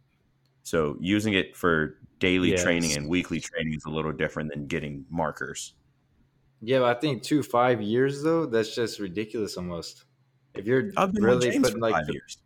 So 0.63 0.97
using 0.99 1.33
it 1.33 1.55
for 1.55 1.97
daily 2.19 2.51
Yes. 2.51 2.63
training 2.63 2.93
and 2.93 3.07
weekly 3.09 3.39
training 3.39 3.75
is 3.75 3.85
a 3.85 3.89
little 3.91 4.11
different 4.11 4.51
than 4.51 4.67
getting 4.67 5.05
markers. 5.09 5.73
Yeah 6.61 6.79
but 6.79 6.97
I 6.97 6.99
think 6.99 7.23
two 7.23 7.43
five 7.43 7.81
years 7.81 8.23
though 8.23 8.45
that's 8.45 8.73
just 8.73 8.99
ridiculous 8.99 9.57
almost 9.57 10.05
if 10.55 10.65
you're 10.65 10.91
I've 10.97 11.13
been 11.13 11.23
really 11.23 11.51
James 11.51 11.63
putting 11.63 11.75
for 11.75 11.81
like 11.81 11.93
five 11.93 12.07
the- 12.07 12.13
years. 12.13 12.37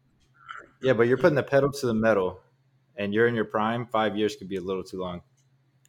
Yeah, 0.81 0.93
but 0.93 1.03
you're 1.03 1.17
putting 1.17 1.35
the 1.35 1.43
pedal 1.43 1.71
to 1.71 1.85
the 1.85 1.93
metal, 1.93 2.41
and 2.95 3.13
you're 3.13 3.27
in 3.27 3.35
your 3.35 3.45
prime. 3.45 3.85
Five 3.85 4.17
years 4.17 4.35
could 4.35 4.49
be 4.49 4.55
a 4.55 4.61
little 4.61 4.83
too 4.83 4.99
long. 4.99 5.21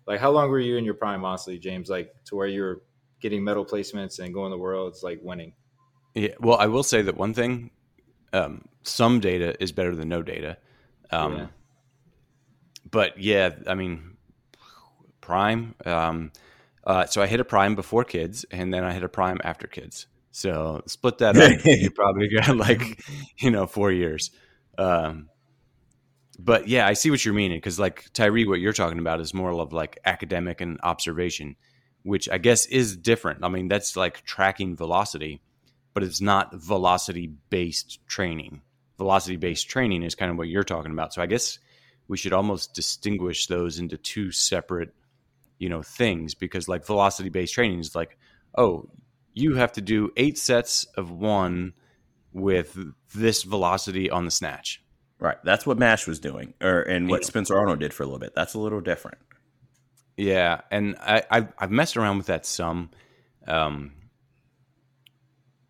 Like, 0.07 0.21
how 0.21 0.31
long 0.31 0.51
were 0.51 0.59
you 0.59 0.77
in 0.77 0.85
your 0.85 0.93
prime, 0.95 1.25
honestly, 1.25 1.59
James? 1.59 1.89
Like 1.89 2.13
to 2.27 2.37
where 2.37 2.47
you're 2.47 2.83
getting 3.19 3.43
medal 3.43 3.65
placements 3.65 4.19
and 4.19 4.35
going 4.35 4.51
the 4.51 4.59
world, 4.59 4.93
it's 4.93 5.03
like 5.03 5.21
winning. 5.23 5.55
Yeah, 6.15 6.35
well, 6.41 6.59
I 6.59 6.67
will 6.67 6.83
say 6.83 7.01
that 7.01 7.17
one 7.17 7.33
thing: 7.33 7.71
um, 8.35 8.67
some 8.83 9.19
data 9.19 9.55
is 9.63 9.73
better 9.73 9.97
than 9.97 10.11
no 10.11 10.23
data. 10.23 10.59
Um, 11.11 11.37
Yeah. 11.37 11.47
But 12.91 13.19
yeah, 13.19 13.51
I 13.67 13.75
mean, 13.75 14.19
prime. 15.23 15.75
Um, 15.87 16.33
uh, 16.85 17.07
so 17.07 17.23
I 17.23 17.27
hit 17.27 17.41
a 17.41 17.45
prime 17.45 17.75
before 17.75 18.05
kids, 18.05 18.45
and 18.51 18.73
then 18.73 18.85
I 18.85 18.93
hit 18.93 19.03
a 19.03 19.09
prime 19.09 19.41
after 19.45 19.67
kids. 19.67 20.07
So 20.31 20.83
split 20.87 21.19
that 21.19 21.37
up, 21.37 21.65
you 21.65 21.91
probably 21.91 22.29
got 22.29 22.57
like 22.57 23.03
you 23.39 23.51
know 23.51 23.67
four 23.67 23.93
years. 23.93 24.31
Um, 24.79 25.29
but 26.39 26.67
yeah, 26.67 26.87
I 26.87 26.95
see 26.95 27.11
what 27.11 27.25
you're 27.25 27.35
meaning 27.35 27.59
because 27.59 27.79
like 27.79 28.11
Tyree, 28.13 28.47
what 28.47 28.61
you're 28.61 28.73
talking 28.73 28.99
about 28.99 29.21
is 29.21 29.35
more 29.35 29.53
of 29.53 29.73
like 29.73 29.99
academic 30.05 30.61
and 30.61 30.81
observation, 30.83 31.57
which 32.03 32.29
I 32.29 32.39
guess 32.39 32.67
is 32.67 32.97
different. 32.97 33.45
I 33.45 33.49
mean, 33.49 33.69
that's 33.69 33.97
like 33.97 34.25
tracking 34.25 34.75
velocity, 34.75 35.41
but 35.95 36.03
it's 36.03 36.21
not 36.21 36.55
velocity 36.55 37.33
based 37.51 38.05
training. 38.07 38.63
Velocity 38.99 39.37
based 39.37 39.69
training 39.69 40.03
is 40.03 40.15
kind 40.15 40.31
of 40.31 40.39
what 40.39 40.49
you're 40.49 40.65
talking 40.65 40.93
about. 40.93 41.15
So 41.15 41.23
I 41.23 41.27
guess 41.27 41.59
we 42.09 42.17
should 42.17 42.33
almost 42.33 42.75
distinguish 42.75 43.47
those 43.47 43.79
into 43.79 43.97
two 43.97 44.33
separate, 44.33 44.95
you 45.63 45.69
know, 45.69 45.81
things 45.81 46.35
because 46.35 46.67
like 46.67 46.85
velocity 46.85 47.29
based 47.29 47.55
training 47.55 47.79
is 47.79 47.95
like, 47.95 48.19
oh, 48.59 48.91
you 49.33 49.55
have 49.55 49.71
to 49.71 49.81
do 49.81 50.11
eight 50.17 50.37
sets 50.37 50.87
of 50.97 51.13
one 51.13 51.73
with 52.33 52.77
this 53.15 53.45
velocity 53.45 54.11
on 54.11 54.25
the 54.25 54.33
snatch. 54.33 54.83
Right. 55.21 55.37
That's 55.45 55.65
what 55.65 55.79
Mash 55.79 56.09
was 56.09 56.19
doing, 56.19 56.55
or 56.61 56.81
and 56.81 57.09
what. 57.09 57.25
Spencer 57.25 57.57
Arnold 57.57 57.79
did 57.79 57.95
for 57.95 58.03
a 58.03 58.07
little 58.07 58.19
bit. 58.19 58.35
That's 58.35 58.55
a 58.55 58.59
little 58.59 58.81
different. 58.81 59.19
Yeah, 60.17 60.63
and 60.73 60.97
I, 60.99 61.23
I've 61.31 61.53
I've 61.57 61.71
messed 61.71 61.97
around 61.97 62.17
with 62.17 62.27
that 62.27 62.45
some, 62.45 62.91
um, 63.47 63.93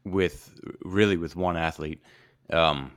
with 0.05 0.59
really 0.81 1.19
with 1.19 1.37
one 1.37 1.59
athlete, 1.59 2.01
um, 2.49 2.93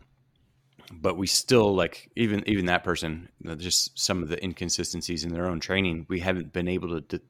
but 0.91 1.17
we 1.17 1.27
still 1.27 1.75
like 1.75 2.11
even 2.15 2.47
even 2.47 2.65
that 2.67 2.83
person 2.83 3.29
just 3.57 3.97
some 3.97 4.23
of 4.23 4.29
the 4.29 4.43
inconsistencies 4.43 5.23
in 5.23 5.33
their 5.33 5.47
own 5.47 5.59
training. 5.59 6.05
We 6.09 6.19
haven't 6.19 6.53
been 6.53 6.67
able 6.67 6.89
to, 6.89 7.01
to 7.01 7.21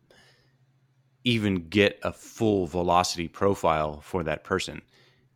even 1.23 1.69
get 1.69 1.99
a 2.03 2.13
full 2.13 2.67
velocity 2.67 3.27
profile 3.27 4.01
for 4.01 4.23
that 4.23 4.43
person, 4.43 4.81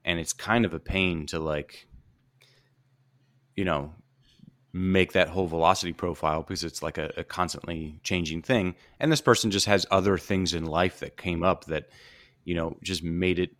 and 0.05 0.19
it's 0.19 0.33
kind 0.33 0.65
of 0.65 0.73
a 0.73 0.79
pain 0.79 1.25
to 1.27 1.39
like, 1.39 1.87
you 3.55 3.65
know, 3.65 3.93
make 4.71 5.13
that 5.13 5.29
whole 5.29 5.47
velocity 5.47 5.93
profile 5.93 6.41
because 6.41 6.63
it's 6.63 6.83
like 6.83 6.97
a, 6.97 7.11
a 7.17 7.23
constantly 7.23 7.99
changing 8.03 8.41
thing. 8.41 8.75
And 8.99 9.11
this 9.11 9.21
person 9.21 9.51
just 9.51 9.65
has 9.65 9.85
other 9.89 10.17
things 10.17 10.53
in 10.53 10.65
life 10.65 10.99
that 10.99 11.17
came 11.17 11.43
up 11.43 11.65
that, 11.65 11.89
you 12.43 12.55
know, 12.55 12.77
just 12.83 13.03
made 13.03 13.39
it, 13.39 13.51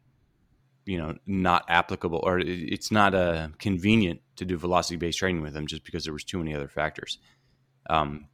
you 0.86 0.98
know, 0.98 1.16
not 1.26 1.66
applicable 1.68 2.20
or 2.24 2.40
it's 2.40 2.92
not 2.92 3.14
uh, 3.14 3.50
convenient 3.60 4.22
to 4.38 4.46
do 4.46 4.58
velocity 4.58 4.98
based 4.98 5.20
training 5.20 5.42
with 5.42 5.54
them 5.54 5.68
just 5.68 5.84
because 5.84 6.04
there 6.04 6.14
was 6.14 6.24
too 6.24 6.38
many 6.38 6.56
other 6.56 6.68
factors. 6.68 7.20
Um, 7.90 8.28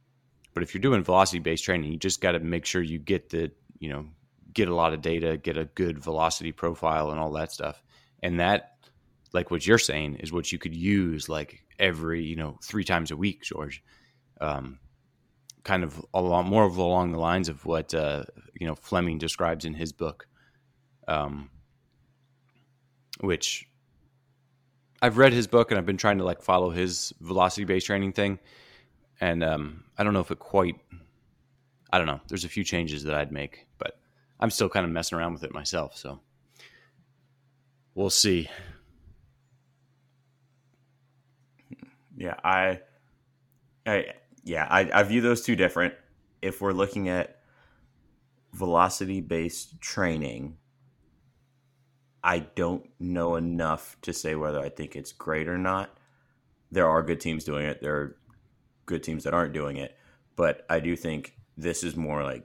but 0.54 0.62
if 0.62 0.72
you're 0.72 0.80
doing 0.80 1.02
velocity 1.02 1.38
based 1.38 1.64
training, 1.64 1.92
you 1.92 1.98
just 1.98 2.20
got 2.20 2.32
to 2.32 2.40
make 2.40 2.64
sure 2.64 2.80
you 2.80 2.98
get 2.98 3.30
the, 3.30 3.50
you 3.78 3.90
know, 3.90 4.06
get 4.52 4.68
a 4.68 4.74
lot 4.74 4.94
of 4.94 5.02
data, 5.02 5.36
get 5.36 5.58
a 5.58 5.66
good 5.66 5.98
velocity 5.98 6.52
profile 6.52 7.10
and 7.10 7.20
all 7.20 7.32
that 7.32 7.52
stuff. 7.52 7.82
And 8.22 8.40
that, 8.40 8.78
like 9.32 9.50
what 9.50 9.66
you're 9.66 9.78
saying, 9.78 10.16
is 10.16 10.32
what 10.32 10.50
you 10.50 10.58
could 10.58 10.74
use 10.74 11.28
like 11.28 11.62
every, 11.78 12.24
you 12.24 12.36
know, 12.36 12.58
three 12.62 12.84
times 12.84 13.10
a 13.10 13.16
week, 13.16 13.42
George. 13.42 13.82
Um, 14.40 14.78
kind 15.66 15.82
of 15.82 16.00
a 16.14 16.20
lot 16.20 16.46
more 16.46 16.64
of 16.64 16.76
along 16.76 17.10
the 17.10 17.18
lines 17.18 17.48
of 17.48 17.66
what 17.66 17.92
uh, 17.92 18.22
you 18.54 18.66
know 18.66 18.76
Fleming 18.76 19.18
describes 19.18 19.64
in 19.64 19.74
his 19.74 19.92
book, 19.92 20.28
um, 21.08 21.50
which 23.20 23.68
I've 25.02 25.18
read 25.18 25.32
his 25.32 25.46
book 25.46 25.70
and 25.70 25.78
I've 25.78 25.86
been 25.86 25.96
trying 25.96 26.18
to 26.18 26.24
like 26.24 26.42
follow 26.42 26.70
his 26.70 27.12
velocity 27.20 27.64
based 27.64 27.86
training 27.86 28.12
thing, 28.12 28.38
and 29.20 29.42
um, 29.44 29.84
I 29.98 30.04
don't 30.04 30.12
know 30.12 30.20
if 30.20 30.30
it 30.30 30.38
quite 30.38 30.76
I 31.92 31.98
don't 31.98 32.06
know. 32.06 32.20
There's 32.28 32.44
a 32.44 32.48
few 32.48 32.64
changes 32.64 33.04
that 33.04 33.14
I'd 33.14 33.32
make, 33.32 33.66
but 33.78 33.98
I'm 34.40 34.50
still 34.50 34.68
kind 34.68 34.84
of 34.84 34.92
messing 34.92 35.16
around 35.18 35.32
with 35.34 35.44
it 35.44 35.54
myself. 35.54 35.96
So 35.96 36.20
we'll 37.94 38.10
see. 38.10 38.50
Yeah, 42.16 42.34
I, 42.42 42.80
I 43.86 44.06
yeah, 44.44 44.66
I, 44.70 44.90
I 44.92 45.02
view 45.04 45.20
those 45.20 45.42
two 45.42 45.56
different. 45.56 45.94
If 46.42 46.60
we're 46.60 46.72
looking 46.72 47.08
at 47.08 47.40
velocity 48.52 49.20
based 49.20 49.80
training, 49.80 50.56
I 52.26 52.40
don't 52.40 52.84
know 52.98 53.36
enough 53.36 53.96
to 54.02 54.12
say 54.12 54.34
whether 54.34 54.58
I 54.58 54.68
think 54.68 54.96
it's 54.96 55.12
great 55.12 55.46
or 55.46 55.56
not. 55.56 55.96
There 56.72 56.88
are 56.88 57.00
good 57.00 57.20
teams 57.20 57.44
doing 57.44 57.66
it. 57.66 57.80
There 57.80 57.94
are 57.94 58.16
good 58.84 59.04
teams 59.04 59.22
that 59.24 59.32
aren't 59.32 59.52
doing 59.52 59.76
it, 59.76 59.96
but 60.34 60.66
I 60.68 60.80
do 60.80 60.96
think 60.96 61.36
this 61.56 61.84
is 61.84 61.94
more 61.94 62.24
like 62.24 62.44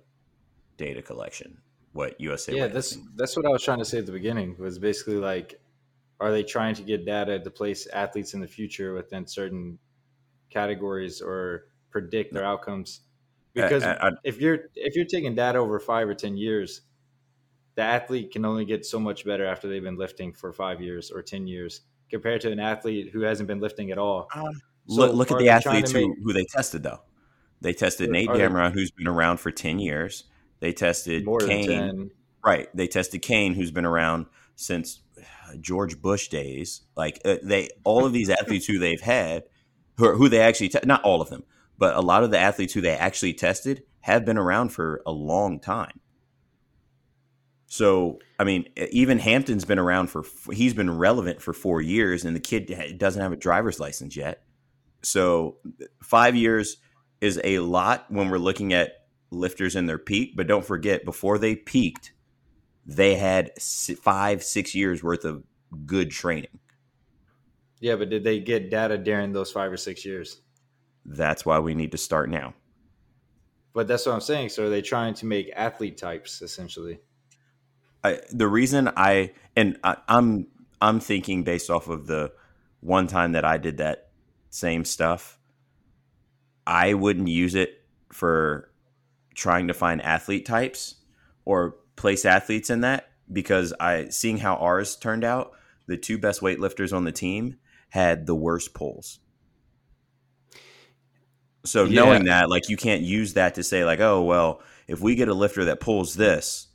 data 0.78 1.02
collection. 1.02 1.58
What 1.94 2.22
USA? 2.22 2.56
Yeah, 2.56 2.68
that's 2.68 2.96
that's 3.16 3.36
what 3.36 3.48
I 3.48 3.50
was 3.50 3.64
trying 3.64 3.80
to 3.80 3.86
say 3.86 3.98
at 3.98 4.06
the 4.06 4.12
beginning. 4.12 4.56
Was 4.60 4.78
basically 4.78 5.16
like, 5.16 5.60
are 6.20 6.32
they 6.32 6.44
trying 6.44 6.76
to 6.76 6.84
get 6.84 7.04
data 7.04 7.40
to 7.40 7.50
place 7.50 7.88
athletes 7.88 8.36
in 8.36 8.40
the 8.40 8.48
future 8.48 8.94
within 8.94 9.26
certain 9.26 9.80
categories 10.52 11.24
or 11.24 11.66
predict 11.90 12.36
their 12.36 12.46
outcomes? 12.46 13.00
Because 13.56 13.82
I, 13.82 13.94
I, 13.94 14.12
if 14.24 14.40
you're 14.40 14.60
if 14.76 14.96
you're 14.96 15.06
taking 15.06 15.34
data 15.34 15.58
over 15.58 15.80
five 15.80 16.08
or 16.08 16.14
ten 16.14 16.38
years, 16.38 16.82
the 17.76 17.82
athlete 17.82 18.32
can 18.32 18.46
only 18.46 18.66
get 18.66 18.86
so 18.86 19.00
much 19.00 19.26
better 19.26 19.46
after 19.46 19.68
they've 19.68 19.84
been 19.84 19.98
lifting 19.98 20.34
for 20.34 20.52
five 20.52 20.82
years 20.82 21.12
or 21.12 21.22
ten 21.22 21.48
years 21.48 21.82
compared 22.10 22.42
to 22.42 22.52
an 22.52 22.60
athlete 22.60 23.10
who 23.12 23.22
hasn't 23.22 23.48
been 23.48 23.60
lifting 23.60 23.92
at 23.92 23.98
all. 23.98 24.28
Uh, 24.36 24.52
so 24.88 25.02
look, 25.02 25.14
look 25.14 25.32
at 25.32 25.38
the 25.38 25.50
athletes 25.50 25.92
who, 25.92 26.10
make, 26.10 26.18
who 26.24 26.34
they 26.34 26.46
tested 26.46 26.84
though. 26.84 27.02
They 27.62 27.74
tested 27.74 28.10
Nate 28.10 28.30
Damron, 28.30 28.74
who's 28.74 28.92
been 28.92 29.08
around 29.08 29.38
for 29.38 29.52
ten 29.52 29.80
years. 29.80 30.26
They 30.60 30.74
tested 30.74 31.26
More 31.26 31.40
Caine, 31.40 32.12
right? 32.44 32.68
They 32.76 32.88
tested 32.88 33.22
Caine, 33.22 33.54
who's 33.54 33.72
been 33.72 33.86
around 33.86 34.26
since 34.56 35.02
George 35.60 36.02
Bush 36.02 36.28
days. 36.28 36.82
Like 36.96 37.22
uh, 37.26 37.38
they, 37.44 37.70
all 37.84 38.06
of 38.06 38.14
these 38.14 38.30
athletes 38.42 38.66
who 38.66 38.80
they've 38.80 39.02
had, 39.02 39.44
who, 39.98 40.16
who 40.16 40.30
they 40.30 40.40
actually, 40.40 40.70
te- 40.70 40.80
not 40.86 41.04
all 41.04 41.22
of 41.22 41.30
them, 41.30 41.44
but 41.78 41.96
a 41.96 42.02
lot 42.02 42.24
of 42.24 42.32
the 42.32 42.40
athletes 42.40 42.74
who 42.74 42.82
they 42.82 42.96
actually 42.96 43.34
tested 43.34 43.84
have 44.02 44.26
been 44.26 44.38
around 44.38 44.70
for 44.70 45.02
a 45.06 45.12
long 45.12 45.60
time. 45.60 46.00
So, 47.72 48.20
I 48.38 48.44
mean, 48.44 48.68
even 48.76 49.18
Hampton's 49.18 49.64
been 49.64 49.80
around 49.80 50.08
for, 50.08 50.26
he's 50.52 50.74
been 50.74 50.98
relevant 50.98 51.42
for 51.42 51.54
four 51.54 51.80
years, 51.80 52.26
and 52.26 52.36
the 52.36 52.42
kid 52.42 52.98
doesn't 52.98 53.22
have 53.22 53.32
a 53.32 53.38
driver's 53.38 53.80
license 53.80 54.18
yet. 54.18 54.44
So, 55.04 55.56
five 56.04 56.36
years 56.36 56.76
is 57.22 57.40
a 57.46 57.60
lot 57.60 58.08
when 58.10 58.30
we're 58.30 58.40
looking 58.40 58.74
at 58.74 59.06
lifters 59.30 59.78
in 59.78 59.86
their 59.86 59.98
peak. 59.98 60.36
But 60.36 60.48
don't 60.48 60.66
forget, 60.66 61.06
before 61.06 61.38
they 61.38 61.56
peaked, 61.56 62.12
they 62.86 63.16
had 63.16 63.52
five, 63.62 64.44
six 64.44 64.76
years 64.76 65.02
worth 65.02 65.24
of 65.24 65.42
good 65.86 66.12
training. 66.12 66.60
Yeah, 67.80 67.96
but 67.96 68.10
did 68.10 68.26
they 68.26 68.42
get 68.42 68.70
data 68.70 68.98
during 68.98 69.32
those 69.32 69.50
five 69.50 69.72
or 69.72 69.78
six 69.78 70.04
years? 70.04 70.42
That's 71.06 71.46
why 71.46 71.60
we 71.60 71.74
need 71.74 71.94
to 71.94 71.98
start 71.98 72.30
now. 72.30 72.54
But 73.72 73.88
that's 73.88 74.06
what 74.06 74.12
I'm 74.12 74.20
saying. 74.20 74.50
So 74.50 74.66
are 74.66 74.70
they 74.70 74.82
trying 74.82 75.14
to 75.14 75.26
make 75.26 75.50
athlete 75.56 75.98
types 75.98 76.42
essentially? 76.42 77.00
I, 78.04 78.20
the 78.32 78.48
reason 78.48 78.90
I 78.96 79.34
and 79.56 79.78
I, 79.84 79.98
I'm 80.08 80.48
I'm 80.82 81.00
thinking 81.00 81.44
based 81.44 81.70
off 81.70 81.88
of 81.88 82.08
the 82.08 82.32
one 82.80 83.08
time 83.08 83.34
that 83.34 83.46
I 83.46 83.58
did 83.58 83.78
that 83.78 84.10
same 84.50 84.86
stuff 84.86 85.38
I 86.66 86.94
wouldn't 86.94 87.28
use 87.28 87.56
it 87.56 87.84
for 88.12 88.70
trying 89.36 89.68
to 89.68 89.74
find 89.74 90.02
athlete 90.02 90.46
types 90.46 90.96
or 91.46 91.76
place 91.96 92.26
athletes 92.26 92.70
in 92.70 92.82
that 92.82 93.10
because 93.32 93.74
I 93.80 94.10
seeing 94.10 94.38
how 94.38 94.56
ours 94.56 94.96
turned 94.96 95.24
out, 95.24 95.54
the 95.88 95.98
two 95.98 96.18
best 96.18 96.42
weightlifters 96.42 96.96
on 96.96 97.04
the 97.04 97.12
team 97.12 97.58
had 97.90 98.26
the 98.26 98.36
worst 98.36 98.74
pulls. 98.74 99.20
So 101.66 101.84
yeah. 101.84 102.02
knowing 102.02 102.26
that, 102.26 102.50
like 102.50 102.70
you 102.70 102.78
can't 102.78 103.02
use 103.02 103.34
that 103.34 103.56
to 103.56 103.64
say 103.64 103.86
like, 103.86 104.00
oh 104.00 104.22
well, 104.22 104.62
if 104.88 105.00
we 105.00 105.16
get 105.16 105.28
a 105.28 105.34
lifter 105.34 105.66
that 105.66 105.80
pulls 105.80 106.16
this, 106.16 106.68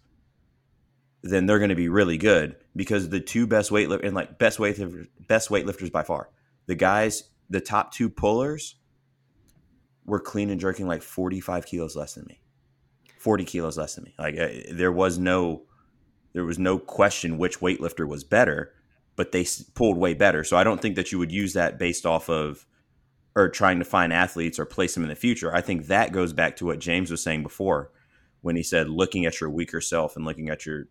then 1.30 1.46
they're 1.46 1.58
going 1.58 1.70
to 1.70 1.74
be 1.74 1.88
really 1.88 2.18
good 2.18 2.56
because 2.74 3.08
the 3.08 3.20
two 3.20 3.46
best 3.46 3.70
weightlifters 3.70 4.04
and 4.04 4.14
like 4.14 4.38
best 4.38 4.58
weight 4.58 4.78
best 5.26 5.48
weightlifters 5.48 5.90
by 5.90 6.02
far, 6.02 6.30
the 6.66 6.74
guys, 6.74 7.24
the 7.48 7.60
top 7.60 7.92
two 7.92 8.10
pullers 8.10 8.76
were 10.04 10.20
clean 10.20 10.50
and 10.50 10.60
jerking 10.60 10.86
like 10.86 11.02
45 11.02 11.66
kilos 11.66 11.96
less 11.96 12.14
than 12.14 12.26
me. 12.28 12.40
40 13.18 13.44
kilos 13.44 13.76
less 13.76 13.96
than 13.96 14.04
me. 14.04 14.14
Like 14.18 14.38
uh, 14.38 14.48
there 14.72 14.92
was 14.92 15.18
no 15.18 15.62
there 16.32 16.44
was 16.44 16.58
no 16.58 16.78
question 16.78 17.38
which 17.38 17.60
weightlifter 17.60 18.06
was 18.06 18.24
better 18.24 18.72
but 19.16 19.32
they 19.32 19.46
pulled 19.74 19.96
way 19.96 20.14
better. 20.14 20.44
So 20.44 20.56
i 20.56 20.64
don't 20.64 20.80
think 20.80 20.96
that 20.96 21.10
you 21.10 21.18
would 21.18 21.32
use 21.32 21.54
that 21.54 21.78
based 21.78 22.06
off 22.06 22.28
of 22.28 22.66
or 23.34 23.48
trying 23.48 23.78
to 23.78 23.84
find 23.84 24.12
athletes 24.12 24.58
or 24.58 24.64
place 24.64 24.94
them 24.94 25.02
in 25.02 25.08
the 25.08 25.14
future. 25.14 25.54
I 25.54 25.60
think 25.60 25.86
that 25.86 26.12
goes 26.12 26.32
back 26.32 26.56
to 26.56 26.66
what 26.66 26.78
james 26.78 27.10
was 27.10 27.22
saying 27.22 27.42
before 27.42 27.90
when 28.42 28.54
he 28.54 28.62
said 28.62 28.88
looking 28.88 29.26
at 29.26 29.40
your 29.40 29.50
weaker 29.50 29.80
self 29.80 30.14
and 30.14 30.24
looking 30.24 30.48
at 30.48 30.66
your 30.66 30.88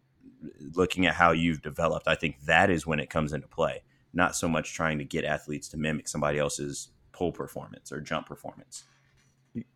looking 0.73 1.05
at 1.05 1.13
how 1.13 1.31
you've 1.31 1.61
developed 1.61 2.07
i 2.07 2.15
think 2.15 2.35
that 2.45 2.69
is 2.69 2.85
when 2.85 2.99
it 2.99 3.09
comes 3.09 3.33
into 3.33 3.47
play 3.47 3.81
not 4.13 4.35
so 4.35 4.47
much 4.47 4.73
trying 4.73 4.97
to 4.97 5.03
get 5.03 5.25
athletes 5.25 5.67
to 5.67 5.77
mimic 5.77 6.07
somebody 6.07 6.37
else's 6.37 6.89
pull 7.11 7.31
performance 7.31 7.91
or 7.91 8.01
jump 8.01 8.27
performance 8.27 8.83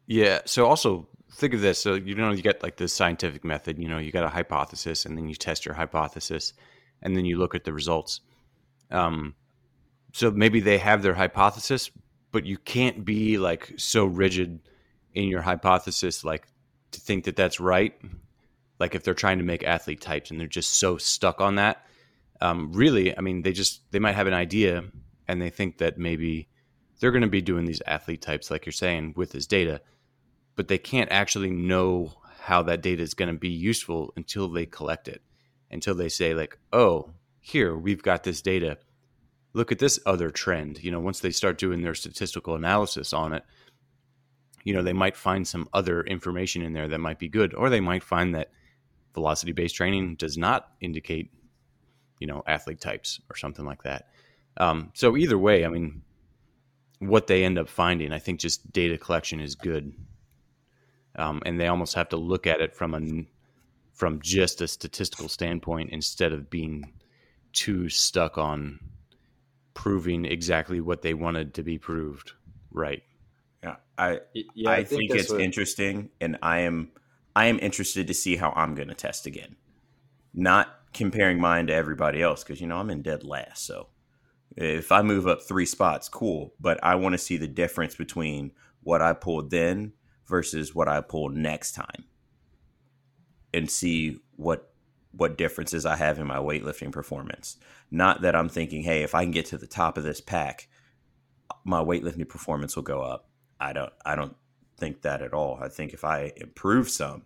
yeah. 0.08 0.42
So 0.46 0.66
also 0.66 1.08
think 1.34 1.54
of 1.54 1.62
this. 1.62 1.80
So 1.80 1.94
you 1.94 2.16
know 2.16 2.32
you 2.32 2.42
get 2.42 2.64
like 2.64 2.78
the 2.78 2.88
scientific 2.88 3.44
method. 3.44 3.80
You 3.80 3.88
know 3.88 3.98
you 3.98 4.12
got 4.12 4.24
a 4.24 4.30
hypothesis, 4.30 5.06
and 5.06 5.18
then 5.18 5.28
you 5.28 5.36
test 5.36 5.66
your 5.66 5.76
hypothesis, 5.76 6.54
and 7.02 7.16
then 7.16 7.26
you 7.26 7.38
look 7.38 7.56
at 7.56 7.64
the 7.64 7.74
results. 7.74 8.22
Um, 8.92 9.36
so 10.14 10.32
maybe 10.32 10.60
they 10.60 10.80
have 10.80 11.04
their 11.04 11.14
hypothesis, 11.14 11.92
but 12.32 12.46
you 12.46 12.58
can't 12.58 13.06
be 13.06 13.38
like 13.38 13.74
so 13.78 14.06
rigid 14.06 14.60
in 15.14 15.28
your 15.28 15.42
hypothesis, 15.42 16.24
like 16.24 16.48
to 16.92 17.00
think 17.00 17.26
that 17.26 17.36
that's 17.36 17.60
right. 17.60 18.00
Like 18.80 18.96
if 18.96 19.04
they're 19.04 19.14
trying 19.14 19.38
to 19.40 19.44
make 19.44 19.64
athlete 19.64 20.02
types 20.02 20.32
and 20.32 20.40
they're 20.40 20.48
just 20.48 20.76
so 20.76 20.98
stuck 20.98 21.42
on 21.42 21.56
that. 21.56 21.86
Um, 22.42 22.72
really, 22.72 23.18
I 23.18 23.22
mean, 23.22 23.42
they 23.42 23.52
just 23.52 23.82
they 23.92 24.00
might 24.00 24.16
have 24.16 24.28
an 24.28 24.34
idea 24.34 24.84
and 25.28 25.42
they 25.42 25.50
think 25.50 25.78
that 25.80 25.98
maybe 25.98 26.48
they're 27.00 27.12
going 27.12 27.22
to 27.22 27.28
be 27.28 27.42
doing 27.42 27.66
these 27.66 27.82
athlete 27.86 28.22
types, 28.22 28.50
like 28.50 28.66
you're 28.66 28.74
saying, 28.74 29.14
with 29.16 29.32
this 29.32 29.46
data, 29.46 29.82
but 30.56 30.68
they 30.68 30.78
can't 30.78 31.12
actually 31.12 31.52
know 31.52 32.14
how 32.40 32.64
that 32.64 32.82
data 32.82 33.04
is 33.04 33.14
going 33.14 33.32
to 33.32 33.40
be 33.40 33.50
useful 33.50 34.14
until 34.16 34.50
they 34.50 34.66
collect 34.66 35.08
it, 35.08 35.22
until 35.72 35.96
they 35.96 36.10
say, 36.10 36.34
like, 36.34 36.58
oh, 36.74 37.12
here, 37.40 37.78
we've 37.78 38.04
got 38.04 38.24
this 38.24 38.42
data. 38.42 38.78
Look 39.54 39.72
at 39.72 39.80
this 39.80 40.00
other 40.06 40.30
trend. 40.30 40.84
You 40.84 40.92
know, 40.92 41.00
once 41.00 41.20
they 41.20 41.32
start 41.32 41.58
doing 41.58 41.82
their 41.82 41.96
statistical 41.96 42.56
analysis 42.56 43.14
on 43.14 43.34
it, 43.34 43.44
you 44.64 44.74
know, 44.74 44.84
they 44.84 44.94
might 44.94 45.16
find 45.16 45.48
some 45.48 45.70
other 45.74 46.02
information 46.02 46.62
in 46.62 46.74
there 46.74 46.88
that 46.88 47.00
might 47.00 47.20
be 47.20 47.30
good, 47.30 47.54
or 47.54 47.70
they 47.70 47.80
might 47.80 48.04
find 48.04 48.36
that 48.36 48.52
velocity 49.14 49.52
based 49.52 49.76
training 49.76 50.16
does 50.16 50.38
not 50.38 50.72
indicate, 50.82 51.32
you 52.20 52.28
know, 52.28 52.44
athlete 52.48 52.82
types 52.82 53.20
or 53.30 53.36
something 53.36 53.66
like 53.66 53.84
that. 53.84 54.10
Um, 54.58 54.92
so 54.94 55.16
either 55.16 55.38
way, 55.38 55.66
I 55.66 55.70
mean, 55.70 56.02
what 57.00 57.28
they 57.28 57.44
end 57.44 57.58
up 57.58 57.70
finding. 57.70 58.12
I 58.12 58.20
think 58.20 58.40
just 58.40 58.72
data 58.72 58.98
collection 58.98 59.40
is 59.40 59.56
good, 59.56 59.94
um, 61.16 61.42
and 61.46 61.60
they 61.60 61.68
almost 61.68 61.96
have 61.96 62.10
to 62.10 62.18
look 62.18 62.46
at 62.46 62.62
it 62.62 62.76
from 62.76 62.94
a 62.94 63.26
from 63.94 64.22
just 64.22 64.62
a 64.62 64.68
statistical 64.68 65.28
standpoint 65.28 65.90
instead 65.92 66.32
of 66.32 66.50
being 66.50 66.94
too 67.52 67.90
stuck 67.90 68.38
on 68.38 68.80
proving 69.74 70.26
exactly 70.26 70.80
what 70.80 71.02
they 71.02 71.14
wanted 71.14 71.54
to 71.54 71.64
be 71.64 71.78
proved. 71.78 72.34
Right. 72.72 73.04
Yeah, 73.64 73.76
I 73.98 74.20
yeah, 74.34 74.70
I, 74.70 74.74
I 74.76 74.84
think, 74.84 75.12
think 75.12 75.22
it's 75.22 75.32
what... 75.32 75.42
interesting, 75.42 76.10
and 76.22 76.38
I 76.42 76.60
am 76.60 76.92
I 77.36 77.46
am 77.46 77.60
interested 77.60 78.08
to 78.08 78.14
see 78.14 78.36
how 78.36 78.52
I'm 78.56 78.76
going 78.76 78.88
to 78.88 78.96
test 78.96 79.26
again. 79.26 79.56
Not 80.34 80.68
comparing 80.94 81.40
mine 81.40 81.68
to 81.68 81.74
everybody 81.74 82.22
else 82.22 82.44
because 82.44 82.62
you 82.62 82.68
know 82.68 82.78
I'm 82.78 82.90
in 82.90 83.02
dead 83.02 83.24
last, 83.24 83.66
so 83.66 83.88
if 84.56 84.92
I 84.92 85.02
move 85.02 85.28
up 85.28 85.42
three 85.42 85.66
spots, 85.66 86.10
cool. 86.10 86.54
But 86.60 86.80
I 86.84 86.96
want 86.96 87.14
to 87.14 87.18
see 87.18 87.38
the 87.38 87.48
difference 87.48 87.96
between 87.96 88.52
what 88.82 89.02
I 89.02 89.14
pulled 89.14 89.52
then 89.52 89.94
versus 90.28 90.76
what 90.76 90.88
I 90.88 91.02
pulled 91.02 91.36
next 91.36 91.74
time, 91.74 92.06
and 93.54 93.70
see 93.70 94.20
what 94.36 94.72
what 95.12 95.38
differences 95.38 95.86
I 95.86 95.96
have 95.96 96.20
in 96.20 96.28
my 96.28 96.38
weightlifting 96.38 96.92
performance. 96.92 97.58
Not 97.90 98.22
that 98.22 98.36
I'm 98.36 98.50
thinking, 98.50 98.84
hey, 98.84 99.02
if 99.02 99.16
I 99.16 99.24
can 99.24 99.32
get 99.32 99.46
to 99.48 99.58
the 99.58 99.68
top 99.68 99.98
of 99.98 100.04
this 100.04 100.22
pack, 100.22 100.68
my 101.64 101.84
weightlifting 101.84 102.30
performance 102.30 102.76
will 102.76 102.84
go 102.84 103.02
up. 103.02 103.30
I 103.60 103.74
don't. 103.74 103.94
I 104.06 104.16
don't 104.16 104.36
think 104.80 105.02
that 105.02 105.22
at 105.22 105.34
all. 105.34 105.60
I 105.62 105.68
think 105.68 105.94
if 105.94 106.04
I 106.04 106.32
improve 106.38 106.90
some, 106.90 107.24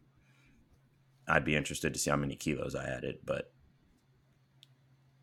I'd 1.28 1.45
be 1.45 1.56
interested 1.56 1.93
to 1.93 1.99
see 1.99 2.10
how 2.10 2.18
many 2.18 2.36
kilos 2.36 2.76
I 2.76 2.86
added. 2.86 3.20
But 3.24 3.51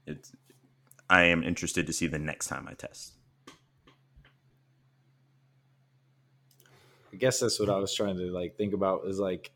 it's 0.07 0.33
I 1.09 1.24
am 1.24 1.43
interested 1.43 1.87
to 1.89 1.93
see 1.93 2.07
the 2.07 2.18
next 2.18 2.47
time 2.47 2.68
I 2.70 2.74
test. 2.74 3.14
I 7.12 7.16
guess 7.16 7.41
that's 7.41 7.59
what 7.59 7.68
I 7.68 7.78
was 7.78 7.93
trying 7.93 8.16
to 8.16 8.31
like 8.31 8.57
think 8.57 8.72
about 8.72 9.03
is 9.07 9.18
like 9.18 9.51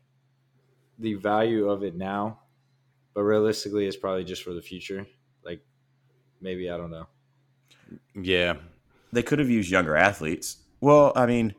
the 0.99 1.13
value 1.13 1.69
of 1.69 1.83
it 1.83 1.95
now, 1.95 2.39
but 3.13 3.23
realistically, 3.23 3.87
it's 3.87 3.95
probably 3.95 4.25
just 4.25 4.43
for 4.43 4.53
the 4.53 4.61
future. 4.61 5.07
Like 5.43 5.61
maybe 6.41 6.69
I 6.69 6.77
don't 6.77 6.91
know. 6.91 7.07
Yeah, 8.13 8.55
they 9.13 9.23
could 9.23 9.39
have 9.39 9.49
used 9.49 9.69
younger 9.69 9.95
athletes. 9.95 10.57
Well, 10.81 11.13
I 11.15 11.25
mean, 11.25 11.55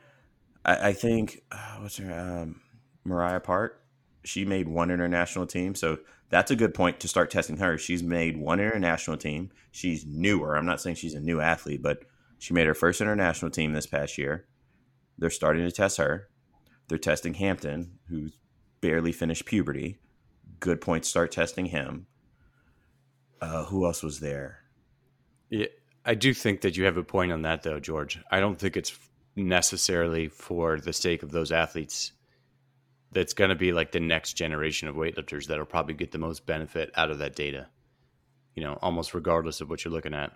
I, 0.67 0.89
I 0.89 0.93
think 0.93 1.43
uh, 1.51 1.77
what's 1.79 1.97
her 1.97 2.13
um, 2.13 2.61
Mariah 3.05 3.41
Park. 3.41 3.81
She 4.25 4.45
made 4.45 4.69
one 4.69 4.91
international 4.91 5.47
team, 5.47 5.75
so 5.77 5.99
that's 6.31 6.51
a 6.51 6.57
good 6.57 6.75
point 6.75 6.99
to 7.01 7.09
start 7.09 7.31
testing 7.31 7.59
her. 7.59 7.79
She's 7.79 8.03
made 8.03 8.37
one 8.37 8.59
international 8.59 9.17
team. 9.17 9.53
She's 9.71 10.05
newer. 10.05 10.57
I'm 10.57 10.67
not 10.67 10.81
saying 10.81 10.97
she's 10.97 11.15
a 11.15 11.21
new 11.21 11.41
athlete, 11.41 11.81
but 11.81 12.01
she 12.39 12.53
made 12.53 12.67
her 12.67 12.75
first 12.75 13.01
international 13.01 13.53
team 13.53 13.73
this 13.73 13.87
past 13.87 14.19
year. 14.19 14.47
They're 15.17 15.31
starting 15.31 15.65
to 15.65 15.71
test 15.71 15.99
her. 15.99 16.29
They're 16.89 16.99
testing 16.99 17.35
Hampton, 17.35 17.99
who's 18.09 18.33
barely 18.81 19.13
finished 19.13 19.47
puberty. 19.47 19.99
Good 20.59 20.81
point 20.81 21.05
start 21.05 21.31
testing 21.31 21.67
him. 21.67 22.07
Uh, 23.41 23.65
who 23.65 23.85
else 23.87 24.03
was 24.03 24.19
there? 24.21 24.61
Yeah, 25.51 25.67
I 26.05 26.15
do 26.15 26.35
think 26.35 26.63
that 26.63 26.77
you 26.77 26.85
have 26.85 26.97
a 26.97 27.05
point 27.05 27.31
on 27.31 27.43
that, 27.43 27.63
though, 27.63 27.79
George. 27.79 28.19
I 28.31 28.41
don't 28.41 28.59
think 28.59 28.77
it's 28.77 28.99
necessarily 29.37 30.29
for 30.29 30.81
the 30.81 30.93
sake 30.93 31.23
of 31.23 31.31
those 31.31 31.53
athletes 31.53 32.13
that's 33.13 33.35
going 33.35 33.51
to 33.51 33.57
be 33.57 33.73
like 33.73 33.93
the 33.93 34.01
next 34.01 34.33
generation 34.33 34.89
of 34.89 34.97
weightlifters 34.97 35.47
that'll 35.47 35.67
probably 35.67 35.95
get 35.95 36.11
the 36.11 36.19
most 36.19 36.47
benefit 36.47 36.91
out 36.97 37.11
of 37.11 37.19
that 37.19 37.37
data, 37.37 37.67
you 38.55 38.63
know, 38.63 38.79
almost 38.83 39.15
regardless 39.15 39.61
of 39.61 39.71
what 39.71 39.85
you're 39.85 39.93
looking 39.93 40.15
at. 40.15 40.33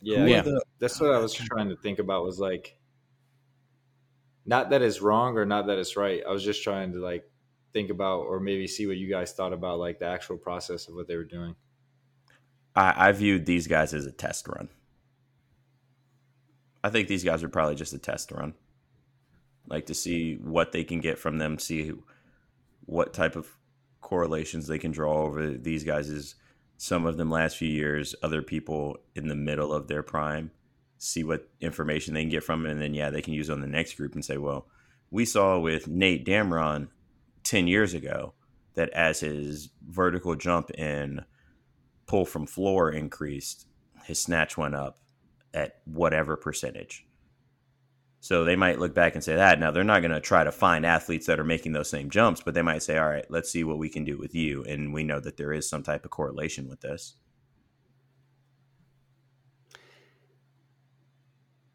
Yeah, 0.00 0.24
yeah. 0.24 0.40
The, 0.42 0.64
that's 0.78 0.98
what 1.00 1.12
I 1.12 1.18
was 1.18 1.34
trying 1.34 1.68
to 1.68 1.76
think 1.76 1.98
about 1.98 2.24
was 2.24 2.38
like 2.38 2.78
not 4.46 4.70
that 4.70 4.80
it's 4.82 5.02
wrong 5.02 5.36
or 5.36 5.44
not 5.44 5.66
that 5.66 5.78
it's 5.78 5.96
right. 5.96 6.22
I 6.26 6.32
was 6.32 6.42
just 6.42 6.62
trying 6.62 6.92
to 6.92 7.00
like 7.00 7.24
think 7.72 7.90
about 7.90 8.20
or 8.20 8.40
maybe 8.40 8.66
see 8.66 8.86
what 8.86 8.96
you 8.96 9.10
guys 9.10 9.32
thought 9.32 9.52
about 9.52 9.78
like 9.78 9.98
the 9.98 10.06
actual 10.06 10.38
process 10.38 10.88
of 10.88 10.94
what 10.94 11.06
they 11.06 11.16
were 11.16 11.24
doing. 11.24 11.54
I, 12.74 13.08
I 13.08 13.12
viewed 13.12 13.46
these 13.46 13.66
guys 13.66 13.92
as 13.92 14.06
a 14.06 14.12
test 14.12 14.48
run. 14.48 14.68
I 16.82 16.90
think 16.90 17.08
these 17.08 17.24
guys 17.24 17.42
are 17.42 17.48
probably 17.48 17.74
just 17.74 17.92
a 17.92 17.98
test 17.98 18.32
run. 18.32 18.54
Like 19.68 19.86
to 19.86 19.94
see 19.94 20.36
what 20.36 20.72
they 20.72 20.84
can 20.84 21.00
get 21.00 21.18
from 21.18 21.38
them, 21.38 21.58
see 21.58 21.92
what 22.86 23.12
type 23.12 23.36
of 23.36 23.48
correlations 24.00 24.66
they 24.66 24.78
can 24.78 24.90
draw 24.90 25.22
over 25.22 25.50
these 25.52 25.84
guys 25.84 26.08
is 26.08 26.34
some 26.76 27.04
of 27.04 27.18
them 27.18 27.30
last 27.30 27.58
few 27.58 27.68
years, 27.68 28.14
other 28.22 28.40
people 28.40 28.96
in 29.14 29.28
the 29.28 29.34
middle 29.34 29.72
of 29.72 29.86
their 29.86 30.02
prime, 30.02 30.50
see 30.96 31.22
what 31.22 31.48
information 31.60 32.14
they 32.14 32.22
can 32.22 32.30
get 32.30 32.42
from 32.42 32.64
it, 32.64 32.72
and 32.72 32.80
then 32.80 32.94
yeah, 32.94 33.10
they 33.10 33.22
can 33.22 33.34
use 33.34 33.50
on 33.50 33.60
the 33.60 33.66
next 33.66 33.94
group 33.94 34.14
and 34.14 34.24
say, 34.24 34.38
well, 34.38 34.66
we 35.10 35.24
saw 35.24 35.58
with 35.58 35.88
Nate 35.88 36.24
Damron 36.24 36.88
ten 37.44 37.66
years 37.66 37.92
ago 37.92 38.32
that 38.74 38.88
as 38.90 39.20
his 39.20 39.68
vertical 39.86 40.34
jump 40.36 40.70
in 40.70 41.24
pull 42.06 42.24
from 42.24 42.46
floor 42.46 42.90
increased, 42.90 43.66
his 44.04 44.20
snatch 44.20 44.56
went 44.56 44.74
up 44.74 44.98
at 45.54 45.76
whatever 45.84 46.36
percentage. 46.36 47.06
So 48.20 48.44
they 48.44 48.56
might 48.56 48.78
look 48.78 48.94
back 48.94 49.14
and 49.14 49.24
say 49.24 49.36
that. 49.36 49.58
Now 49.58 49.70
they're 49.70 49.82
not 49.82 50.00
going 50.00 50.12
to 50.12 50.20
try 50.20 50.44
to 50.44 50.52
find 50.52 50.84
athletes 50.84 51.26
that 51.26 51.40
are 51.40 51.44
making 51.44 51.72
those 51.72 51.88
same 51.88 52.10
jumps, 52.10 52.42
but 52.42 52.52
they 52.52 52.62
might 52.62 52.82
say, 52.82 52.98
"All 52.98 53.08
right, 53.08 53.24
let's 53.30 53.50
see 53.50 53.64
what 53.64 53.78
we 53.78 53.88
can 53.88 54.04
do 54.04 54.18
with 54.18 54.34
you." 54.34 54.62
And 54.64 54.92
we 54.92 55.04
know 55.04 55.20
that 55.20 55.38
there 55.38 55.52
is 55.52 55.68
some 55.68 55.82
type 55.82 56.04
of 56.04 56.10
correlation 56.10 56.68
with 56.68 56.80
this. 56.82 57.14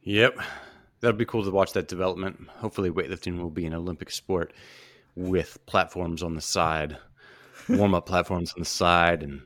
Yep. 0.01 0.37
That'll 0.99 1.17
be 1.17 1.25
cool 1.25 1.43
to 1.43 1.51
watch 1.51 1.73
that 1.73 1.87
development. 1.87 2.47
Hopefully 2.57 2.91
weightlifting 2.91 3.39
will 3.39 3.49
be 3.49 3.65
an 3.65 3.73
Olympic 3.73 4.11
sport 4.11 4.53
with 5.15 5.57
platforms 5.65 6.21
on 6.21 6.35
the 6.35 6.41
side, 6.41 6.97
warm-up 7.67 8.05
platforms 8.05 8.53
on 8.53 8.59
the 8.59 8.65
side 8.65 9.23
and 9.23 9.41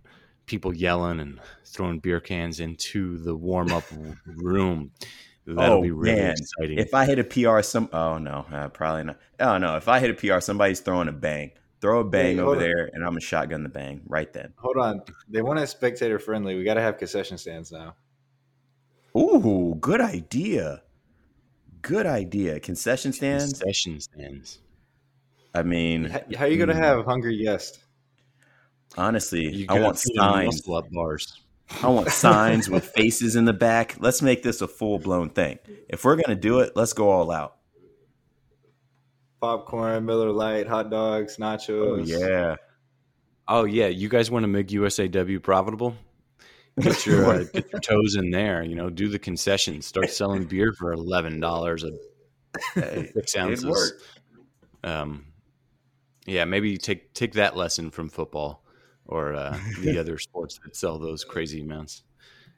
people 0.50 0.76
yelling 0.76 1.20
and 1.20 1.40
throwing 1.66 2.00
beer 2.00 2.20
cans 2.20 2.60
into 2.60 3.18
the 3.18 3.36
warm-up 3.36 3.86
room. 4.26 4.92
That'll 5.46 5.78
oh, 5.78 5.82
be 5.82 5.92
really 5.92 6.16
man. 6.16 6.36
exciting. 6.38 6.80
If 6.80 6.94
I 6.94 7.06
hit 7.06 7.20
a 7.20 7.24
PR, 7.24 7.62
some 7.62 7.90
oh 7.94 8.18
no, 8.18 8.46
uh, 8.52 8.68
probably 8.70 9.06
not. 9.06 9.20
Oh 9.40 9.58
no, 9.58 9.78
if 9.78 9.88
I 9.88 10.00
hit 10.00 10.12
a 10.12 10.14
PR, 10.14 10.42
somebody's 10.42 10.80
throwing 10.80 11.08
a 11.08 11.14
bang. 11.14 11.52
Throw 11.82 12.02
a 12.02 12.04
bang 12.04 12.36
hey, 12.36 12.42
over 12.42 12.52
on. 12.52 12.60
there, 12.60 12.90
and 12.94 13.04
I'm 13.04 13.12
gonna 13.12 13.22
shotgun 13.22 13.64
the 13.64 13.70
bang 13.70 14.02
right 14.06 14.32
then. 14.32 14.54
Hold 14.58 14.78
on, 14.78 15.02
they 15.28 15.42
want 15.42 15.60
it 15.60 15.68
spectator 15.68 16.20
friendly. 16.20 16.56
We 16.56 16.64
got 16.64 16.76
to 16.76 16.82
have 16.82 16.98
concession 16.98 17.38
stands 17.38 17.72
now. 17.72 17.96
Ooh, 19.18 19.76
good 19.80 20.02
idea. 20.02 20.84
Good 21.82 22.06
idea. 22.06 22.60
Concession 22.60 23.14
stands. 23.14 23.54
Concession 23.54 24.02
stands. 24.02 24.60
I 25.56 25.64
mean, 25.64 26.06
how, 26.06 26.20
how 26.38 26.46
are 26.46 26.48
you 26.48 26.58
gonna 26.58 26.76
hmm. 26.76 26.84
have 26.84 27.06
hungry 27.06 27.42
guests? 27.42 27.80
Honestly, 28.98 29.66
I 29.70 29.80
want 29.80 30.00
signs. 30.00 30.62
Bars. 30.92 31.42
I 31.84 31.88
want 31.88 32.10
signs 32.10 32.70
with 32.70 32.86
faces 32.86 33.36
in 33.36 33.46
the 33.46 33.54
back. 33.54 33.96
Let's 34.00 34.22
make 34.22 34.44
this 34.44 34.62
a 34.62 34.68
full 34.68 35.00
blown 35.00 35.30
thing. 35.30 35.60
If 35.88 36.04
we're 36.04 36.16
gonna 36.16 36.36
do 36.36 36.60
it, 36.60 36.74
let's 36.76 36.94
go 36.94 37.10
all 37.10 37.32
out. 37.32 37.58
Popcorn, 39.40 40.06
Miller 40.06 40.32
Lite, 40.32 40.68
hot 40.68 40.90
dogs, 40.90 41.38
nachos. 41.38 42.02
Oh 42.02 42.04
yeah. 42.04 42.56
Oh 43.48 43.64
yeah. 43.66 43.88
You 43.88 44.10
guys 44.10 44.32
want 44.32 44.44
to 44.44 44.48
make 44.48 44.68
USAW 44.68 45.42
profitable? 45.42 45.96
Get 46.80 47.06
your 47.06 47.26
uh, 47.26 47.44
get 47.54 47.72
your 47.72 47.82
toes 47.82 48.16
in 48.16 48.32
there. 48.32 48.64
You 48.64 48.76
know, 48.76 48.90
do 48.90 49.08
the 49.08 49.20
concessions. 49.20 49.86
Start 49.86 50.10
selling 50.10 50.46
beer 50.46 50.74
for 50.74 50.92
eleven 50.92 51.40
dollars 51.40 51.84
a 51.84 51.92
hey, 52.74 53.12
six 53.14 53.38
ounces. 53.38 53.94
Um, 54.84 55.26
yeah, 56.26 56.46
maybe 56.46 56.78
take 56.78 57.14
take 57.14 57.34
that 57.34 57.56
lesson 57.56 57.92
from 57.92 58.10
football 58.10 58.64
or 59.10 59.34
uh, 59.34 59.58
the 59.82 59.98
other 59.98 60.18
sports 60.18 60.60
that 60.64 60.76
sell 60.76 60.98
those 60.98 61.24
crazy 61.24 61.62
amounts. 61.62 62.04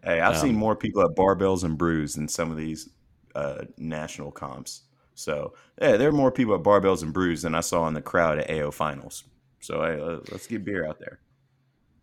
Hey, 0.04 0.20
I've 0.20 0.36
um, 0.36 0.42
seen 0.42 0.56
more 0.56 0.76
people 0.76 1.02
at 1.04 1.16
barbells 1.16 1.64
and 1.64 1.78
brews 1.78 2.14
than 2.14 2.28
some 2.28 2.52
of 2.52 2.58
these 2.58 2.90
uh, 3.36 3.64
national 3.78 4.32
comps. 4.32 4.84
So 5.16 5.54
yeah, 5.82 5.98
there 5.98 6.10
are 6.10 6.14
more 6.14 6.32
people 6.32 6.56
at 6.56 6.64
barbells 6.64 7.04
and 7.04 7.14
brews 7.14 7.42
than 7.42 7.56
I 7.56 7.62
saw 7.62 7.88
in 7.88 7.94
the 7.94 8.02
crowd 8.02 8.40
at 8.40 8.50
AO 8.50 8.72
finals. 8.72 9.24
So 9.60 9.82
hey, 9.82 10.00
let's 10.32 10.48
get 10.48 10.66
beer 10.66 10.86
out 10.86 11.00
there. 11.00 11.20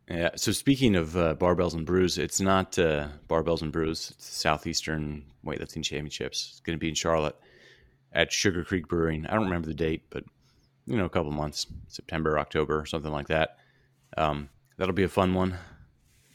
Yeah. 0.09 0.30
So 0.36 0.53
speaking 0.53 0.96
of 0.96 1.16
uh, 1.16 1.34
barbells 1.34 1.74
and 1.74 1.84
brews, 1.84 2.16
it's 2.16 2.40
not 2.40 2.78
uh, 2.78 3.09
barbells 3.28 3.61
and 3.62 3.72
brews. 3.72 4.12
It's 4.16 4.26
Southeastern 4.26 5.24
Weightlifting 5.44 5.82
Championships. 5.82 6.49
It's 6.53 6.61
going 6.61 6.76
to 6.76 6.80
be 6.80 6.88
in 6.88 6.94
Charlotte 6.94 7.36
at 8.12 8.32
Sugar 8.32 8.64
Creek 8.64 8.88
Brewing. 8.88 9.26
I 9.26 9.34
don't 9.34 9.44
remember 9.44 9.68
the 9.68 9.74
date, 9.74 10.05
but 10.09 10.24
you 10.86 10.96
know, 10.96 11.05
a 11.05 11.11
couple 11.11 11.30
months, 11.30 11.66
September, 11.88 12.38
October, 12.38 12.86
something 12.86 13.12
like 13.12 13.28
that. 13.28 13.59
Um, 14.16 14.48
that'll 14.76 14.94
be 14.94 15.04
a 15.04 15.09
fun 15.09 15.34
one. 15.34 15.56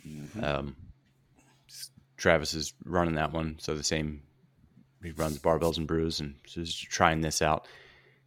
Mm-hmm. 0.07 0.43
Um, 0.43 0.75
Travis 2.17 2.53
is 2.53 2.73
running 2.85 3.15
that 3.15 3.33
one, 3.33 3.57
so 3.59 3.75
the 3.75 3.83
same. 3.83 4.21
He 5.03 5.11
runs 5.11 5.39
barbells 5.39 5.77
and 5.77 5.87
brews, 5.87 6.19
and 6.19 6.35
just 6.45 6.83
trying 6.83 7.21
this 7.21 7.41
out, 7.41 7.67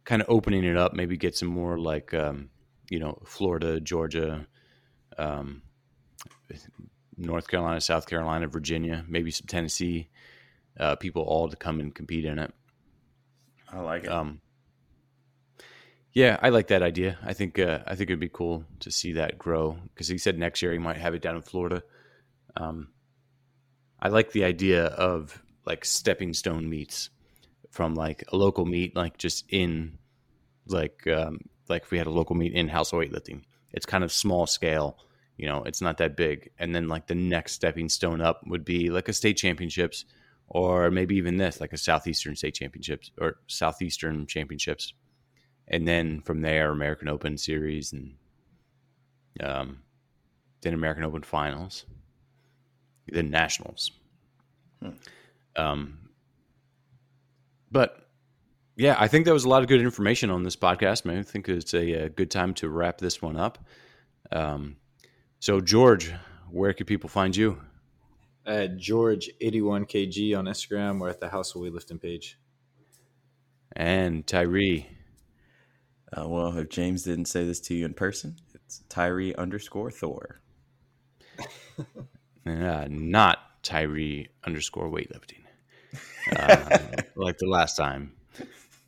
kind 0.05 0.21
of 0.21 0.29
opening 0.29 0.63
it 0.63 0.77
up. 0.77 0.93
Maybe 0.93 1.17
get 1.17 1.35
some 1.35 1.47
more 1.47 1.79
like 1.79 2.13
um, 2.13 2.49
you 2.89 2.99
know 2.99 3.19
Florida, 3.25 3.79
Georgia, 3.79 4.45
um, 5.17 5.63
North 7.17 7.47
Carolina, 7.47 7.81
South 7.81 8.07
Carolina, 8.07 8.47
Virginia, 8.47 9.03
maybe 9.07 9.31
some 9.31 9.47
Tennessee 9.47 10.09
uh, 10.79 10.95
people 10.95 11.23
all 11.23 11.49
to 11.49 11.55
come 11.55 11.79
and 11.79 11.93
compete 11.93 12.25
in 12.25 12.37
it. 12.37 12.53
I 13.71 13.79
like 13.79 14.03
it. 14.03 14.11
Um, 14.11 14.41
yeah, 16.17 16.39
I 16.41 16.49
like 16.49 16.69
that 16.69 16.81
idea. 16.81 17.19
I 17.23 17.33
think 17.33 17.59
uh, 17.59 17.81
I 17.85 17.93
think 17.93 18.09
it'd 18.09 18.19
be 18.19 18.27
cool 18.27 18.63
to 18.79 18.89
see 18.89 19.13
that 19.13 19.37
grow 19.37 19.77
because 19.93 20.07
he 20.07 20.17
said 20.17 20.39
next 20.39 20.63
year 20.63 20.71
he 20.71 20.79
might 20.79 20.97
have 20.97 21.13
it 21.13 21.21
down 21.21 21.35
in 21.35 21.43
Florida. 21.43 21.83
Um, 22.55 22.87
I 23.99 24.07
like 24.07 24.31
the 24.31 24.43
idea 24.43 24.85
of 24.85 25.43
like 25.67 25.85
stepping 25.85 26.33
stone 26.33 26.71
meets 26.71 27.11
from 27.69 27.93
like 27.93 28.23
a 28.31 28.35
local 28.35 28.65
meet, 28.65 28.95
like 28.95 29.19
just 29.19 29.45
in 29.49 29.99
like 30.65 31.05
um, 31.05 31.41
like 31.69 31.83
if 31.83 31.91
we 31.91 31.99
had 31.99 32.07
a 32.07 32.17
local 32.19 32.35
meet 32.35 32.53
in 32.53 32.67
house 32.67 32.89
weightlifting. 32.89 33.43
It's 33.71 33.85
kind 33.85 34.03
of 34.03 34.11
small 34.11 34.47
scale, 34.47 34.97
you 35.37 35.45
know, 35.45 35.65
it's 35.65 35.81
not 35.81 35.99
that 35.99 36.17
big. 36.17 36.49
And 36.57 36.73
then 36.73 36.87
like 36.87 37.05
the 37.05 37.13
next 37.13 37.51
stepping 37.51 37.89
stone 37.89 38.21
up 38.21 38.41
would 38.47 38.65
be 38.65 38.89
like 38.89 39.07
a 39.07 39.13
state 39.13 39.37
championships, 39.37 40.03
or 40.47 40.89
maybe 40.89 41.15
even 41.17 41.37
this, 41.37 41.61
like 41.61 41.73
a 41.73 41.77
southeastern 41.77 42.35
state 42.35 42.55
championships 42.55 43.11
or 43.21 43.35
southeastern 43.45 44.25
championships 44.25 44.93
and 45.67 45.87
then 45.87 46.21
from 46.21 46.41
there, 46.41 46.71
American 46.71 47.07
Open 47.07 47.37
series 47.37 47.93
and 47.93 48.15
um, 49.41 49.79
then 50.61 50.73
American 50.73 51.03
Open 51.03 51.23
finals, 51.23 51.85
then 53.07 53.29
nationals. 53.29 53.91
Hmm. 54.81 54.89
Um, 55.55 55.97
but 57.71 58.09
yeah, 58.75 58.95
I 58.99 59.07
think 59.07 59.25
that 59.25 59.33
was 59.33 59.45
a 59.45 59.49
lot 59.49 59.63
of 59.63 59.67
good 59.67 59.81
information 59.81 60.29
on 60.29 60.43
this 60.43 60.55
podcast. 60.55 61.05
Man, 61.05 61.17
I 61.17 61.23
think 61.23 61.49
it's 61.49 61.73
a, 61.73 61.91
a 62.05 62.09
good 62.09 62.31
time 62.31 62.53
to 62.55 62.69
wrap 62.69 62.99
this 62.99 63.21
one 63.21 63.35
up. 63.35 63.57
Um, 64.31 64.77
so, 65.39 65.61
George, 65.61 66.13
where 66.49 66.73
can 66.73 66.85
people 66.85 67.09
find 67.09 67.35
you? 67.35 67.59
at 68.47 68.77
George81kg 68.77 70.37
on 70.37 70.45
Instagram 70.45 71.01
or 71.01 71.09
at 71.09 71.19
the 71.19 71.27
House 71.27 71.53
of 71.53 71.61
Weightlifting 71.61 72.01
page. 72.01 72.39
And 73.75 74.25
Tyree. 74.25 74.87
Uh, 76.15 76.27
well, 76.27 76.55
if 76.57 76.69
James 76.69 77.03
didn't 77.03 77.25
say 77.25 77.45
this 77.45 77.59
to 77.61 77.75
you 77.75 77.85
in 77.85 77.93
person, 77.93 78.35
it's 78.53 78.83
Tyree 78.89 79.33
underscore 79.35 79.91
Thor. 79.91 80.41
uh, 82.45 82.87
not 82.89 83.39
Tyree 83.63 84.27
underscore 84.45 84.89
weightlifting. 84.89 85.43
Uh, 86.35 86.79
like 87.15 87.37
the 87.37 87.47
last 87.47 87.75
time. 87.75 88.11